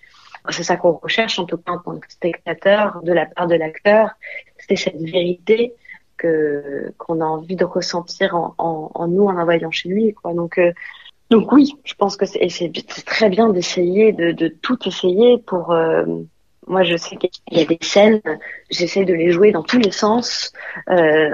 c'est 0.50 0.64
ça 0.64 0.76
qu'on 0.76 0.94
recherche 0.94 1.38
en 1.38 1.46
tout 1.46 1.58
cas 1.58 1.74
en 1.74 1.78
tant 1.78 2.00
que 2.00 2.12
spectateur 2.12 3.02
de 3.04 3.14
la 3.14 3.28
part 3.28 3.48
de 3.48 3.56
l'acteur, 3.56 4.10
c'est 4.58 4.76
cette 4.76 5.00
vérité 5.00 5.74
que 6.18 6.92
qu'on 6.98 7.22
a 7.22 7.26
envie 7.26 7.56
de 7.56 7.66
ressentir 7.66 8.34
en, 8.58 9.08
nous 9.08 9.26
en 9.26 9.34
la 9.34 9.44
voyant 9.44 9.72
chez 9.72 9.90
lui. 9.90 10.16
Donc 10.24 10.58
euh, 10.58 10.72
donc 11.30 11.52
oui, 11.52 11.76
je 11.84 11.94
pense 11.94 12.18
que 12.18 12.26
c'est 12.26 12.50
très 13.06 13.30
bien 13.30 13.50
d'essayer 13.50 14.14
de, 14.14 14.32
de 14.32 14.48
tout 14.48 14.80
essayer 14.88 15.38
pour 15.38 15.76
moi, 16.68 16.84
je 16.84 16.98
sais 16.98 17.16
qu'il 17.16 17.30
y 17.52 17.62
a 17.62 17.66
des 17.66 17.78
scènes, 17.82 18.22
j'essaie 18.70 19.06
de 19.06 19.14
les 19.14 19.32
jouer 19.32 19.52
dans 19.52 19.64
tous 19.64 19.80
les 19.80 19.92
sens 19.92 20.52
euh, 20.90 21.30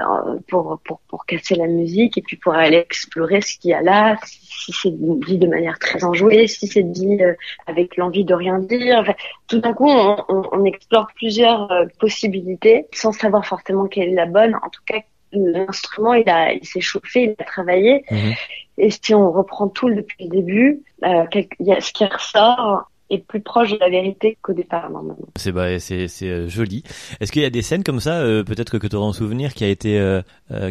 pour, 0.48 0.78
pour, 0.84 1.00
pour 1.08 1.26
casser 1.26 1.56
la 1.56 1.66
musique 1.66 2.16
et 2.16 2.22
puis 2.22 2.36
pour 2.36 2.54
aller 2.54 2.76
explorer 2.76 3.40
ce 3.40 3.58
qu'il 3.58 3.70
y 3.70 3.74
a 3.74 3.82
là, 3.82 4.16
si 4.24 4.72
c'est 4.72 4.92
dit 4.92 5.38
de 5.38 5.46
manière 5.46 5.78
très 5.78 6.04
enjouée, 6.04 6.46
si 6.46 6.66
c'est 6.66 6.82
dit 6.82 7.18
euh, 7.20 7.34
avec 7.66 7.96
l'envie 7.96 8.24
de 8.24 8.34
rien 8.34 8.58
dire. 8.58 8.98
Enfin, 9.00 9.14
tout 9.48 9.58
d'un 9.58 9.74
coup, 9.74 9.88
on, 9.88 10.16
on, 10.28 10.48
on, 10.52 10.64
explore 10.64 11.08
plusieurs 11.16 11.70
euh, 11.72 11.86
possibilités 11.98 12.86
sans 12.92 13.12
savoir 13.12 13.44
forcément 13.44 13.86
quelle 13.86 14.10
est 14.10 14.14
la 14.14 14.26
bonne. 14.26 14.54
En 14.54 14.70
tout 14.70 14.82
cas, 14.86 15.00
l'instrument, 15.32 16.14
il, 16.14 16.28
a, 16.28 16.52
il 16.52 16.64
s'est 16.64 16.80
chauffé, 16.80 17.24
il 17.24 17.34
a 17.38 17.44
travaillé. 17.44 18.04
Mhm. 18.10 18.34
Et 18.78 18.90
si 18.90 19.14
on 19.14 19.30
reprend 19.30 19.68
tout 19.68 19.90
depuis 19.90 20.24
le 20.24 20.30
début, 20.30 20.82
euh, 21.04 21.24
il 21.32 21.66
y 21.66 21.72
a 21.72 21.80
ce 21.80 21.92
qui 21.92 22.04
ressort 22.04 22.90
est 23.10 23.18
plus 23.18 23.40
proche 23.40 23.72
de 23.72 23.78
la 23.78 23.88
vérité 23.88 24.38
qu'au 24.42 24.52
départ 24.52 24.90
normalement. 24.90 25.26
C'est 25.36 25.52
bah, 25.52 25.78
c'est 25.78 26.08
c'est 26.08 26.28
euh, 26.28 26.48
joli. 26.48 26.82
Est-ce 27.20 27.32
qu'il 27.32 27.42
y 27.42 27.44
a 27.44 27.50
des 27.50 27.62
scènes 27.62 27.84
comme 27.84 28.00
ça, 28.00 28.20
euh, 28.20 28.42
peut-être 28.44 28.78
que 28.78 28.86
tu 28.86 28.96
auras 28.96 29.06
en 29.06 29.12
souvenir, 29.12 29.54
qui 29.54 29.64
a 29.64 29.68
été 29.68 29.98
euh, 29.98 30.22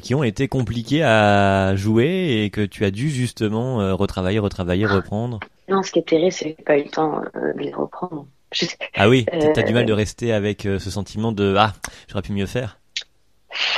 qui 0.02 0.16
ont 0.16 0.24
été 0.24 0.48
compliquées 0.48 1.04
à 1.04 1.76
jouer 1.76 2.44
et 2.44 2.50
que 2.50 2.62
tu 2.62 2.86
as 2.86 2.92
dû 2.92 3.10
justement 3.10 3.96
retravailler, 3.96 4.40
retravailler, 4.40 4.86
reprendre? 4.86 5.40
Non, 5.70 5.84
ce 5.84 5.92
qui 5.92 6.00
est 6.00 6.08
terrible, 6.08 6.32
c'est 6.32 6.52
que 6.52 6.56
j'ai 6.58 6.64
pas 6.64 6.78
eu 6.78 6.84
le 6.84 6.90
temps 6.90 7.22
de 7.34 7.60
les 7.60 7.74
reprendre. 7.74 8.28
Ah 8.96 9.10
oui, 9.10 9.26
t'as 9.26 9.62
as 9.62 9.64
du 9.64 9.74
mal 9.74 9.88
de 9.88 9.94
rester 9.94 10.32
avec 10.32 10.62
ce 10.62 10.78
sentiment 10.78 11.32
de 11.32 11.56
ah 11.58 11.74
j'aurais 12.08 12.22
pu 12.22 12.34
mieux 12.34 12.46
faire. 12.46 12.78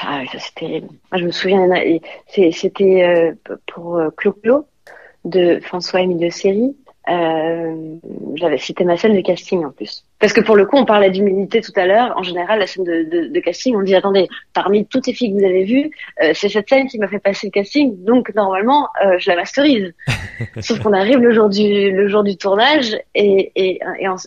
Ah 0.03 0.19
oui, 0.19 0.27
ça 0.33 0.39
c'est 0.39 0.53
terrible. 0.55 0.89
Moi, 1.11 1.21
je 1.21 1.25
me 1.25 1.31
souviens, 1.31 1.65
c'était 2.51 3.33
pour 3.67 4.01
Clo-Clo 4.17 4.67
de 5.23 5.59
François 5.61 6.01
Emilio 6.01 6.29
Série 6.29 6.75
euh, 7.09 7.95
j'avais 8.35 8.57
cité 8.57 8.83
ma 8.83 8.97
scène 8.97 9.15
de 9.15 9.21
casting 9.21 9.63
en 9.63 9.71
plus. 9.71 10.03
Parce 10.19 10.33
que 10.33 10.41
pour 10.41 10.55
le 10.55 10.65
coup, 10.65 10.77
on 10.77 10.85
parlait 10.85 11.11
d'humilité 11.11 11.61
tout 11.61 11.73
à 11.75 11.85
l'heure. 11.85 12.17
En 12.17 12.23
général, 12.23 12.59
la 12.59 12.67
scène 12.67 12.83
de, 12.83 13.03
de, 13.03 13.27
de, 13.27 13.39
casting, 13.39 13.75
on 13.75 13.81
dit 13.81 13.95
attendez, 13.95 14.27
parmi 14.53 14.85
toutes 14.85 15.07
les 15.07 15.13
filles 15.13 15.33
que 15.33 15.39
vous 15.39 15.45
avez 15.45 15.65
vues, 15.65 15.91
euh, 16.23 16.31
c'est 16.33 16.49
cette 16.49 16.69
scène 16.69 16.87
qui 16.87 16.97
m'a 16.97 17.07
fait 17.07 17.19
passer 17.19 17.47
le 17.47 17.51
casting, 17.51 18.03
donc 18.03 18.33
normalement, 18.33 18.89
euh, 19.05 19.17
je 19.19 19.29
la 19.29 19.35
masterise. 19.35 19.93
Sauf 20.61 20.79
qu'on 20.79 20.93
arrive 20.93 21.19
le 21.19 21.33
jour 21.33 21.49
du 21.49 21.91
le 21.91 22.07
jour 22.07 22.23
du 22.23 22.37
tournage 22.37 22.97
et 23.13 23.51
et 23.55 23.79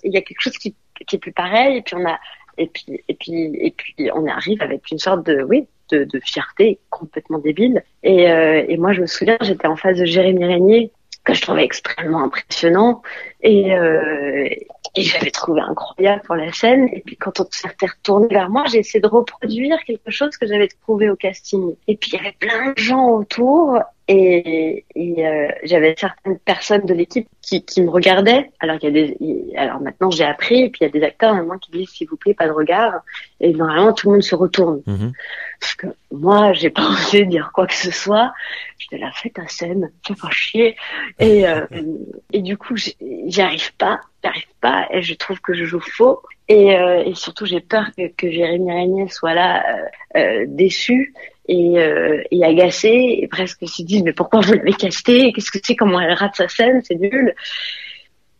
il 0.04 0.12
y 0.12 0.16
a 0.16 0.22
quelque 0.22 0.40
chose 0.40 0.56
qui 0.56 0.74
qui 1.06 1.16
est 1.16 1.18
plus 1.18 1.32
pareil 1.32 1.78
et 1.78 1.82
puis 1.82 1.94
on 1.96 2.06
a 2.06 2.18
et 2.56 2.66
puis 2.66 3.02
et 3.08 3.14
puis 3.14 3.50
et 3.54 3.70
puis 3.70 4.10
on 4.14 4.26
arrive 4.26 4.62
avec 4.62 4.90
une 4.90 4.98
sorte 4.98 5.24
de 5.26 5.42
oui 5.42 5.66
de, 5.90 6.04
de 6.04 6.20
fierté 6.20 6.78
complètement 6.90 7.38
débile 7.38 7.82
et, 8.02 8.30
euh, 8.30 8.64
et 8.68 8.76
moi 8.76 8.92
je 8.92 9.00
me 9.00 9.06
souviens 9.06 9.38
j'étais 9.40 9.66
en 9.66 9.76
face 9.76 9.98
de 9.98 10.04
Jérémy 10.04 10.44
Régnier 10.44 10.90
que 11.28 11.34
je 11.34 11.42
trouvais 11.42 11.64
extrêmement 11.64 12.24
impressionnant 12.24 13.02
et, 13.42 13.74
euh, 13.76 14.48
et 14.94 15.02
j'avais 15.02 15.30
trouvé 15.30 15.60
incroyable 15.60 16.22
pour 16.22 16.36
la 16.36 16.50
scène. 16.52 16.88
Et 16.92 17.02
puis 17.04 17.16
quand 17.16 17.38
on 17.40 17.46
s'est 17.50 17.68
retourné 17.68 18.28
vers 18.30 18.48
moi, 18.48 18.64
j'ai 18.70 18.78
essayé 18.78 19.00
de 19.00 19.06
reproduire 19.06 19.76
quelque 19.84 20.10
chose 20.10 20.36
que 20.38 20.46
j'avais 20.46 20.68
trouvé 20.68 21.10
au 21.10 21.16
casting. 21.16 21.76
Et 21.86 21.96
puis 21.96 22.12
il 22.12 22.16
y 22.16 22.18
avait 22.18 22.36
plein 22.38 22.72
de 22.72 22.78
gens 22.78 23.10
autour 23.10 23.78
et, 24.08 24.86
et 24.94 25.26
euh, 25.26 25.48
j'avais 25.64 25.94
certaines 25.98 26.38
personnes 26.38 26.86
de 26.86 26.94
l'équipe 26.94 27.28
qui, 27.42 27.62
qui 27.62 27.82
me 27.82 27.90
regardaient. 27.90 28.50
Alors 28.58 28.76
il 28.80 28.84
y 28.84 28.88
a 28.88 28.90
des, 28.90 29.54
alors 29.56 29.80
maintenant 29.80 30.10
j'ai 30.10 30.24
appris 30.24 30.62
et 30.62 30.70
puis 30.70 30.78
il 30.80 30.84
y 30.84 30.86
a 30.86 30.90
des 30.90 31.02
acteurs 31.02 31.34
maintenant 31.34 31.58
qui 31.58 31.70
disent 31.70 31.90
s'il 31.90 32.08
vous 32.08 32.16
plaît 32.16 32.32
pas 32.32 32.46
de 32.46 32.52
regard. 32.52 33.02
Et 33.40 33.52
normalement 33.52 33.92
tout 33.92 34.08
le 34.08 34.14
monde 34.14 34.22
se 34.22 34.34
retourne. 34.34 34.82
Mm-hmm. 34.86 35.12
Parce 35.60 35.74
que 35.74 35.86
moi 36.10 36.54
j'ai 36.54 36.70
pas 36.70 36.88
osé 36.88 37.26
dire 37.26 37.50
quoi 37.52 37.66
que 37.66 37.74
ce 37.74 37.90
soit. 37.90 38.32
Je 38.78 38.86
te 38.88 38.96
la 38.96 39.12
fais 39.12 39.28
ta 39.28 39.46
scène, 39.46 39.90
fais 40.06 40.14
pas 40.14 40.30
chier. 40.30 40.76
Et 41.18 41.46
euh, 41.46 41.66
et 42.32 42.40
du 42.40 42.56
coup 42.56 42.76
j'y 42.76 43.42
arrive 43.42 43.74
pas, 43.76 44.00
j'arrive 44.24 44.48
pas 44.62 44.86
et 44.90 45.02
je 45.02 45.14
trouve 45.14 45.38
que 45.40 45.52
je 45.52 45.64
joue 45.64 45.80
faux. 45.80 46.22
Et, 46.48 46.74
euh, 46.76 47.04
et 47.04 47.14
surtout 47.14 47.44
j'ai 47.44 47.60
peur 47.60 47.90
que, 47.96 48.08
que 48.08 48.30
Jérémy 48.30 48.72
Régnier 48.72 49.08
soit 49.08 49.34
là 49.34 49.62
euh, 49.68 49.84
euh 50.16 50.44
déçu 50.46 51.12
et, 51.46 51.78
euh, 51.78 52.22
et 52.30 52.42
agacée 52.44 53.18
et 53.20 53.28
presque 53.28 53.68
se 53.68 53.82
dit 53.82 54.02
mais 54.02 54.12
pourquoi 54.12 54.40
vous 54.40 54.54
l'avez 54.54 54.72
casté? 54.72 55.32
Qu'est-ce 55.32 55.50
que 55.50 55.58
c'est? 55.62 55.76
Comment 55.76 56.00
elle 56.00 56.12
rate 56.12 56.36
sa 56.36 56.48
scène? 56.48 56.80
C'est 56.82 56.94
nul. 56.94 57.34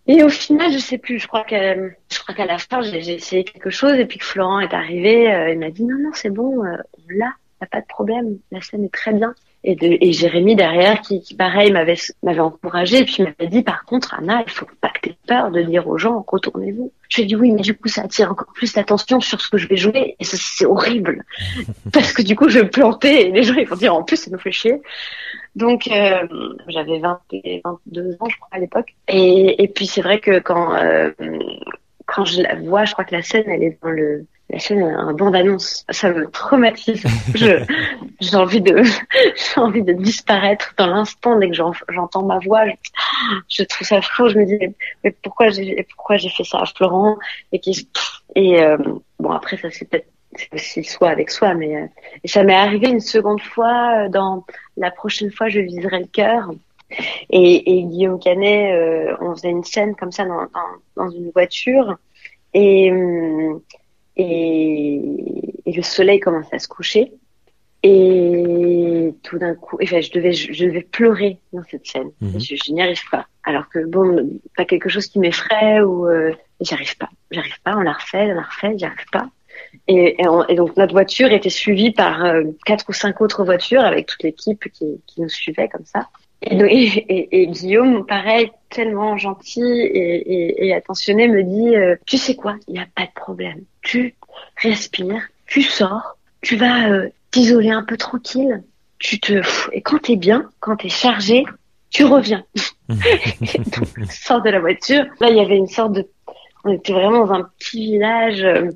Et 0.07 0.23
au 0.23 0.31
final, 0.31 0.73
je 0.73 0.79
sais 0.79 0.97
plus. 0.97 1.19
Je 1.19 1.29
crois 1.29 1.45
qu'à, 1.45 1.75
je 1.75 2.45
la 2.47 2.59
fin, 2.59 2.81
j'ai, 2.81 3.13
essayé 3.13 3.45
quelque 3.45 3.69
chose 3.69 3.99
et 3.99 4.07
puis 4.07 4.19
que 4.19 4.25
Florent 4.25 4.61
est 4.61 4.73
arrivé. 4.73 5.31
Euh, 5.31 5.53
il 5.53 5.59
m'a 5.59 5.71
dit 5.71 5.85
non 5.85 5.99
non 5.99 6.11
c'est 6.15 6.31
bon, 6.31 6.65
euh, 6.65 6.77
on 6.97 7.03
l'a, 7.11 7.33
y 7.61 7.65
a 7.65 7.67
pas 7.67 7.83
de 7.83 7.87
problème. 7.87 8.39
La 8.51 8.63
scène 8.63 8.85
est 8.85 8.93
très 8.93 9.13
bien 9.13 9.35
et, 9.65 9.75
de, 9.75 9.99
et 10.01 10.13
Jérémy 10.13 10.55
derrière 10.55 11.01
qui, 11.01 11.21
qui 11.21 11.35
pareil 11.35 11.73
m'avait 11.73 11.97
m'avait 12.23 12.41
encouragé 12.41 12.99
et 12.99 13.05
puis 13.05 13.23
m'avait 13.23 13.49
dit 13.49 13.63
par 13.63 13.85
contre 13.85 14.15
Anna 14.15 14.43
il 14.47 14.51
faut 14.51 14.67
pas 14.81 14.89
que 14.91 15.09
tu 15.09 15.15
peur 15.27 15.51
de 15.51 15.63
dire 15.63 15.87
aux 15.89 15.99
gens 15.99 16.25
retournez-vous. 16.27 16.93
Je 17.09 17.17
lui 17.17 17.23
ai 17.25 17.27
dit 17.27 17.37
oui 17.37 17.51
mais 17.51 17.63
du 17.63 17.77
coup 17.77 17.89
ça 17.89 18.03
attire 18.03 18.31
encore 18.31 18.53
plus 18.55 18.75
l'attention 18.77 19.21
sur 19.21 19.41
ce 19.41 19.49
que 19.49 19.59
je 19.59 19.69
vais 19.69 19.77
jouer 19.77 20.17
et 20.19 20.25
c'est 20.25 20.65
horrible. 20.65 21.25
Parce 21.93 22.13
que 22.13 22.23
du 22.23 22.37
coup 22.37 22.49
je 22.49 22.61
vais 22.61 22.69
planter 22.69 23.29
et 23.29 23.33
les 23.33 23.43
gens 23.43 23.55
ils 23.55 23.67
vont 23.67 23.77
dire 23.77 23.95
en 23.95 24.03
plus 24.03 24.17
ça 24.17 24.31
nous 24.31 24.39
fait 24.39 24.53
chier. 24.53 24.81
Donc 25.57 25.89
euh, 25.89 26.27
j'avais 26.69 27.01
20 27.01 27.21
22 27.65 28.17
ans 28.21 28.29
je 28.29 28.37
crois 28.37 28.49
à 28.53 28.59
l'époque. 28.59 28.95
Et, 29.09 29.63
et 29.63 29.69
puis 29.69 29.87
c'est 29.87 30.03
vrai 30.03 30.21
que 30.21 30.39
quand 30.39 30.75
euh, 30.75 31.11
quand 32.07 32.25
je 32.25 32.43
la 32.43 32.55
vois 32.55 32.85
je 32.85 32.93
crois 32.93 33.05
que 33.05 33.15
la 33.15 33.23
scène 33.23 33.45
elle 33.49 33.65
est 33.65 33.79
dans 33.83 33.91
le 33.91 34.25
la 34.51 34.59
chaîne 34.59 34.83
un 34.83 35.13
bande-annonce, 35.13 35.85
ça 35.91 36.11
me 36.11 36.31
traumatise. 36.31 37.03
Je, 37.35 37.65
j'ai 38.21 38.37
envie 38.37 38.61
de, 38.61 38.83
j'ai 39.15 39.61
envie 39.61 39.83
de 39.83 39.93
disparaître 39.93 40.75
dans 40.79 40.87
l'instant 40.87 41.39
dès 41.39 41.51
que 41.51 41.57
j'entends 41.57 42.25
ma 42.25 42.39
voix. 42.39 42.65
Je, 43.49 43.63
trouve 43.65 43.87
ça 43.87 44.01
faux. 44.01 44.29
Je 44.29 44.39
me 44.39 44.47
dis, 44.47 44.75
mais, 45.05 45.11
pourquoi 45.23 45.51
j'ai, 45.51 45.87
pourquoi 45.95 46.17
j'ai 46.17 46.31
fait 46.31 46.45
ça 46.45 46.59
à 46.61 46.67
Florent? 46.67 47.19
Et 47.53 47.59
qui, 47.59 47.89
et 48.37 48.63
euh, 48.63 48.77
bon 49.19 49.31
après 49.31 49.57
ça 49.57 49.71
c'est 49.71 49.89
peut-être 49.89 50.09
c'est 50.37 50.53
aussi 50.55 50.85
soi 50.85 51.11
avec 51.11 51.31
soi, 51.31 51.55
mais 51.55 51.77
euh, 51.77 51.87
et 52.23 52.29
ça 52.29 52.45
m'est 52.45 52.55
arrivé 52.55 52.89
une 52.89 53.01
seconde 53.01 53.41
fois 53.41 54.05
euh, 54.05 54.09
dans 54.09 54.45
la 54.77 54.91
prochaine 54.91 55.31
fois 55.31 55.49
je 55.49 55.61
viserai 55.61 56.01
le 56.01 56.07
cœur. 56.07 56.51
Et, 57.29 57.79
et 57.79 57.83
Guillaume 57.85 58.19
Canet, 58.19 58.73
euh, 58.73 59.15
on 59.21 59.35
faisait 59.35 59.51
une 59.51 59.65
scène 59.65 59.95
comme 59.95 60.11
ça 60.11 60.25
dans, 60.25 60.41
dans, 60.41 60.71
dans 60.97 61.11
une 61.11 61.31
voiture 61.33 61.99
et 62.55 62.91
hum, 62.91 63.61
et, 64.19 65.01
et, 65.67 65.73
le 65.73 65.83
soleil 65.83 66.21
commençait 66.21 66.57
à 66.57 66.59
se 66.59 66.69
coucher. 66.69 67.13
Et 67.85 69.15
tout 69.23 69.39
d'un 69.39 69.55
coup, 69.55 69.79
enfin, 69.81 70.01
je 70.01 70.11
devais, 70.11 70.33
je, 70.33 70.65
devais 70.65 70.83
pleurer 70.83 71.39
dans 71.53 71.63
cette 71.71 71.87
scène. 71.87 72.11
Mhm. 72.21 72.41
Je, 72.41 72.73
n'y 72.73 72.83
arrive 72.83 73.09
pas. 73.11 73.27
Alors 73.45 73.69
que 73.69 73.87
bon, 73.87 74.41
pas 74.57 74.65
quelque 74.65 74.89
chose 74.89 75.07
qui 75.07 75.21
m'effraie 75.21 75.81
ou 75.81 76.07
euh, 76.09 76.33
j'arrive 76.61 76.97
pas, 76.97 77.09
j'arrive 77.31 77.61
pas. 77.63 77.77
On 77.77 77.81
la 77.81 77.93
refait, 77.93 78.33
on 78.33 78.35
la 78.35 78.43
refait, 78.43 78.77
j'y 78.77 78.85
arrive 78.85 79.07
pas. 79.13 79.31
Et, 79.87 80.17
et, 80.21 80.55
donc 80.55 80.77
notre 80.77 80.93
voiture 80.93 81.31
était 81.31 81.51
suivie 81.51 81.93
par 81.93 82.25
euh, 82.25 82.43
quatre 82.67 82.85
ou 82.89 82.93
cinq 82.93 83.21
autres 83.21 83.45
voitures 83.45 83.83
avec 83.83 84.07
toute 84.07 84.23
l'équipe 84.23 84.65
qui, 84.73 85.01
qui 85.07 85.21
nous 85.21 85.29
suivait 85.29 85.69
comme 85.69 85.85
ça. 85.85 86.09
Et, 86.43 87.43
et, 87.43 87.47
Guillaume, 87.49 88.07
pareil, 88.07 88.53
tellement 88.71 89.17
gentil 89.17 89.61
et, 89.63 90.67
et 90.69 90.75
attentionné, 90.75 91.27
me 91.27 91.43
dit 91.43 91.75
euh, 91.75 91.97
Tu 92.07 92.17
sais 92.17 92.37
quoi? 92.37 92.57
Il 92.69 92.75
n'y 92.75 92.81
a 92.81 92.87
pas 92.95 93.07
de 93.07 93.13
problème. 93.15 93.63
Tu 93.89 94.15
respires, 94.57 95.23
tu 95.47 95.63
sors, 95.63 96.19
tu 96.43 96.57
vas 96.57 96.91
euh, 96.91 97.09
t'isoler 97.31 97.71
un 97.71 97.83
peu 97.83 97.97
tranquille, 97.97 98.63
tu 98.99 99.19
te 99.19 99.41
et 99.73 99.81
quand 99.81 100.03
t'es 100.03 100.17
bien, 100.17 100.51
quand 100.61 100.77
t'es 100.77 100.91
chargé, 100.91 101.45
tu 101.89 102.05
reviens. 102.05 102.45
donc, 102.89 103.89
sors 104.11 104.43
de 104.43 104.51
la 104.51 104.61
voiture. 104.61 105.07
Là, 105.21 105.31
il 105.31 105.37
y 105.37 105.41
avait 105.41 105.57
une 105.57 105.69
sorte 105.69 105.93
de, 105.93 106.07
on 106.65 106.73
était 106.73 106.93
vraiment 106.93 107.25
dans 107.25 107.33
un 107.33 107.49
petit 107.59 107.93
village. 107.93 108.43
Euh, 108.43 108.71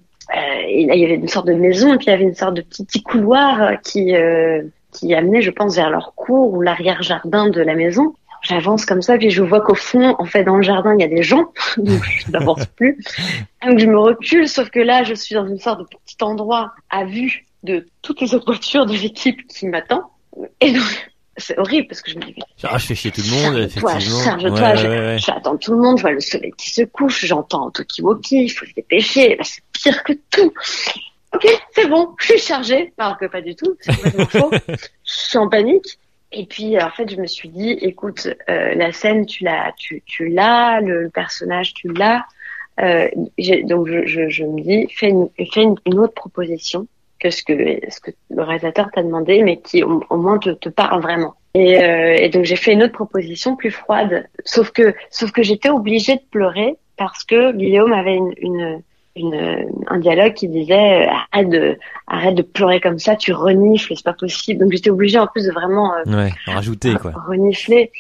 et 0.67 0.87
là, 0.87 0.95
il 0.95 1.01
y 1.03 1.05
avait 1.05 1.17
une 1.17 1.29
sorte 1.29 1.47
de 1.47 1.53
maison, 1.53 1.93
et 1.93 1.99
puis 1.99 2.07
il 2.07 2.11
y 2.11 2.15
avait 2.15 2.25
une 2.25 2.35
sorte 2.35 2.55
de 2.55 2.63
petit, 2.63 2.87
petit 2.87 3.03
couloir 3.03 3.81
qui 3.83 4.15
qui 4.93 5.15
amenait, 5.15 5.43
je 5.43 5.51
pense, 5.51 5.77
vers 5.77 5.91
leur 5.91 6.15
cour 6.15 6.53
ou 6.55 6.61
l'arrière-jardin 6.61 7.49
de 7.49 7.61
la 7.61 7.75
maison. 7.75 8.15
J'avance 8.43 8.85
comme 8.85 9.03
ça, 9.03 9.17
puis 9.17 9.31
je 9.31 9.43
vois 9.43 9.61
qu'au 9.61 9.75
fond, 9.75 10.17
en 10.19 10.25
fait, 10.25 10.45
dans 10.45 10.57
le 10.57 10.63
jardin, 10.63 10.95
il 10.95 11.01
y 11.01 11.05
a 11.05 11.09
des 11.09 11.23
gens, 11.23 11.53
donc 11.77 12.03
je 12.05 12.31
n'avance 12.31 12.67
plus. 12.77 12.99
Donc 13.67 13.79
je 13.79 13.87
me 13.87 13.99
recule, 13.99 14.49
sauf 14.49 14.71
que 14.71 14.81
là, 14.81 15.05
je 15.05 15.15
suis 15.15 15.35
dans 15.35 15.47
une 15.47 15.59
sorte 15.59 15.81
de 15.81 15.85
petit 15.85 16.23
endroit 16.23 16.73
à 16.91 17.05
vue 17.05 17.47
de 17.63 17.87
toutes 18.03 18.21
les 18.21 18.35
autres 18.35 18.47
voitures 18.47 18.87
de 18.87 18.95
l'équipe 18.95 19.47
qui 19.47 19.67
m'attend. 19.67 20.11
Et 20.61 20.73
donc, 20.73 21.13
c'est 21.37 21.59
horrible 21.59 21.89
parce 21.89 22.03
que 22.03 22.11
je 22.11 22.19
me 22.19 22.25
dis, 22.25 22.35
ah, 22.65 22.79
je 22.79 22.87
fais 22.87 22.95
chier 22.95 23.11
tout 23.11 23.23
le 23.23 23.31
monde, 23.31 23.59
effectivement. 23.59 24.23
Charge-toi, 24.25 25.17
j'attends 25.17 25.57
tout 25.57 25.73
le 25.73 25.79
monde, 25.79 25.99
je 25.99 26.03
vois 26.03 26.13
le 26.13 26.21
soleil 26.21 26.53
qui 26.59 26.71
se 26.71 26.83
couche, 26.83 27.25
j'entends 27.25 27.71
Tokiwoki, 27.71 28.45
il 28.45 28.49
faut 28.49 28.67
se 28.67 28.75
dépêcher, 28.75 29.37
bah, 29.37 29.45
c'est 29.45 29.63
pire 29.73 30.03
que 30.03 30.13
tout. 30.31 30.53
Ok, 31.35 31.47
c'est 31.75 31.87
bon, 31.89 32.11
je 32.19 32.27
suis 32.27 32.39
chargée, 32.39 32.93
alors 32.99 33.17
que 33.17 33.25
pas 33.27 33.41
du 33.41 33.55
tout, 33.55 33.75
c'est 33.81 33.95
complètement 33.95 34.27
faux. 34.51 34.51
Je 34.69 34.77
suis 35.05 35.39
en 35.39 35.49
panique. 35.49 35.99
Et 36.33 36.47
puis 36.47 36.81
en 36.81 36.91
fait, 36.91 37.11
je 37.11 37.17
me 37.21 37.27
suis 37.27 37.49
dit, 37.49 37.71
écoute, 37.71 38.29
euh, 38.49 38.75
la 38.75 38.93
scène, 38.93 39.27
tu 39.27 39.45
l'as, 39.45 39.73
tu, 39.77 40.03
tu 40.07 40.29
l'as, 40.29 40.81
le, 40.81 41.11
personnage, 41.11 41.75
tu 41.75 41.89
l'as. 41.89 42.25
Euh, 42.81 43.09
donc 43.65 43.87
je, 43.87 44.07
je, 44.07 44.29
je, 44.29 44.45
me 44.45 44.61
dis, 44.61 44.89
fais 44.95 45.09
une, 45.09 45.29
fais 45.53 45.63
une, 45.63 45.99
autre 45.99 46.15
proposition 46.15 46.87
que 47.21 47.31
ce 47.31 47.43
que 47.43 47.81
ce 47.89 48.01
que 48.01 48.11
le 48.31 48.43
réalisateur 48.43 48.91
t'a 48.91 49.03
demandé, 49.03 49.43
mais 49.43 49.59
qui 49.59 49.83
au, 49.83 50.17
moins 50.17 50.39
te, 50.39 50.51
te, 50.51 50.71
parle 50.71 51.03
vraiment. 51.03 51.35
Et, 51.55 51.83
euh, 51.83 52.17
et 52.19 52.31
donc 52.31 52.45
j'ai 52.45 52.57
fait 52.57 52.73
une 52.73 52.83
autre 52.83 52.95
proposition 52.95 53.57
plus 53.57 53.71
froide, 53.71 54.27
sauf 54.45 54.71
que 54.71 54.95
sauf 55.11 55.33
que 55.33 55.43
j'étais 55.43 55.69
obligée 55.69 56.17
de 56.17 56.23
pleurer 56.31 56.77
parce 56.97 57.25
que 57.25 57.53
Guillaume 57.53 57.93
avait 57.93 58.17
une, 58.17 58.33
une 58.39 58.83
une, 59.17 59.67
un 59.89 59.99
dialogue 59.99 60.35
qui 60.35 60.49
disait 60.49 61.07
euh, 61.07 61.13
arrête 61.33 61.49
de 61.49 61.79
arrête 62.07 62.35
de 62.35 62.43
pleurer 62.43 62.81
comme 62.81 62.99
ça 62.99 63.17
tu 63.17 63.33
renifles 63.33 63.95
c'est 63.97 64.05
pas 64.05 64.13
possible. 64.13 64.61
Donc 64.61 64.73
j'étais 64.73 64.91
obligée 64.91 65.19
en 65.19 65.27
plus 65.27 65.47
de 65.47 65.53
vraiment 65.53 65.95
euh, 65.95 66.05
ouais, 66.07 66.33
rajouter 66.47 66.95
quoi. 66.95 67.13
renifler. 67.27 67.91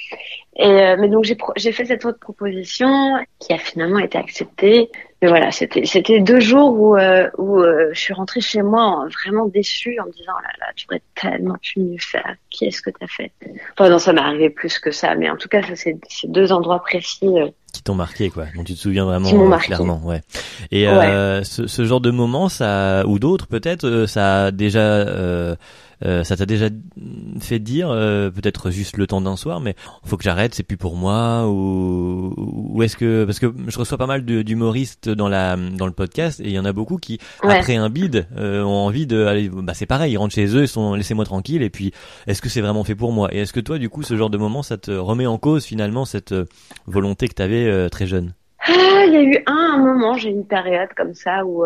Et 0.56 0.66
euh, 0.66 0.96
mais 0.98 1.08
donc 1.08 1.24
j'ai 1.24 1.36
j'ai 1.56 1.72
fait 1.72 1.84
cette 1.84 2.04
autre 2.04 2.18
proposition 2.18 3.16
qui 3.38 3.52
a 3.52 3.58
finalement 3.58 3.98
été 3.98 4.18
acceptée 4.18 4.90
mais 5.22 5.28
voilà 5.28 5.50
c'était 5.52 5.86
c'était 5.86 6.20
deux 6.20 6.40
jours 6.40 6.78
où 6.78 6.96
où 7.38 7.62
je 7.92 7.98
suis 7.98 8.12
rentrée 8.12 8.40
chez 8.40 8.62
moi 8.62 9.06
vraiment 9.24 9.46
déçue 9.46 9.98
en 10.00 10.06
me 10.06 10.12
disant 10.12 10.32
oh 10.36 10.42
là 10.42 10.50
là 10.60 10.72
tu 10.76 10.86
aurais 10.90 11.02
tellement 11.14 11.56
pu 11.62 11.80
mieux 11.80 11.98
faire. 11.98 12.34
Qu'est-ce 12.50 12.82
que 12.82 12.90
t'as 12.90 13.06
fait? 13.06 13.32
Enfin 13.72 13.88
non 13.88 13.98
ça 13.98 14.12
m'est 14.12 14.20
arrivé 14.20 14.50
plus 14.50 14.78
que 14.78 14.90
ça 14.90 15.14
mais 15.14 15.30
en 15.30 15.36
tout 15.36 15.48
cas 15.48 15.62
ça 15.62 15.76
c'est 15.76 15.96
ces 16.08 16.28
deux 16.28 16.52
endroits 16.52 16.80
précis 16.80 17.30
qui 17.72 17.82
t'ont 17.82 17.94
marqué 17.94 18.30
quoi 18.30 18.44
dont 18.54 18.64
tu 18.64 18.74
te 18.74 18.78
souviens 18.78 19.04
vraiment 19.04 19.52
euh, 19.52 19.56
clairement 19.56 20.00
ouais. 20.04 20.20
Et 20.70 20.86
Euh, 20.86 21.42
ce, 21.42 21.66
ce, 21.66 21.84
genre 21.84 22.00
de 22.00 22.10
moment 22.10 22.48
ça 22.48 23.04
ou 23.06 23.18
d'autres 23.18 23.46
peut-être 23.46 23.86
euh, 23.86 24.06
ça 24.06 24.44
a 24.44 24.50
déjà 24.50 25.06
euh, 26.04 26.12
euh, 26.12 26.24
ça 26.24 26.36
t'a 26.36 26.46
déjà 26.46 26.68
fait 27.40 27.58
dire, 27.58 27.90
euh, 27.90 28.30
peut-être 28.30 28.70
juste 28.70 28.96
le 28.96 29.06
temps 29.06 29.20
d'un 29.20 29.36
soir, 29.36 29.60
mais 29.60 29.74
faut 30.04 30.16
que 30.16 30.24
j'arrête, 30.24 30.54
c'est 30.54 30.62
plus 30.62 30.76
pour 30.76 30.96
moi, 30.96 31.46
ou, 31.48 32.34
ou 32.36 32.82
est-ce 32.82 32.96
que 32.96 33.24
parce 33.24 33.38
que 33.38 33.52
je 33.68 33.78
reçois 33.78 33.98
pas 33.98 34.06
mal 34.06 34.24
d'humoristes 34.24 35.08
dans 35.08 35.28
la 35.28 35.56
dans 35.56 35.86
le 35.86 35.92
podcast 35.92 36.40
et 36.40 36.44
il 36.44 36.52
y 36.52 36.58
en 36.58 36.64
a 36.64 36.72
beaucoup 36.72 36.96
qui 36.96 37.18
après 37.42 37.76
un 37.76 37.90
bid 37.90 38.26
euh, 38.36 38.62
ont 38.62 38.86
envie 38.86 39.06
de 39.06 39.24
aller, 39.24 39.48
bah 39.48 39.74
c'est 39.74 39.86
pareil, 39.86 40.12
ils 40.12 40.16
rentrent 40.16 40.34
chez 40.34 40.46
eux, 40.56 40.62
ils 40.62 40.68
sont 40.68 40.94
laissez-moi 40.94 41.24
tranquille 41.24 41.62
et 41.62 41.70
puis 41.70 41.92
est-ce 42.26 42.42
que 42.42 42.48
c'est 42.48 42.60
vraiment 42.60 42.84
fait 42.84 42.94
pour 42.94 43.12
moi? 43.12 43.32
Et 43.34 43.38
est-ce 43.38 43.52
que 43.52 43.60
toi 43.60 43.78
du 43.78 43.88
coup 43.88 44.02
ce 44.02 44.16
genre 44.16 44.30
de 44.30 44.38
moment 44.38 44.62
ça 44.62 44.78
te 44.78 44.90
remet 44.90 45.26
en 45.26 45.38
cause 45.38 45.64
finalement 45.64 46.04
cette 46.04 46.34
volonté 46.86 47.28
que 47.28 47.34
t'avais 47.34 47.70
avais 47.70 47.90
très 47.90 48.06
jeune? 48.06 48.34
Ah, 48.64 49.04
il 49.06 49.12
y 49.12 49.16
a 49.16 49.22
eu 49.22 49.42
un, 49.46 49.74
un 49.74 49.78
moment, 49.78 50.14
j'ai 50.14 50.30
une 50.30 50.46
période 50.46 50.90
comme 50.96 51.14
ça 51.14 51.44
où, 51.44 51.64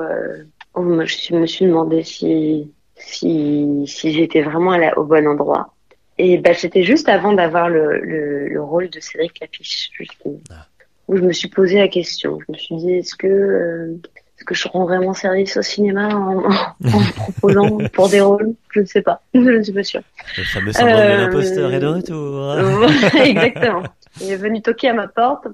où 0.75 1.01
je 1.05 1.35
me 1.35 1.47
suis 1.47 1.67
demandé 1.67 2.03
si 2.03 2.71
si, 2.97 3.85
si 3.87 4.13
j'étais 4.13 4.43
vraiment 4.43 4.77
au 4.97 5.05
bon 5.05 5.27
endroit. 5.27 5.73
Et 6.19 6.39
bah, 6.39 6.55
c'était 6.55 6.83
juste 6.83 7.09
avant 7.09 7.35
d'avoir 7.35 7.69
le, 7.69 7.99
le, 8.01 8.49
le, 8.49 8.63
rôle 8.63 8.89
de 8.89 9.01
Cédric 9.01 9.39
Lapiche, 9.41 9.91
justement, 9.93 10.41
ah. 10.51 10.67
où 11.09 11.17
je 11.17 11.23
me 11.23 11.33
suis 11.33 11.49
posé 11.49 11.79
la 11.79 11.89
question. 11.89 12.39
Je 12.47 12.53
me 12.53 12.57
suis 12.57 12.77
dit, 12.77 12.93
est-ce 12.95 13.15
que, 13.15 13.27
euh, 13.27 14.01
est-ce 14.37 14.45
que 14.45 14.55
je 14.55 14.67
rends 14.69 14.85
vraiment 14.85 15.13
service 15.13 15.59
au 15.59 15.63
cinéma 15.63 16.09
en, 16.09 16.51
en 16.51 16.73
proposant 17.17 17.79
pour 17.93 18.09
des 18.09 18.23
rôles? 18.23 18.55
Je 18.73 18.81
ne 18.81 18.87
sais 18.87 19.03
pas. 19.03 19.21
Je 19.35 19.41
ne 19.41 19.63
suis 19.63 19.75
pas 19.75 19.85
sûre. 19.85 20.01
Le 20.39 20.45
fameux 20.45 20.73
syndrome 20.73 20.99
euh, 20.99 21.17
de 21.17 21.23
l'imposteur 21.23 21.73
est 21.75 21.81
de 21.81 21.87
retour. 21.87 23.21
exactement. 23.23 23.83
Il 24.23 24.33
est 24.33 24.37
venu 24.37 24.63
toquer 24.63 24.89
à 24.89 24.95
ma 24.95 25.09
porte 25.09 25.47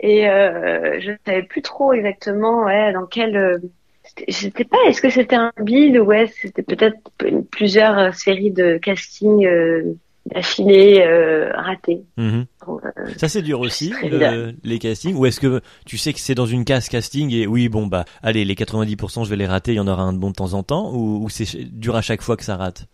et 0.00 0.28
euh, 0.28 0.98
je 1.00 1.10
ne 1.10 1.16
savais 1.26 1.42
plus 1.42 1.62
trop 1.62 1.92
exactement 1.92 2.64
ouais, 2.64 2.92
dans 2.92 3.04
quel 3.04 3.60
euh, 4.18 4.24
c'était 4.28 4.64
pas 4.64 4.78
est-ce 4.88 5.00
que 5.00 5.10
c'était 5.10 5.36
un 5.36 5.52
bid 5.60 5.96
ou 5.96 6.04
ouais 6.04 6.32
c'était 6.40 6.62
peut-être 6.62 6.96
plusieurs 7.50 7.98
euh, 7.98 8.12
séries 8.12 8.50
de 8.50 8.78
casting 8.78 9.46
euh, 9.46 9.94
d'affilée 10.26 11.04
euh, 11.06 11.52
ratées. 11.54 12.02
Mhm. 12.16 12.46
ça 13.16 13.28
c'est 13.28 13.42
dur 13.42 13.60
aussi 13.60 13.92
les 14.64 14.78
castings. 14.78 15.14
Ou 15.14 15.26
est-ce 15.26 15.40
que 15.40 15.60
tu 15.84 15.98
sais 15.98 16.12
que 16.12 16.20
c'est 16.20 16.34
dans 16.34 16.46
une 16.46 16.64
case 16.64 16.88
casting 16.88 17.32
et 17.32 17.46
oui 17.46 17.68
bon 17.68 17.86
bah 17.86 18.04
allez 18.22 18.44
les 18.44 18.54
90% 18.54 19.24
je 19.24 19.30
vais 19.30 19.36
les 19.36 19.46
rater 19.46 19.72
il 19.72 19.76
y 19.76 19.80
en 19.80 19.88
aura 19.88 20.02
un 20.02 20.12
de 20.12 20.18
bon 20.18 20.30
de 20.30 20.36
temps 20.36 20.54
en 20.54 20.62
temps 20.62 20.92
ou, 20.94 21.28
c'est 21.30 21.56
dur 21.56 21.96
à 21.96 22.02
chaque 22.02 22.22
fois 22.22 22.36
que 22.36 22.44
ça 22.44 22.56
rate? 22.56 22.86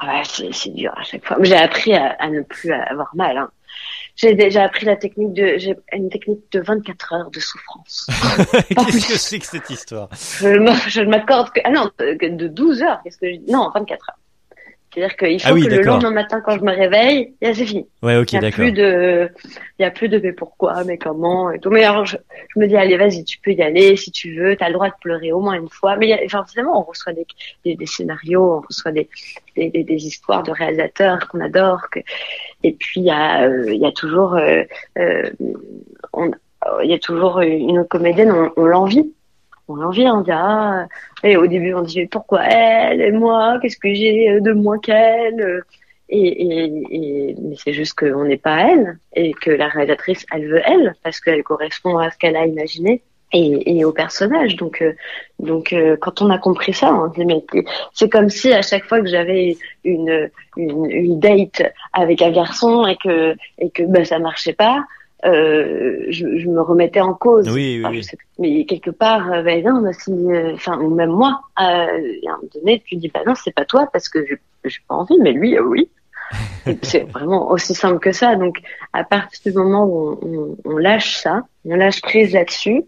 Ah 0.00 0.22
c'est 0.24 0.74
dur 0.74 0.92
à 0.96 1.02
chaque 1.02 1.24
fois. 1.24 1.38
J'ai 1.42 1.56
appris 1.56 1.94
à, 1.94 2.16
à, 2.18 2.28
ne 2.28 2.42
plus 2.42 2.70
avoir 2.72 3.10
mal 3.14 3.36
hein. 3.36 3.50
J'ai 4.18 4.34
déjà 4.34 4.64
appris 4.64 4.84
la 4.84 4.96
technique 4.96 5.32
de, 5.32 5.58
j'ai 5.58 5.76
une 5.92 6.10
technique 6.10 6.40
de 6.50 6.58
24 6.60 7.12
heures 7.12 7.30
de 7.30 7.38
souffrance. 7.38 8.08
Qu'est-ce 8.68 9.08
que 9.08 9.16
c'est 9.16 9.38
que 9.38 9.46
cette 9.46 9.70
histoire? 9.70 10.08
Je, 10.12 11.00
ne 11.00 11.08
m'accorde 11.08 11.50
que, 11.50 11.60
ah 11.62 11.70
non, 11.70 11.88
de 12.00 12.48
12 12.48 12.82
heures. 12.82 13.00
Qu'est-ce 13.04 13.18
que 13.18 13.32
je 13.32 13.36
dis? 13.36 13.52
Non, 13.52 13.70
24 13.72 14.10
heures. 14.10 14.18
C'est-à-dire 14.92 15.16
qu'il 15.16 15.40
faut 15.40 15.48
ah 15.50 15.60
que 15.60 15.74
le 15.74 15.82
lendemain 15.82 16.10
matin, 16.10 16.40
quand 16.40 16.56
je 16.56 16.64
me 16.64 16.72
réveille, 16.72 17.34
c'est 17.42 17.54
fini. 17.54 17.86
Ouais, 18.02 18.16
ok, 18.16 18.32
d'accord. 18.32 18.42
Il 18.42 18.42
n'y 18.42 18.46
a 18.46 18.50
plus 18.50 18.72
de, 18.72 19.30
il 19.78 19.82
y 19.82 19.84
a 19.84 19.90
plus 19.90 20.08
de 20.08 20.18
mais 20.18 20.32
pourquoi, 20.32 20.82
mais 20.84 20.96
comment 20.96 21.50
et 21.50 21.58
tout. 21.58 21.70
Mais 21.70 21.84
alors, 21.84 22.06
je, 22.06 22.16
me 22.56 22.66
dis, 22.66 22.76
allez, 22.76 22.96
vas-y, 22.96 23.24
tu 23.24 23.38
peux 23.38 23.52
y 23.52 23.62
aller 23.62 23.96
si 23.96 24.10
tu 24.10 24.34
veux. 24.34 24.56
Tu 24.56 24.64
as 24.64 24.68
le 24.68 24.74
droit 24.74 24.88
de 24.88 24.94
pleurer 25.00 25.30
au 25.32 25.40
moins 25.40 25.54
une 25.54 25.68
fois. 25.68 25.96
Mais 25.96 26.08
y 26.08 26.28
forcément, 26.28 26.80
on 26.80 26.82
reçoit 26.84 27.12
des, 27.12 27.26
des, 27.76 27.86
scénarios, 27.86 28.58
on 28.58 28.60
reçoit 28.66 28.92
des, 28.92 29.08
des, 29.56 29.70
des, 29.70 30.06
histoires 30.06 30.42
de 30.42 30.52
réalisateurs 30.52 31.28
qu'on 31.28 31.40
adore. 31.40 31.82
Que... 31.90 32.00
Et 32.64 32.72
puis, 32.72 33.00
il 33.00 33.06
y 33.06 33.10
a, 33.10 33.42
euh, 33.42 33.70
il 33.72 33.80
y 33.80 33.86
a 33.86 33.92
toujours, 33.92 34.36
euh, 34.36 34.62
euh, 34.98 35.28
il 36.82 36.90
y 36.90 36.94
a 36.94 36.98
toujours 36.98 37.40
une 37.40 37.84
comédienne, 37.84 38.32
on, 38.32 38.52
on 38.56 38.64
l'envie 38.64 39.12
on 39.68 39.76
l'envie, 39.76 40.08
on 40.08 40.22
dit 40.22 40.30
ah, 40.32 40.86
et 41.22 41.36
au 41.36 41.46
début 41.46 41.74
on 41.74 41.82
dit 41.82 42.06
pourquoi 42.06 42.44
elle 42.44 43.00
et 43.00 43.12
moi, 43.12 43.58
qu'est-ce 43.60 43.78
que 43.78 43.92
j'ai 43.92 44.40
de 44.40 44.52
moins 44.52 44.78
qu'elle 44.78 45.62
et, 46.08 46.18
et, 46.18 46.64
et, 46.90 47.36
mais 47.40 47.56
c'est 47.56 47.72
juste 47.72 47.98
qu'on 47.98 48.24
n'est 48.24 48.38
pas 48.38 48.70
elle 48.70 48.98
et 49.14 49.32
que 49.34 49.50
la 49.50 49.68
réalisatrice 49.68 50.24
elle 50.32 50.48
veut 50.48 50.62
elle 50.64 50.94
parce 51.02 51.20
qu'elle 51.20 51.42
correspond 51.42 51.98
à 51.98 52.10
ce 52.10 52.16
qu'elle 52.16 52.36
a 52.36 52.46
imaginé 52.46 53.02
et, 53.32 53.78
et 53.78 53.84
au 53.84 53.92
personnage. 53.92 54.56
Donc 54.56 54.80
euh, 54.80 54.94
donc 55.38 55.72
euh, 55.72 55.96
quand 56.00 56.22
on 56.22 56.30
a 56.30 56.38
compris 56.38 56.72
ça 56.72 56.94
on 56.94 57.08
dit 57.08 57.26
mais 57.26 57.44
c'est 57.92 58.08
comme 58.08 58.30
si 58.30 58.52
à 58.52 58.62
chaque 58.62 58.84
fois 58.84 59.00
que 59.00 59.06
j'avais 59.06 59.58
une, 59.84 60.30
une, 60.56 60.90
une 60.90 61.20
date 61.20 61.62
avec 61.92 62.22
un 62.22 62.30
garçon 62.30 62.86
et 62.86 62.96
que 62.96 63.36
et 63.58 63.70
que 63.70 63.82
bah 63.82 64.04
ça 64.04 64.18
marchait 64.18 64.54
pas 64.54 64.84
euh, 65.24 66.06
je, 66.08 66.38
je, 66.38 66.48
me 66.48 66.60
remettais 66.60 67.00
en 67.00 67.14
cause. 67.14 67.48
Oui, 67.48 67.82
oui, 67.84 68.06
mais 68.38 68.64
quelque 68.66 68.90
part, 68.90 69.32
euh, 69.32 69.42
ben 69.42 69.64
non, 69.64 69.90
si, 69.92 70.12
euh, 70.12 70.54
enfin, 70.54 70.76
même 70.76 71.10
moi, 71.10 71.40
euh, 71.60 71.62
à 71.62 71.66
un 71.66 72.36
moment 72.36 72.48
donné, 72.54 72.82
tu 72.86 72.96
dis, 72.96 73.08
bah 73.08 73.20
non, 73.26 73.34
c'est 73.34 73.54
pas 73.54 73.64
toi 73.64 73.88
parce 73.92 74.08
que 74.08 74.24
j'ai 74.24 74.80
pas 74.88 74.94
envie, 74.94 75.18
mais 75.20 75.32
lui, 75.32 75.58
oui. 75.58 75.90
c'est 76.82 77.10
vraiment 77.10 77.50
aussi 77.50 77.74
simple 77.74 77.98
que 77.98 78.12
ça. 78.12 78.36
Donc, 78.36 78.58
à 78.92 79.02
partir 79.02 79.52
du 79.52 79.58
moment 79.58 79.84
où 79.86 80.18
on, 80.22 80.28
on, 80.28 80.56
on 80.64 80.76
lâche 80.76 81.16
ça, 81.16 81.42
on 81.64 81.74
lâche 81.74 82.00
prise 82.02 82.32
là-dessus, 82.32 82.84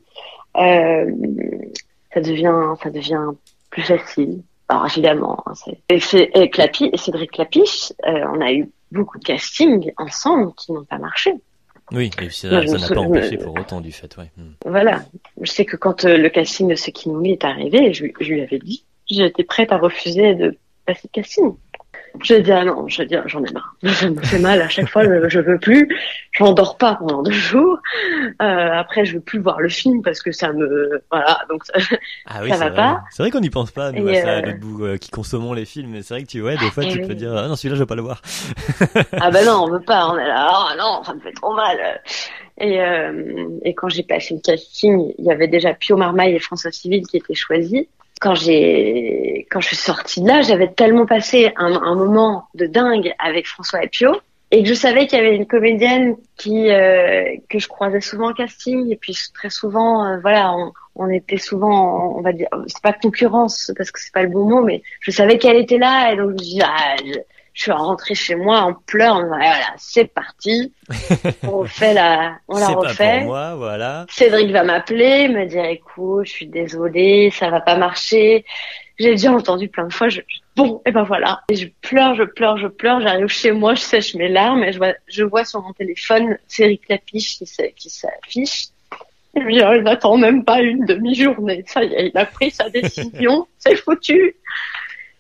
euh, 0.57 1.11
ça 2.12 2.20
devient, 2.20 2.74
ça 2.83 2.91
devient 2.91 3.26
plus 3.70 3.83
facile. 3.83 4.43
Alors 4.68 4.87
évidemment, 4.87 5.43
hein, 5.47 5.53
c'est 5.99 6.51
Clapi, 6.51 6.91
Cédric 6.95 7.33
Clapiche, 7.33 7.93
euh, 8.07 8.24
on 8.33 8.41
a 8.41 8.53
eu 8.53 8.70
beaucoup 8.93 9.18
de 9.18 9.24
castings 9.24 9.93
ensemble 9.97 10.53
qui 10.55 10.72
n'ont 10.72 10.85
pas 10.85 10.99
marché. 10.99 11.35
Oui, 11.93 12.11
et 12.20 12.30
ça 12.30 12.49
n'a 12.49 12.88
pas 12.88 13.01
empêché 13.01 13.36
pour 13.36 13.59
autant 13.59 13.80
du 13.80 13.93
fait, 13.93 14.16
ouais. 14.16 14.30
Hmm. 14.36 14.53
Voilà. 14.64 15.05
Je 15.41 15.51
sais 15.51 15.64
que 15.64 15.76
quand 15.76 16.05
euh, 16.05 16.16
le 16.16 16.28
casting 16.28 16.68
de 16.68 16.74
ce 16.74 16.91
qui 16.91 17.09
nous 17.09 17.24
est 17.24 17.45
arrivé, 17.45 17.93
je, 17.93 18.07
je 18.20 18.32
lui 18.32 18.43
avais 18.43 18.59
dit, 18.59 18.84
j'étais 19.07 19.45
prête 19.45 19.72
à 19.72 19.78
refuser 19.78 20.34
de 20.34 20.57
passer 20.86 21.03
le 21.05 21.20
casting. 21.20 21.55
Je 22.23 22.35
dis 22.35 22.53
ah 22.53 22.65
non, 22.65 22.89
je 22.89 23.03
dis 23.03 23.17
ah, 23.17 23.23
j'en 23.27 23.43
ai 23.45 23.53
marre. 23.53 23.75
Ça 23.95 24.11
me 24.11 24.21
fait 24.21 24.39
mal 24.39 24.61
à 24.61 24.69
chaque 24.69 24.89
fois, 24.89 25.05
je, 25.05 25.29
je 25.29 25.41
veux 25.41 25.59
plus. 25.59 25.89
Je 26.33 26.45
m'endors 26.45 26.77
pas 26.77 26.97
pendant 26.97 27.23
deux 27.23 27.31
jours. 27.33 27.79
Euh, 28.43 28.71
après, 28.73 29.05
je 29.05 29.15
veux 29.15 29.21
plus 29.21 29.41
voir 29.41 29.61
le 29.61 29.69
film 29.69 30.03
parce 30.03 30.23
que 30.23 30.33
ça 30.33 30.53
me 30.53 31.03
voilà, 31.11 31.41
donc 31.49 31.65
ça, 31.65 31.75
ah 32.27 32.41
oui, 32.43 32.51
ça 32.51 32.57
va 32.57 32.71
pas. 32.71 33.01
C'est 33.11 33.23
vrai 33.23 33.31
qu'on 33.31 33.41
n'y 33.41 33.51
pense 33.51 33.71
pas 33.71 33.93
nous 33.93 34.09
à 34.09 34.15
ça, 34.15 34.29
euh... 34.39 34.53
bout 34.55 34.85
euh, 34.85 34.97
qui 34.97 35.11
consommons 35.11 35.53
les 35.53 35.65
films. 35.65 35.91
Mais 35.91 36.03
c'est 36.03 36.15
vrai 36.15 36.23
que 36.23 36.29
tu 36.29 36.43
ouais, 36.43 36.57
des 36.57 36.71
fois 36.71 36.85
tu 36.85 37.01
peux 37.01 37.15
dire 37.15 37.35
ah 37.37 37.49
non 37.49 37.57
celui-là 37.57 37.75
je 37.77 37.81
veux 37.81 37.87
pas 37.87 37.97
le 37.97 38.03
voir. 38.03 38.23
ah 39.21 39.31
bah 39.31 39.45
non, 39.45 39.65
on 39.65 39.69
veut 39.73 39.81
pas. 39.81 40.09
On 40.09 40.19
est 40.19 40.27
là 40.27 40.49
ah 40.51 40.75
non, 40.79 41.03
ça 41.05 41.15
me 41.15 41.21
fait 41.21 41.33
trop 41.33 41.55
mal. 41.55 42.01
Et, 42.59 42.81
euh, 42.81 43.49
et 43.65 43.75
quand 43.75 43.89
j'ai 43.89 44.03
passé 44.03 44.35
le 44.35 44.41
casting, 44.41 45.13
il 45.19 45.25
y 45.25 45.33
avait 45.33 45.49
déjà 45.49 45.73
Pio 45.73 45.97
Marmaille 45.97 46.35
et 46.35 46.39
François 46.39 46.71
Civil 46.71 47.07
qui 47.07 47.17
étaient 47.17 47.35
choisis 47.35 47.87
quand 48.21 48.35
j'ai 48.35 49.47
quand 49.51 49.61
je 49.61 49.68
suis 49.68 49.77
sortie 49.77 50.21
de 50.21 50.29
là, 50.29 50.43
j'avais 50.43 50.68
tellement 50.68 51.07
passé 51.07 51.53
un, 51.57 51.73
un, 51.73 51.95
moment 51.97 52.45
de 52.55 52.66
dingue 52.66 53.12
avec 53.18 53.49
François 53.49 53.83
et 53.83 53.89
Pio 53.89 54.12
et 54.53 54.62
que 54.62 54.68
je 54.68 54.75
savais 54.75 55.07
qu'il 55.07 55.18
y 55.18 55.23
avait 55.23 55.35
une 55.35 55.47
comédienne 55.47 56.16
qui 56.37 56.71
euh, 56.71 57.25
que 57.49 57.59
je 57.59 57.66
croisais 57.66 58.01
souvent 58.01 58.31
en 58.31 58.35
casting 58.35 58.91
et 58.93 58.97
puis 58.97 59.16
très 59.35 59.51
souvent 59.51 60.05
euh, 60.05 60.18
voilà 60.21 60.53
on, 60.53 60.73
on, 60.97 61.09
était 61.09 61.39
souvent 61.39 62.16
on 62.16 62.21
va 62.21 62.33
dire 62.33 62.49
c'est 62.66 62.83
pas 62.83 62.93
concurrence 62.93 63.73
parce 63.77 63.91
que 63.91 64.01
c'est 64.01 64.12
pas 64.12 64.23
le 64.23 64.29
bon 64.29 64.45
mot 64.45 64.62
mais 64.62 64.83
je 65.01 65.11
savais 65.11 65.39
qu'elle 65.39 65.57
était 65.57 65.79
là 65.79 66.12
et 66.12 66.16
donc 66.16 66.33
je 66.33 66.45
dis 66.45 66.61
ah, 66.62 66.97
je, 67.61 67.65
suis 67.65 67.73
rentrée 67.73 68.15
chez 68.15 68.35
moi 68.35 68.61
en 68.61 68.73
pleurs 68.73 69.27
voilà 69.27 69.75
c'est 69.77 70.07
parti 70.07 70.73
on 71.43 71.59
refait 71.59 71.95
la 71.95 72.37
on 72.49 72.59
la 72.59 72.69
refait 72.69 73.05
pas 73.05 73.19
pour 73.19 73.27
moi 73.27 73.55
voilà 73.57 74.07
Cédric 74.09 74.51
va 74.51 74.65
m'appeler 74.65 75.29
me 75.29 75.47
dire 75.47 75.65
écoute 75.65 76.27
je 76.27 76.33
suis 76.33 76.47
désolée 76.47 77.31
ça 77.31 77.51
va 77.51 77.61
pas 77.61 77.77
marcher 77.77 78.45
j'ai 79.01 79.13
déjà 79.13 79.33
entendu 79.33 79.69
plein 79.69 79.87
de 79.87 79.93
fois, 79.93 80.11
je, 80.11 80.21
bon, 80.57 80.83
et 80.85 80.93
ben 80.93 81.05
voilà. 81.05 81.41
Et 81.49 81.57
je 81.57 81.69
pleure, 81.81 82.15
je 82.17 82.23
pleure, 82.23 82.59
je 82.59 82.67
pleure, 82.67 83.01
j'arrive 83.01 83.29
chez 83.29 83.51
moi, 83.51 83.75
je 83.75 83.81
sèche 83.81 84.15
mes 84.15 84.29
larmes 84.29 84.63
et 84.63 84.73
je 84.73 84.79
vois, 84.79 84.93
je 85.07 85.25
vois 85.25 85.47
sur 85.47 85.63
mon 85.63 85.73
téléphone 85.73 86.37
Cédric 86.47 86.87
Lapiche 86.91 87.39
qui, 87.39 87.47
qui 87.75 87.89
s'affiche. 87.89 88.67
Et 89.35 89.41
puis, 89.41 89.57
il 89.57 89.83
n'attend 89.83 90.19
même 90.19 90.45
pas 90.45 90.61
une 90.61 90.85
demi-journée. 90.85 91.65
Ça 91.67 91.83
y 91.83 91.95
est, 91.95 92.11
il 92.11 92.19
a 92.19 92.27
pris 92.27 92.51
sa 92.51 92.69
décision, 92.69 93.49
c'est 93.59 93.77
foutu. 93.77 94.37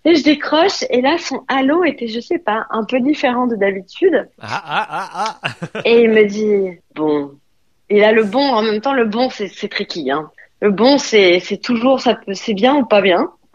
Et 0.04 0.14
je 0.14 0.24
décroche, 0.24 0.84
et 0.88 1.02
là, 1.02 1.18
son 1.18 1.44
halo 1.48 1.84
était, 1.84 2.08
je 2.08 2.20
sais 2.20 2.38
pas, 2.38 2.66
un 2.70 2.84
peu 2.84 3.00
différent 3.00 3.46
de 3.46 3.56
d'habitude. 3.56 4.28
Ah, 4.40 4.62
ah, 4.64 4.88
ah, 4.90 5.38
ah. 5.42 5.80
et 5.84 6.02
il 6.02 6.10
me 6.10 6.24
dit, 6.24 6.78
bon. 6.94 7.32
Et 7.90 8.00
là, 8.00 8.12
le 8.12 8.24
bon, 8.24 8.40
en 8.40 8.62
même 8.62 8.80
temps, 8.80 8.94
le 8.94 9.04
bon, 9.04 9.28
c'est, 9.28 9.48
c'est 9.48 9.68
tricky, 9.68 10.10
hein. 10.10 10.30
Le 10.62 10.70
bon, 10.70 10.98
c'est, 10.98 11.40
c'est 11.40 11.58
toujours, 11.58 12.00
ça 12.00 12.14
peut, 12.14 12.34
c'est 12.34 12.54
bien 12.54 12.76
ou 12.76 12.86
pas 12.86 13.00
bien. 13.02 13.30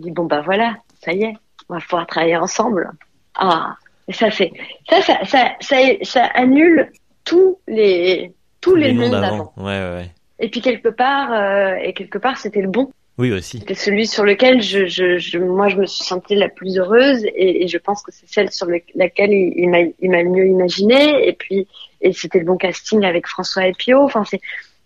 il 0.00 0.04
dit 0.04 0.10
bon 0.10 0.24
bah 0.24 0.42
voilà, 0.44 0.76
ça 1.04 1.12
y 1.12 1.24
est, 1.24 1.34
on 1.68 1.74
va 1.74 1.80
pouvoir 1.80 2.06
travailler 2.06 2.36
ensemble. 2.36 2.90
Ah, 3.34 3.76
et 4.08 4.12
ça 4.12 4.30
c'est 4.30 4.52
ça 4.88 5.02
ça, 5.02 5.24
ça 5.24 5.52
ça 5.60 5.76
ça 6.02 6.24
annule 6.34 6.90
tous 7.24 7.58
les 7.68 8.32
tous 8.60 8.74
les, 8.74 8.92
mondes 8.92 9.12
d'avant. 9.12 9.52
Ouais, 9.56 9.64
ouais, 9.64 10.10
Et 10.38 10.48
puis 10.48 10.60
quelque 10.60 10.88
part 10.88 11.32
euh, 11.32 11.74
et 11.82 11.92
quelque 11.92 12.18
part 12.18 12.36
c'était 12.38 12.62
le 12.62 12.68
bon. 12.68 12.90
Oui 13.20 13.32
aussi. 13.32 13.58
C'était 13.58 13.74
celui 13.74 14.06
sur 14.06 14.24
lequel 14.24 14.62
je, 14.62 15.38
moi 15.38 15.68
je 15.68 15.76
me 15.76 15.84
suis 15.84 16.04
sentie 16.04 16.36
la 16.36 16.48
plus 16.48 16.78
heureuse 16.78 17.22
et, 17.34 17.68
je 17.68 17.76
pense 17.76 18.02
que 18.02 18.10
c'est 18.10 18.26
celle 18.26 18.50
sur 18.50 18.66
laquelle 18.94 19.30
il, 19.30 19.92
il 20.00 20.10
m'a 20.10 20.24
mieux 20.24 20.46
imaginé 20.46 21.28
et 21.28 21.34
puis 21.34 21.68
c'était 22.14 22.38
le 22.38 22.46
bon 22.46 22.56
casting 22.56 23.04
avec 23.04 23.26
François 23.26 23.66
Epio. 23.66 24.00
Enfin 24.00 24.24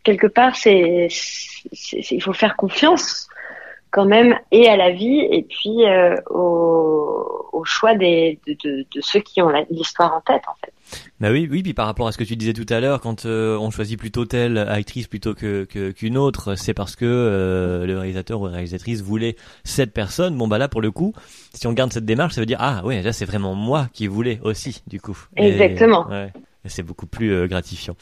quelque 0.02 0.26
part 0.26 0.56
c'est 0.56 1.08
il 1.92 2.20
faut 2.20 2.32
faire 2.32 2.56
confiance 2.56 3.28
quand 3.94 4.06
même 4.06 4.34
et 4.50 4.68
à 4.68 4.76
la 4.76 4.90
vie 4.90 5.20
et 5.30 5.42
puis 5.42 5.86
euh, 5.86 6.16
au, 6.28 7.48
au, 7.52 7.64
choix 7.64 7.94
des, 7.94 8.40
de, 8.44 8.56
de, 8.64 8.86
de 8.92 9.00
ceux 9.00 9.20
qui 9.20 9.40
ont 9.40 9.50
l'histoire 9.70 10.12
en 10.12 10.20
tête 10.20 10.42
en 10.48 10.54
fait. 10.60 10.72
Bah 11.20 11.30
oui, 11.30 11.48
oui, 11.48 11.62
puis 11.62 11.74
par 11.74 11.86
rapport 11.86 12.08
à 12.08 12.12
ce 12.12 12.18
que 12.18 12.24
tu 12.24 12.34
disais 12.34 12.52
tout 12.52 12.66
à 12.70 12.80
l'heure, 12.80 13.00
quand 13.00 13.24
euh, 13.24 13.56
on 13.56 13.70
choisit 13.70 13.96
plutôt 13.96 14.24
telle 14.24 14.58
actrice 14.58 15.06
plutôt 15.06 15.32
que 15.32 15.64
qu'une 15.92 16.18
autre, 16.18 16.56
c'est 16.56 16.74
parce 16.74 16.96
que 16.96 17.04
euh, 17.04 17.86
le 17.86 17.96
réalisateur 17.96 18.40
ou 18.40 18.46
la 18.46 18.54
réalisatrice 18.54 19.00
voulait 19.00 19.36
cette 19.62 19.92
personne. 19.92 20.36
Bon 20.36 20.48
bah 20.48 20.58
là 20.58 20.66
pour 20.66 20.82
le 20.82 20.90
coup, 20.90 21.14
si 21.52 21.68
on 21.68 21.72
garde 21.72 21.92
cette 21.92 22.04
démarche, 22.04 22.34
ça 22.34 22.40
veut 22.40 22.46
dire 22.46 22.58
ah 22.60 22.84
ouais 22.84 23.00
là 23.00 23.12
c'est 23.12 23.26
vraiment 23.26 23.54
moi 23.54 23.86
qui 23.92 24.08
voulais 24.08 24.40
aussi 24.42 24.82
du 24.88 25.00
coup. 25.00 25.16
Exactement. 25.36 26.08
ouais 26.08 26.32
c'est 26.66 26.82
beaucoup 26.82 27.06
plus 27.06 27.32
euh, 27.32 27.46
gratifiant. 27.46 27.94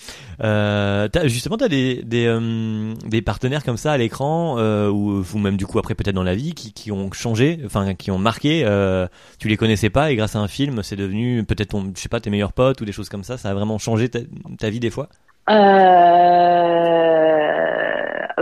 Euh, 0.42 1.08
as, 1.14 1.28
justement, 1.28 1.56
tu 1.56 1.64
as 1.64 1.68
des, 1.68 2.02
des, 2.02 2.26
euh, 2.26 2.94
des, 3.06 3.22
partenaires 3.22 3.64
comme 3.64 3.76
ça 3.76 3.92
à 3.92 3.98
l'écran, 3.98 4.56
euh, 4.58 4.88
ou, 4.88 5.22
ou 5.22 5.38
même 5.38 5.56
du 5.56 5.66
coup 5.66 5.78
après 5.78 5.94
peut-être 5.94 6.14
dans 6.14 6.22
la 6.22 6.34
vie, 6.34 6.54
qui, 6.54 6.72
qui 6.72 6.92
ont 6.92 7.10
changé, 7.12 7.60
enfin 7.64 7.94
qui 7.94 8.10
ont 8.10 8.18
marqué, 8.18 8.62
euh, 8.64 9.06
tu 9.38 9.48
les 9.48 9.56
connaissais 9.56 9.90
pas 9.90 10.10
et 10.10 10.16
grâce 10.16 10.36
à 10.36 10.38
un 10.38 10.48
film, 10.48 10.82
c'est 10.82 10.96
devenu 10.96 11.44
peut-être, 11.44 11.76
je 11.94 12.00
sais 12.00 12.08
pas, 12.08 12.20
tes 12.20 12.30
meilleurs 12.30 12.52
potes 12.52 12.80
ou 12.80 12.84
des 12.84 12.92
choses 12.92 13.08
comme 13.08 13.24
ça, 13.24 13.36
ça 13.36 13.50
a 13.50 13.54
vraiment 13.54 13.78
changé 13.78 14.08
ta, 14.08 14.20
ta 14.58 14.70
vie 14.70 14.80
des 14.80 14.90
fois? 14.90 15.08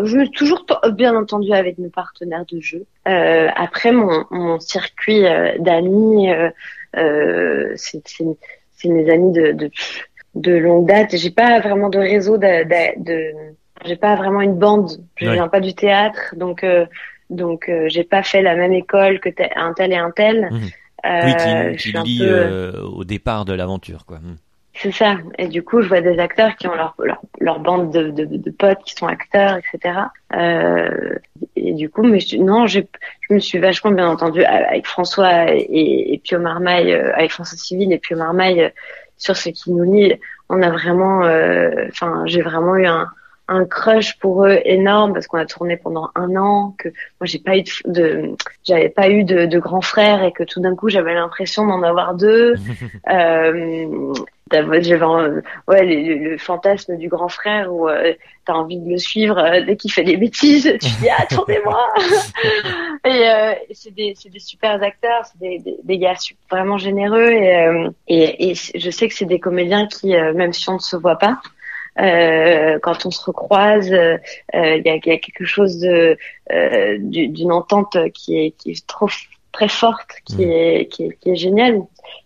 Je 0.03 0.17
me 0.17 0.25
suis 0.25 0.33
toujours 0.33 0.65
bien 0.93 1.15
entendu 1.15 1.53
avec 1.53 1.79
mes 1.79 1.91
partenaires 1.91 2.45
de 2.51 2.61
jeu. 2.61 2.85
après, 3.05 3.93
mon, 3.93 4.25
mon 4.31 4.61
circuit 4.61 5.23
d'amis, 5.59 6.29
c'est 8.81 8.89
mes 8.89 9.11
amis 9.11 9.33
de, 9.33 9.53
de 9.53 9.71
de 10.35 10.53
longue 10.53 10.89
date. 10.89 11.17
J'ai 11.17 11.31
pas 11.31 11.61
vraiment 11.61 11.89
de 11.89 11.99
réseau 11.99 12.39
de, 12.39 12.65
de, 12.65 13.05
de 13.05 13.33
j'ai 13.85 13.97
pas 13.97 14.17
vraiment 14.17 14.41
une 14.41 14.59
bande. 14.59 14.91
Je 15.17 15.31
viens 15.31 15.49
pas 15.49 15.61
du 15.61 15.75
théâtre, 15.75 16.35
donc 16.37 16.65
euh, 16.65 16.87
donc 17.31 17.69
euh, 17.69 17.87
j'ai 17.89 18.05
pas 18.05 18.23
fait 18.23 18.43
la 18.43 18.57
même 18.57 18.73
école 18.73 19.21
que 19.21 19.31
un 19.57 19.73
tel 19.73 19.93
et 19.93 19.97
un 19.97 20.11
tel. 20.11 20.49
Mmh. 20.51 20.59
Euh, 21.07 21.21
oui, 21.25 21.77
qui, 21.77 21.93
qui 21.93 21.99
lit 22.05 22.19
peu... 22.19 22.27
Euh, 22.29 22.83
au 22.83 23.05
départ 23.05 23.47
de 23.47 23.55
l'aventure, 23.55 24.05
quoi. 24.05 24.19
Mmh. 24.19 24.37
C'est 24.75 24.93
ça. 24.93 25.17
Et 25.39 25.49
du 25.49 25.63
coup, 25.63 25.81
je 25.81 25.89
vois 25.89 26.01
des 26.01 26.19
acteurs 26.19 26.57
qui 26.57 26.67
ont 26.69 26.75
leur 26.75 26.95
leur, 26.99 27.21
leur 27.41 27.59
bande 27.59 27.91
de, 27.91 28.11
de, 28.11 28.25
de, 28.25 28.51
potes 28.51 28.83
qui 28.85 28.95
sont 28.95 29.07
acteurs, 29.07 29.57
etc. 29.57 29.99
Euh, 30.35 31.15
et 31.57 31.73
du 31.73 31.89
coup, 31.91 32.03
mais 32.03 32.21
je, 32.21 32.37
non, 32.37 32.67
je 32.67 32.81
me 33.31 33.39
suis 33.39 33.59
vachement 33.59 33.91
bien 33.91 34.09
entendu 34.09 34.45
avec 34.45 34.87
François 34.87 35.53
et, 35.53 36.13
et 36.15 36.19
Pio 36.19 36.39
Marmaille, 36.39 36.93
avec 36.93 37.31
François 37.31 37.59
Civil 37.59 37.93
et 37.93 37.99
Pio 37.99 38.17
Marmaille 38.17 38.71
sur 39.21 39.37
ce 39.37 39.51
qui 39.51 39.71
nous 39.71 39.85
lie. 39.85 40.19
On 40.49 40.61
a 40.63 40.71
vraiment, 40.71 41.23
euh, 41.23 41.87
enfin, 41.91 42.25
j'ai 42.27 42.43
vraiment 42.43 42.75
eu 42.75 42.87
un, 42.87 43.09
un 43.51 43.65
crush 43.65 44.17
pour 44.19 44.47
eux 44.47 44.61
énorme 44.65 45.13
parce 45.13 45.27
qu'on 45.27 45.39
a 45.39 45.45
tourné 45.45 45.77
pendant 45.77 46.11
un 46.15 46.37
an 46.37 46.75
que 46.79 46.89
moi 46.89 47.25
j'ai 47.25 47.41
pas 47.41 47.57
eu 47.57 47.65
de, 47.85 48.37
j'avais 48.65 48.89
pas 48.89 49.11
eu 49.11 49.25
de, 49.25 49.47
de 49.47 49.59
grands 49.59 49.81
frères 49.81 50.23
et 50.23 50.31
que 50.31 50.45
tout 50.45 50.61
d'un 50.61 50.77
coup 50.77 50.89
j'avais 50.89 51.15
l'impression 51.15 51.67
d'en 51.67 51.83
avoir 51.83 52.15
deux. 52.15 52.55
Euh, 53.11 54.13
j'avais 54.53 54.83
ouais 55.69 55.85
le, 55.85 56.37
fantasme 56.39 56.97
du 56.97 57.09
grand 57.09 57.29
frère 57.29 57.73
où 57.73 57.89
euh, 57.89 58.13
t'as 58.45 58.53
envie 58.55 58.79
de 58.79 58.89
le 58.89 58.99
suivre 58.99 59.39
euh, 59.39 59.63
dès 59.65 59.77
qu'il 59.77 59.93
fait 59.93 60.05
des 60.05 60.17
bêtises 60.17 60.73
tu 60.81 60.91
dis 61.01 61.09
attendez-moi. 61.09 61.89
Et 63.05 63.29
euh, 63.29 63.55
c'est 63.73 63.95
des 63.95 64.15
c'est 64.17 64.29
des 64.29 64.39
super 64.39 64.83
acteurs 64.83 65.25
c'est 65.25 65.39
des, 65.39 65.59
des, 65.59 65.77
des, 65.83 65.99
gars 65.99 66.15
vraiment 66.51 66.79
généreux 66.79 67.31
et, 67.31 67.57
euh, 67.57 67.91
et, 68.09 68.51
et 68.51 68.55
je 68.55 68.91
sais 68.91 69.09
que 69.09 69.15
c'est 69.15 69.25
des 69.25 69.41
comédiens 69.41 69.87
qui 69.87 70.09
même 70.09 70.53
si 70.53 70.69
on 70.69 70.75
ne 70.75 70.79
se 70.79 70.97
voit 70.97 71.17
pas 71.17 71.41
euh, 71.99 72.79
quand 72.83 73.07
on 73.07 73.11
se 73.11 73.25
recroise, 73.25 73.93
euh, 73.93 74.17
il 74.55 74.83
y, 74.85 74.89
a, 74.89 74.97
y, 74.97 75.11
a, 75.11 75.19
quelque 75.19 75.45
chose 75.45 75.79
de 75.81 76.17
euh, 76.53 76.97
d'une 77.01 77.53
entente 77.53 77.97
qui 78.13 78.39
est, 78.39 78.51
qui 78.53 78.71
est 78.71 78.87
trop 78.87 79.09
très 79.53 79.69
forte, 79.69 80.11
qui 80.25 80.47
mmh. 80.47 80.51
est 80.51 80.89
qui 80.91 81.05
est, 81.05 81.19
qui 81.21 81.31
est 81.31 81.37
géniale. 81.37 81.81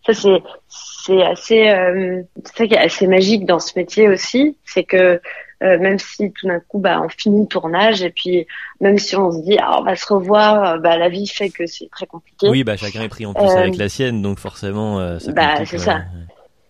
Ça 0.07 0.13
c'est 0.13 0.43
c'est 0.69 1.23
assez 1.23 1.69
euh, 1.69 2.23
ça 2.57 2.67
qui 2.67 2.75
est 2.75 2.79
assez 2.79 3.07
magique 3.07 3.47
dans 3.47 3.59
ce 3.59 3.73
métier 3.77 4.09
aussi, 4.09 4.57
c'est 4.65 4.85
que 4.85 5.21
euh, 5.63 5.79
même 5.79 5.99
si 5.99 6.31
tout 6.33 6.47
d'un 6.47 6.61
coup 6.61 6.79
bah 6.79 7.01
on 7.03 7.09
finit 7.09 7.43
le 7.43 7.47
tournage 7.47 8.03
et 8.03 8.11
puis 8.11 8.47
même 8.81 8.99
si 8.99 9.17
on 9.17 9.33
se 9.33 9.39
dit 9.43 9.57
ah, 9.61 9.81
on 9.81 9.85
va 9.85 9.97
se 9.97 10.13
revoir, 10.13 10.79
bah 10.81 10.99
la 10.99 11.09
vie 11.09 11.27
fait 11.27 11.49
que 11.49 11.67
c'est 11.67 11.89
très 11.91 12.07
compliqué. 12.07 12.49
Oui 12.51 12.65
bah 12.65 12.77
chacun 12.77 13.03
est 13.03 13.09
pris 13.09 13.25
en 13.25 13.33
plus 13.33 13.49
avec 13.49 13.77
la 13.77 13.89
sienne 13.89 14.21
donc 14.21 14.39
forcément 14.39 15.19
ça 15.19 15.33
bah 15.33 15.65
c'est 15.65 15.79
ça. 15.79 16.03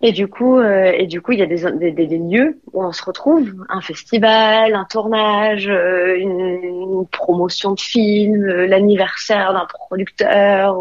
Et 0.06 0.12
du 0.12 0.28
coup, 0.28 0.58
euh, 0.58 0.92
et 0.94 1.06
du 1.06 1.22
coup, 1.22 1.32
il 1.32 1.38
y 1.38 1.42
a 1.42 1.46
des, 1.46 1.62
des, 1.90 2.06
des, 2.06 2.18
lieux 2.18 2.60
où 2.74 2.84
on 2.84 2.92
se 2.92 3.02
retrouve, 3.02 3.54
un 3.70 3.80
festival, 3.80 4.74
un 4.74 4.84
tournage, 4.84 5.66
euh, 5.66 6.18
une, 6.18 7.06
promotion 7.10 7.72
de 7.72 7.80
film, 7.80 8.44
euh, 8.44 8.66
l'anniversaire 8.66 9.54
d'un 9.54 9.64
producteur. 9.64 10.76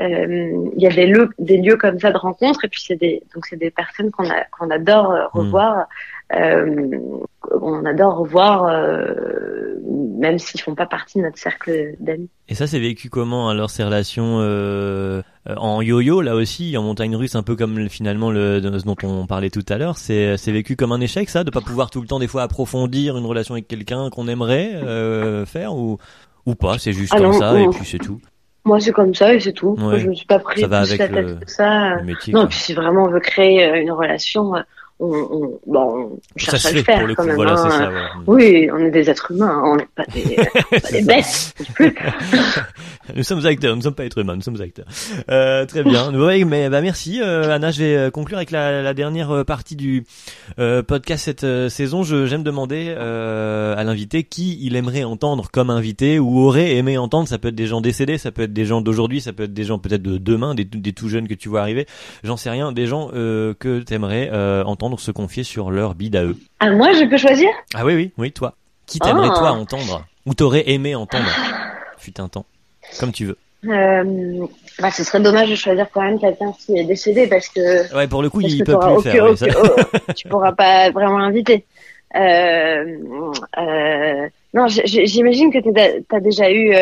il 0.00 0.72
y 0.76 0.88
a 0.88 0.90
des 0.90 1.06
lieux, 1.06 1.30
des 1.38 1.58
lieux 1.58 1.76
comme 1.76 2.00
ça 2.00 2.10
de 2.10 2.18
rencontre, 2.18 2.64
et 2.64 2.68
puis 2.68 2.82
c'est 2.84 2.96
des, 2.96 3.22
donc 3.32 3.46
c'est 3.46 3.56
des 3.56 3.70
personnes 3.70 4.10
qu'on 4.10 4.24
qu'on 4.58 4.70
adore 4.70 5.12
mmh. 5.34 5.50
Revoir. 6.30 7.28
on 7.62 7.84
adore 7.84 8.18
revoir, 8.18 8.66
même 10.18 10.38
s'ils 10.38 10.60
font 10.60 10.74
pas 10.74 10.86
partie 10.86 11.18
de 11.18 11.24
notre 11.24 11.38
cercle 11.38 11.94
d'amis. 12.00 12.28
Et 12.48 12.54
ça, 12.54 12.66
c'est 12.66 12.80
vécu 12.80 13.08
comment 13.08 13.48
alors 13.48 13.70
ces 13.70 13.84
relations 13.84 14.38
euh, 15.48 15.56
en 15.56 15.80
yo-yo 15.80 16.20
là 16.20 16.34
aussi 16.34 16.76
en 16.76 16.82
montagne 16.82 17.16
russe 17.16 17.34
un 17.34 17.42
peu 17.42 17.56
comme 17.56 17.88
finalement 17.88 18.30
le 18.30 18.60
ce 18.60 18.84
dont 18.84 18.96
on 19.02 19.26
parlait 19.26 19.50
tout 19.50 19.64
à 19.68 19.78
l'heure. 19.78 19.96
C'est 19.96 20.36
c'est 20.36 20.52
vécu 20.52 20.76
comme 20.76 20.92
un 20.92 21.00
échec 21.00 21.28
ça 21.28 21.44
de 21.44 21.50
pas 21.50 21.60
pouvoir 21.60 21.90
tout 21.90 22.00
le 22.00 22.06
temps 22.06 22.18
des 22.18 22.28
fois 22.28 22.42
approfondir 22.42 23.16
une 23.16 23.26
relation 23.26 23.54
avec 23.54 23.68
quelqu'un 23.68 24.10
qu'on 24.10 24.28
aimerait 24.28 24.74
euh, 24.74 25.46
faire 25.46 25.74
ou 25.74 25.98
ou 26.46 26.54
pas 26.54 26.78
c'est 26.78 26.92
juste 26.92 27.12
ah 27.16 27.20
comme 27.20 27.32
ça 27.32 27.58
et 27.60 27.68
puis 27.68 27.84
c'est 27.84 27.98
tout. 27.98 28.20
Moi 28.64 28.80
c'est 28.80 28.92
comme 28.92 29.14
ça 29.14 29.32
et 29.32 29.40
c'est 29.40 29.52
tout. 29.52 29.76
Je 29.78 30.06
me 30.06 30.14
suis 30.14 30.26
pas 30.26 30.38
pris 30.38 30.60
ça 30.60 30.66
va 30.66 30.80
avec 30.80 30.98
la 30.98 31.08
tête 31.08 31.48
ça. 31.48 31.96
non 32.28 32.46
puis 32.46 32.58
si 32.58 32.74
vraiment 32.74 33.04
on 33.04 33.10
veut 33.10 33.20
créer 33.20 33.64
euh, 33.64 33.80
une 33.80 33.92
relation 33.92 34.54
on, 35.00 35.60
bon, 35.66 36.18
on 36.34 36.38
cherche 36.38 36.62
ça 36.62 36.68
à 36.70 36.72
le 36.72 36.82
faire 36.82 37.06
le 37.06 37.14
quand 37.14 37.22
coup, 37.22 37.28
même. 37.28 37.36
voilà, 37.36 37.52
hein. 37.52 37.70
ça, 37.70 37.88
ouais. 37.90 37.94
Oui, 38.26 38.68
on 38.72 38.78
est 38.78 38.90
des 38.90 39.08
êtres 39.08 39.30
humains, 39.30 39.62
on 39.64 39.76
n'est 39.76 39.86
pas 39.94 40.04
des, 40.06 40.36
pas 40.80 40.90
des 40.90 41.02
bêtes. 41.02 41.54
nous 43.16 43.22
sommes 43.22 43.44
acteurs, 43.46 43.70
nous 43.72 43.78
ne 43.78 43.82
sommes 43.82 43.94
pas 43.94 44.04
êtres 44.04 44.18
humains, 44.18 44.36
nous 44.36 44.42
sommes 44.42 44.60
acteurs. 44.60 44.86
Euh, 45.30 45.66
très 45.66 45.82
bien. 45.84 46.12
Ouais, 46.18 46.44
mais 46.44 46.68
bah 46.68 46.80
merci 46.80 47.20
euh, 47.22 47.50
Anna, 47.50 47.70
je 47.70 47.78
vais 47.82 47.96
euh, 47.96 48.10
conclure 48.10 48.38
avec 48.38 48.50
la, 48.50 48.82
la 48.82 48.92
dernière 48.94 49.30
euh, 49.30 49.44
partie 49.44 49.76
du 49.76 50.04
euh, 50.58 50.82
podcast 50.82 51.24
cette 51.24 51.68
saison. 51.68 52.02
Je 52.02 52.26
j'aime 52.26 52.42
demander 52.42 52.86
euh, 52.96 53.76
à 53.76 53.84
l'invité 53.84 54.24
qui 54.24 54.58
il 54.60 54.74
aimerait 54.74 55.04
entendre 55.04 55.48
comme 55.52 55.70
invité 55.70 56.18
ou 56.18 56.40
aurait 56.40 56.74
aimé 56.76 56.98
entendre. 56.98 57.28
Ça 57.28 57.38
peut 57.38 57.48
être 57.48 57.54
des 57.54 57.66
gens 57.66 57.80
décédés, 57.80 58.18
ça 58.18 58.32
peut 58.32 58.42
être 58.42 58.52
des 58.52 58.64
gens 58.64 58.80
d'aujourd'hui, 58.80 59.20
ça 59.20 59.32
peut 59.32 59.44
être 59.44 59.52
des 59.54 59.64
gens 59.64 59.78
peut-être 59.78 60.02
de 60.02 60.18
demain, 60.18 60.54
des, 60.54 60.64
des 60.64 60.92
tout 60.92 61.08
jeunes 61.08 61.28
que 61.28 61.34
tu 61.34 61.48
vois 61.48 61.60
arriver. 61.60 61.86
J'en 62.24 62.36
sais 62.36 62.50
rien, 62.50 62.72
des 62.72 62.86
gens 62.86 63.10
euh, 63.14 63.54
que 63.58 63.80
t'aimerais 63.80 64.30
euh, 64.32 64.64
entendre 64.64 64.87
se 64.96 65.10
confier 65.10 65.44
sur 65.44 65.70
leur 65.70 65.94
bide 65.94 66.16
à 66.16 66.24
eux. 66.24 66.36
Ah, 66.60 66.70
moi, 66.70 66.92
je 66.92 67.04
peux 67.04 67.18
choisir? 67.18 67.48
Ah 67.74 67.84
oui 67.84 67.94
oui 67.94 68.12
oui 68.18 68.32
toi. 68.32 68.54
Qui 68.86 68.98
t'aimerais 68.98 69.28
Ah. 69.32 69.38
toi 69.38 69.50
entendre? 69.52 70.04
Ou 70.26 70.34
t'aurais 70.34 70.70
aimé 70.70 70.94
entendre? 70.94 71.28
Fut 71.98 72.18
un 72.20 72.28
temps. 72.28 72.46
Comme 72.98 73.12
tu 73.12 73.26
veux. 73.26 73.36
euh, 73.66 74.46
bah, 74.80 74.90
Ce 74.90 75.04
serait 75.04 75.20
dommage 75.20 75.50
de 75.50 75.54
choisir 75.54 75.86
quand 75.92 76.00
même 76.02 76.18
quelqu'un 76.18 76.52
qui 76.58 76.78
est 76.78 76.84
décédé 76.84 77.26
parce 77.26 77.48
que, 77.48 77.94
Ouais, 77.94 78.06
pour 78.06 78.22
le 78.22 78.30
coup, 78.30 78.40
il 78.40 78.58
que 78.60 78.64
peut 78.64 78.78
plus 78.78 78.94
le 78.94 79.00
faire. 79.02 79.24
ouais, 79.24 79.36
ça- 79.36 79.46
aucun- 79.46 79.84
oh, 80.08 80.12
tu 80.16 80.28
pourras 80.28 80.52
pas 80.52 80.90
vraiment 80.90 81.18
l'inviter. 81.18 81.64
Euh, 82.16 82.84
euh, 83.58 84.28
non, 84.54 84.66
j'imagine 84.68 85.52
que 85.52 85.58
t'as 86.08 86.20
déjà 86.20 86.50
eu, 86.50 86.72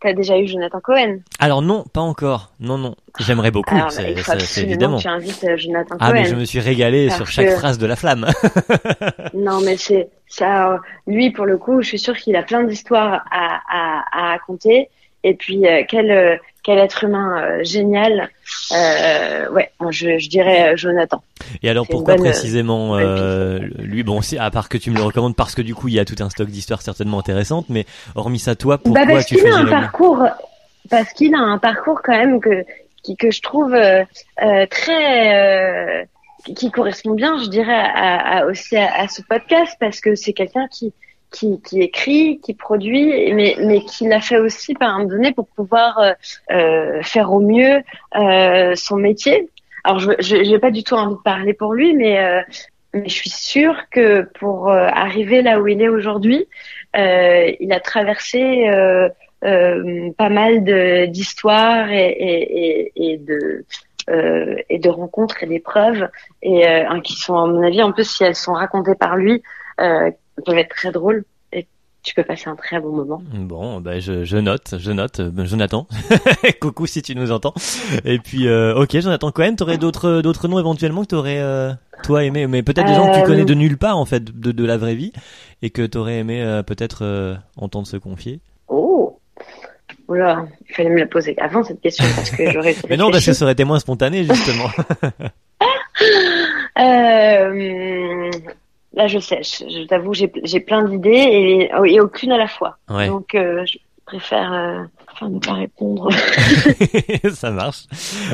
t'as 0.00 0.12
déjà 0.12 0.38
eu 0.38 0.46
Jonathan 0.46 0.80
Cohen. 0.80 1.18
Alors 1.38 1.62
non, 1.62 1.84
pas 1.92 2.00
encore. 2.00 2.52
Non, 2.60 2.78
non. 2.78 2.94
J'aimerais 3.18 3.50
beaucoup, 3.50 3.74
Alors, 3.74 3.90
c'est 3.90 4.12
il 4.12 4.18
faut 4.18 4.32
c'est- 4.38 4.62
évidemment. 4.62 4.98
tu 4.98 5.08
invites 5.08 5.42
euh, 5.44 5.56
Jonathan 5.56 5.96
Ah, 6.00 6.10
Cohen. 6.10 6.12
mais 6.14 6.24
je 6.26 6.34
me 6.34 6.44
suis 6.44 6.60
régalé 6.60 7.08
sur 7.10 7.26
chaque 7.26 7.46
que- 7.46 7.56
phrase 7.56 7.78
de 7.78 7.86
la 7.86 7.96
flamme. 7.96 8.26
Non, 9.34 9.60
mais 9.64 9.76
c'est 9.76 10.08
ça. 10.28 10.80
Lui, 11.06 11.30
pour 11.30 11.46
le 11.46 11.58
coup, 11.58 11.82
je 11.82 11.88
suis 11.88 11.98
sûre 11.98 12.16
qu'il 12.16 12.36
a 12.36 12.42
plein 12.42 12.62
d'histoires 12.64 13.24
à, 13.30 13.60
à, 13.70 14.04
à 14.12 14.28
raconter. 14.32 14.88
Et 15.24 15.34
puis, 15.34 15.66
euh, 15.66 15.82
quel 15.88 16.10
euh, 16.10 16.36
quel 16.66 16.78
être 16.78 17.04
humain 17.04 17.40
euh, 17.40 17.64
génial. 17.64 18.28
Euh, 18.72 19.48
ouais, 19.50 19.70
je, 19.90 20.18
je 20.18 20.28
dirais 20.28 20.72
euh, 20.72 20.76
Jonathan. 20.76 21.22
Et 21.62 21.70
alors 21.70 21.86
pourquoi 21.86 22.16
bonne, 22.16 22.26
euh, 22.26 22.30
précisément 22.30 22.96
euh, 22.96 23.60
lui? 23.78 24.02
Bon, 24.02 24.20
c'est 24.20 24.36
à 24.36 24.50
part 24.50 24.68
que 24.68 24.76
tu 24.76 24.90
me 24.90 24.96
le 24.96 25.02
recommandes 25.04 25.36
parce 25.36 25.54
que 25.54 25.62
du 25.62 25.74
coup 25.76 25.86
il 25.88 25.94
y 25.94 26.00
a 26.00 26.04
tout 26.04 26.16
un 26.20 26.28
stock 26.28 26.48
d'histoires 26.48 26.82
certainement 26.82 27.20
intéressantes, 27.20 27.66
mais 27.68 27.86
hormis 28.16 28.40
ça, 28.40 28.56
toi, 28.56 28.78
pourquoi 28.78 29.06
bah 29.06 29.12
parce 29.12 29.26
tu 29.26 29.36
qu'il 29.36 29.46
a 29.46 29.56
un 29.56 29.66
parcours, 29.66 30.24
parce 30.90 31.12
qu'il 31.12 31.34
a 31.34 31.38
un 31.38 31.58
parcours 31.58 32.00
quand 32.02 32.16
même 32.18 32.40
que 32.40 32.64
qui, 33.04 33.16
que 33.16 33.30
je 33.30 33.40
trouve 33.40 33.74
très 34.70 36.08
qui 36.56 36.70
correspond 36.70 37.14
bien, 37.14 37.38
je 37.42 37.48
dirais, 37.48 37.72
à, 37.72 38.38
à- 38.38 38.44
aussi 38.46 38.76
à, 38.76 38.92
à 39.02 39.08
ce 39.08 39.22
podcast 39.22 39.76
parce 39.80 40.00
que 40.00 40.14
c'est 40.14 40.32
quelqu'un 40.32 40.66
qui 40.70 40.92
qui, 41.30 41.60
qui 41.62 41.82
écrit, 41.82 42.40
qui 42.40 42.54
produit, 42.54 43.32
mais, 43.32 43.56
mais 43.60 43.80
qui 43.80 44.08
l'a 44.08 44.20
fait 44.20 44.38
aussi 44.38 44.74
par 44.74 44.94
un 44.94 45.04
donné 45.04 45.32
pour 45.32 45.46
pouvoir 45.48 45.98
euh, 45.98 46.12
euh, 46.50 47.02
faire 47.02 47.32
au 47.32 47.40
mieux 47.40 47.82
euh, 48.16 48.74
son 48.74 48.96
métier. 48.96 49.48
Alors, 49.84 50.00
je 50.00 50.10
j'ai 50.20 50.58
pas 50.58 50.70
du 50.70 50.82
tout 50.82 50.94
envie 50.94 51.14
de 51.14 51.20
parler 51.20 51.52
pour 51.52 51.74
lui, 51.74 51.94
mais 51.94 52.18
euh, 52.18 52.40
mais 52.92 53.08
je 53.08 53.14
suis 53.14 53.30
sûre 53.30 53.76
que 53.90 54.22
pour 54.38 54.70
euh, 54.70 54.88
arriver 54.88 55.42
là 55.42 55.60
où 55.60 55.66
il 55.68 55.80
est 55.82 55.88
aujourd'hui, 55.88 56.46
euh, 56.96 57.52
il 57.60 57.72
a 57.72 57.80
traversé 57.80 58.68
pas 59.42 60.28
mal 60.28 60.64
d'histoires 61.10 61.90
et, 61.90 62.08
et, 62.08 62.92
et, 62.96 63.18
de 63.18 63.64
euh, 64.08 64.54
et 64.68 64.78
de 64.78 64.88
rencontres 64.88 65.42
et 65.42 65.46
d'épreuves 65.46 66.08
et 66.40 66.64
euh, 66.64 66.88
hein, 66.88 67.00
qui 67.00 67.14
sont 67.14 67.34
à 67.34 67.46
mon 67.48 67.60
avis 67.60 67.82
en 67.82 67.90
plus 67.90 68.08
si 68.08 68.22
elles 68.22 68.36
sont 68.36 68.52
racontées 68.52 68.94
par 68.94 69.16
lui 69.16 69.42
euh, 69.80 70.12
peuvent 70.44 70.58
être 70.58 70.74
très 70.74 70.92
drôles 70.92 71.24
et 71.52 71.66
tu 72.02 72.14
peux 72.14 72.22
passer 72.22 72.48
un 72.48 72.56
très 72.56 72.78
bon 72.80 72.92
moment. 72.92 73.22
Bon, 73.32 73.80
bah 73.80 73.98
je, 74.00 74.24
je 74.24 74.36
note, 74.36 74.74
je 74.78 74.92
note, 74.92 75.20
euh, 75.20 75.44
Jonathan. 75.44 75.86
Coucou 76.60 76.86
si 76.86 77.02
tu 77.02 77.14
nous 77.16 77.32
entends. 77.32 77.54
Et 78.04 78.18
puis, 78.18 78.46
euh, 78.48 78.74
ok, 78.76 78.98
Jonathan 78.98 79.30
Cohen, 79.32 79.54
t'aurais 79.56 79.78
d'autres 79.78 80.20
d'autres 80.22 80.46
noms 80.48 80.58
éventuellement 80.58 81.02
que 81.02 81.08
t'aurais 81.08 81.40
euh, 81.40 81.72
toi 82.02 82.24
aimé, 82.24 82.46
mais 82.46 82.62
peut-être 82.62 82.86
des 82.86 82.94
gens 82.94 83.08
que 83.10 83.16
tu 83.16 83.22
Euh, 83.22 83.26
connais 83.26 83.44
de 83.44 83.54
nulle 83.54 83.78
part 83.78 83.96
en 83.98 84.04
fait, 84.04 84.22
de, 84.24 84.52
de 84.52 84.64
la 84.64 84.76
vraie 84.76 84.94
vie, 84.94 85.12
et 85.62 85.70
que 85.70 85.84
t'aurais 85.86 86.18
aimé 86.18 86.42
euh, 86.42 86.62
peut-être 86.62 87.38
entendre 87.56 87.86
se 87.86 87.96
confier. 87.96 88.40
Oh 88.68 89.18
Oula, 90.08 90.46
il 90.68 90.74
fallait 90.74 90.90
me 90.90 90.98
la 91.00 91.06
poser 91.06 91.34
avant 91.38 91.64
cette 91.64 91.80
question 91.80 92.04
parce 92.14 92.30
que 92.30 92.48
j'aurais 92.52 92.76
Mais 92.88 92.96
non, 92.96 93.10
parce 93.10 93.26
que 93.26 93.32
ça 93.32 93.44
aurait 93.44 93.54
été 93.54 93.64
moins 93.64 93.80
spontané 93.80 94.22
justement. 94.24 94.68
Euh, 96.78 98.30
là, 98.96 99.06
je 99.06 99.18
sèche. 99.18 99.62
Je 99.68 99.86
t'avoue, 99.86 100.14
j'ai 100.14 100.32
j'ai 100.42 100.60
plein 100.60 100.82
d'idées 100.82 101.10
et, 101.10 101.70
et 101.86 102.00
aucune 102.00 102.32
à 102.32 102.38
la 102.38 102.48
fois. 102.48 102.78
Ouais. 102.90 103.06
Donc, 103.08 103.34
euh, 103.34 103.64
je 103.66 103.78
préfère, 104.06 104.52
euh, 104.52 104.82
préfère 105.06 105.28
ne 105.28 105.38
pas 105.38 105.52
répondre. 105.54 106.08
ça 107.32 107.50
marche. 107.50 107.84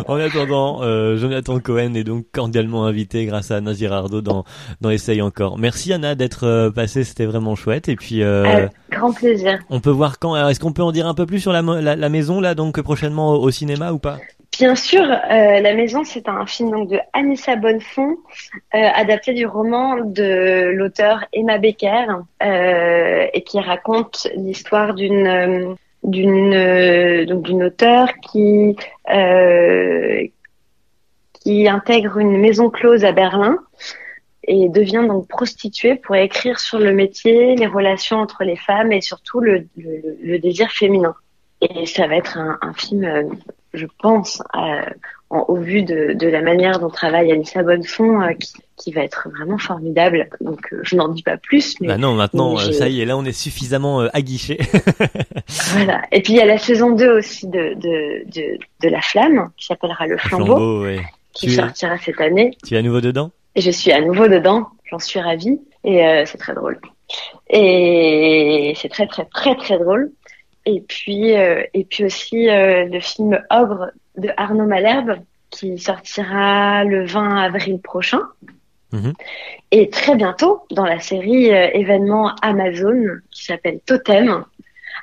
En 0.06 0.16
attendant, 0.16 0.82
euh, 0.82 1.16
Jonathan 1.16 1.58
Cohen 1.60 1.94
est 1.94 2.04
donc 2.04 2.26
cordialement 2.32 2.84
invité 2.86 3.26
grâce 3.26 3.50
à 3.50 3.56
Anna 3.56 3.72
Girardot 3.72 4.20
dans, 4.20 4.44
dans 4.80 4.90
Essaye 4.90 5.22
encore. 5.22 5.58
Merci 5.58 5.92
Anna 5.92 6.14
d'être 6.14 6.46
euh, 6.46 6.70
passée, 6.70 7.04
c'était 7.04 7.26
vraiment 7.26 7.54
chouette. 7.56 7.88
Et 7.88 7.96
puis, 7.96 8.22
euh, 8.22 8.66
grand 8.90 9.12
plaisir. 9.12 9.58
on 9.70 9.80
peut 9.80 9.90
voir 9.90 10.18
quand. 10.18 10.34
alors, 10.34 10.50
Est-ce 10.50 10.60
qu'on 10.60 10.72
peut 10.72 10.82
en 10.82 10.92
dire 10.92 11.06
un 11.06 11.14
peu 11.14 11.26
plus 11.26 11.40
sur 11.40 11.52
la, 11.52 11.62
la, 11.62 11.96
la 11.96 12.08
maison 12.08 12.40
là, 12.40 12.54
donc 12.54 12.80
prochainement 12.80 13.32
au, 13.34 13.42
au 13.42 13.50
cinéma 13.50 13.92
ou 13.92 13.98
pas? 13.98 14.18
Bien 14.62 14.76
sûr, 14.76 15.02
euh, 15.02 15.58
La 15.58 15.74
Maison, 15.74 16.04
c'est 16.04 16.28
un 16.28 16.46
film 16.46 16.70
donc 16.70 16.88
de 16.88 17.00
Anissa 17.12 17.56
Bonnefond, 17.56 18.18
euh, 18.76 18.78
adapté 18.94 19.32
du 19.32 19.44
roman 19.44 19.96
de 19.96 20.70
l'auteur 20.72 21.24
Emma 21.32 21.58
Becker, 21.58 22.06
euh, 22.44 23.26
et 23.34 23.42
qui 23.42 23.58
raconte 23.58 24.28
l'histoire 24.36 24.94
d'une 24.94 25.74
d'une 26.04 27.24
donc 27.24 27.48
auteure 27.48 28.10
qui 28.20 28.76
intègre 31.68 32.18
une 32.18 32.38
maison 32.38 32.70
close 32.70 33.04
à 33.04 33.10
Berlin 33.10 33.58
et 34.46 34.68
devient 34.68 35.04
donc 35.08 35.26
prostituée 35.26 35.96
pour 35.96 36.14
écrire 36.14 36.60
sur 36.60 36.78
le 36.78 36.92
métier, 36.92 37.56
les 37.56 37.66
relations 37.66 38.18
entre 38.18 38.44
les 38.44 38.54
femmes 38.54 38.92
et 38.92 39.00
surtout 39.00 39.40
le, 39.40 39.66
désir 40.38 40.70
féminin. 40.70 41.16
Et 41.60 41.84
ça 41.86 42.06
va 42.06 42.14
être 42.14 42.38
un, 42.38 42.74
film, 42.74 43.28
je 43.74 43.86
pense, 44.00 44.42
euh, 44.56 44.82
en- 45.30 45.44
au 45.48 45.56
vu 45.56 45.82
de, 45.82 46.12
de 46.12 46.26
la 46.28 46.42
manière 46.42 46.78
dont 46.78 46.90
travaille 46.90 47.32
Anissa 47.32 47.62
Bonnefond, 47.62 48.20
euh, 48.22 48.32
qui, 48.34 48.52
qui 48.76 48.92
va 48.92 49.02
être 49.02 49.28
vraiment 49.30 49.58
formidable. 49.58 50.28
Donc, 50.40 50.60
euh, 50.72 50.80
je 50.82 50.96
n'en 50.96 51.08
dis 51.08 51.22
pas 51.22 51.36
plus, 51.38 51.80
mais 51.80 51.88
Bah 51.88 51.96
non, 51.98 52.14
maintenant, 52.14 52.54
mais 52.56 52.68
euh, 52.68 52.72
ça 52.72 52.88
y 52.88 53.00
est, 53.00 53.04
là 53.04 53.16
on 53.16 53.24
est 53.24 53.32
suffisamment 53.32 54.02
euh, 54.02 54.08
aguiché. 54.12 54.58
voilà. 55.74 56.02
Et 56.12 56.20
puis, 56.22 56.34
il 56.34 56.36
y 56.36 56.40
a 56.42 56.44
la 56.46 56.58
saison 56.58 56.90
2 56.94 57.10
aussi 57.18 57.46
de, 57.46 57.74
de, 57.74 58.24
de, 58.30 58.58
de 58.82 58.88
La 58.88 59.00
Flamme, 59.00 59.50
qui 59.56 59.66
s'appellera 59.66 60.06
Le 60.06 60.18
Flambeau, 60.18 60.44
Flambeau, 60.46 60.82
ouais. 60.84 61.00
qui 61.32 61.46
Tu 61.46 61.52
es- 61.52 61.56
sortira 61.56 61.96
cette 61.98 62.20
année. 62.20 62.50
Tu 62.66 62.74
es 62.74 62.78
à 62.78 62.82
nouveau 62.82 63.00
dedans? 63.00 63.30
Et 63.54 63.60
je 63.60 63.70
suis 63.70 63.92
à 63.92 64.00
nouveau 64.00 64.28
dedans, 64.28 64.68
j'en 64.90 64.98
suis 64.98 65.20
ravie, 65.20 65.60
et 65.84 66.06
euh, 66.06 66.24
c'est 66.26 66.38
très 66.38 66.54
drôle. 66.54 66.78
Et 67.54 68.72
c'est 68.80 68.88
très 68.88 69.06
très 69.06 69.24
très 69.26 69.54
très 69.56 69.78
drôle. 69.78 70.10
Et 70.66 70.80
puis 70.80 71.34
euh, 71.36 71.62
et 71.74 71.84
puis 71.84 72.04
aussi 72.04 72.48
euh, 72.48 72.84
le 72.84 73.00
film 73.00 73.40
Ogre 73.50 73.90
de 74.16 74.30
Arnaud 74.36 74.66
Malherbe 74.66 75.16
qui 75.50 75.78
sortira 75.78 76.84
le 76.84 77.04
20 77.04 77.36
avril 77.44 77.78
prochain. 77.80 78.20
Mhm. 78.92 79.12
Et 79.70 79.88
très 79.90 80.14
bientôt 80.16 80.62
dans 80.70 80.84
la 80.84 81.00
série 81.00 81.50
euh, 81.52 81.68
événement 81.72 82.34
Amazon 82.42 82.94
qui 83.30 83.44
s'appelle 83.44 83.80
Totem 83.86 84.44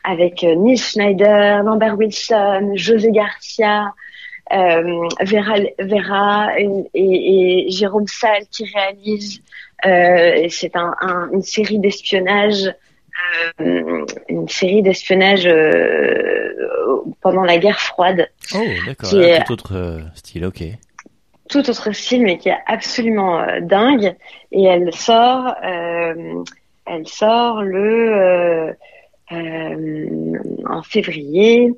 avec 0.04 0.44
euh, 0.44 0.56
Neil 0.56 0.78
Schneider, 0.78 1.64
Lambert 1.64 1.98
Wilson, 1.98 2.72
José 2.76 3.12
Garcia, 3.12 3.92
euh, 4.54 5.08
Vera, 5.22 5.56
Vera 5.80 6.60
et, 6.60 6.70
et- 6.94 7.66
et 7.68 7.70
Jérôme 7.72 8.08
Salle 8.08 8.44
qui 8.52 8.66
réalise. 8.66 9.42
Euh, 9.86 10.48
c'est 10.50 10.76
un, 10.76 10.94
un- 11.02 11.30
une 11.34 11.42
série 11.42 11.80
d'espionnage, 11.80 12.74
euh, 13.62 14.06
une 14.30 14.48
série 14.50 14.82
d'espionnage 14.82 15.46
euh, 15.46 16.54
pendant 17.22 17.44
la 17.44 17.58
guerre 17.58 17.80
froide. 17.80 18.30
Oh, 18.56 18.64
d'accord, 18.86 19.14
est- 19.22 19.44
tout 19.46 19.54
autre 19.54 19.76
euh, 19.76 20.00
style, 20.16 20.46
ok. 20.46 20.64
Tout 21.50 21.68
autre 21.70 21.92
style, 21.94 22.24
mais 22.24 22.38
qui 22.38 22.50
est 22.50 22.58
absolument 22.68 23.44
dingue. 23.62 24.16
Et 24.52 24.66
elle 24.66 24.94
sort, 24.94 25.56
elle 25.64 27.08
sort 27.08 27.64
le 27.64 28.76
en 29.32 30.84
février. 30.84 31.74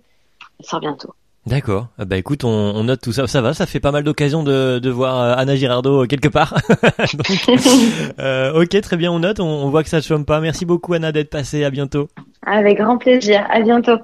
Elle 0.59 0.65
sort 0.65 0.81
bientôt. 0.81 1.13
D'accord. 1.47 1.87
Ah 1.97 2.05
Bah 2.05 2.17
écoute, 2.17 2.43
on, 2.43 2.49
on 2.49 2.83
note 2.83 3.01
tout 3.01 3.11
ça. 3.11 3.25
Ça 3.25 3.41
va, 3.41 3.53
ça 3.55 3.65
fait 3.65 3.79
pas 3.79 3.91
mal 3.91 4.03
d'occasions 4.03 4.43
de, 4.43 4.77
de 4.77 4.89
voir 4.91 5.19
euh, 5.19 5.33
Anna 5.35 5.55
Girardot 5.55 6.03
euh, 6.03 6.05
quelque 6.05 6.27
part. 6.27 6.53
Donc, 7.13 7.47
euh, 8.19 8.61
ok, 8.61 8.79
très 8.81 8.95
bien, 8.97 9.11
on 9.11 9.19
note. 9.19 9.39
On, 9.39 9.45
on 9.45 9.69
voit 9.69 9.81
que 9.83 9.89
ça 9.89 10.01
te 10.01 10.05
chôme 10.05 10.23
pas. 10.25 10.39
Merci 10.39 10.65
beaucoup 10.65 10.93
Anna 10.93 11.11
d'être 11.11 11.31
passée. 11.31 11.63
À 11.63 11.71
bientôt. 11.71 12.09
Avec 12.45 12.77
grand 12.77 12.97
plaisir. 12.97 13.45
À 13.49 13.59
bientôt. 13.61 13.97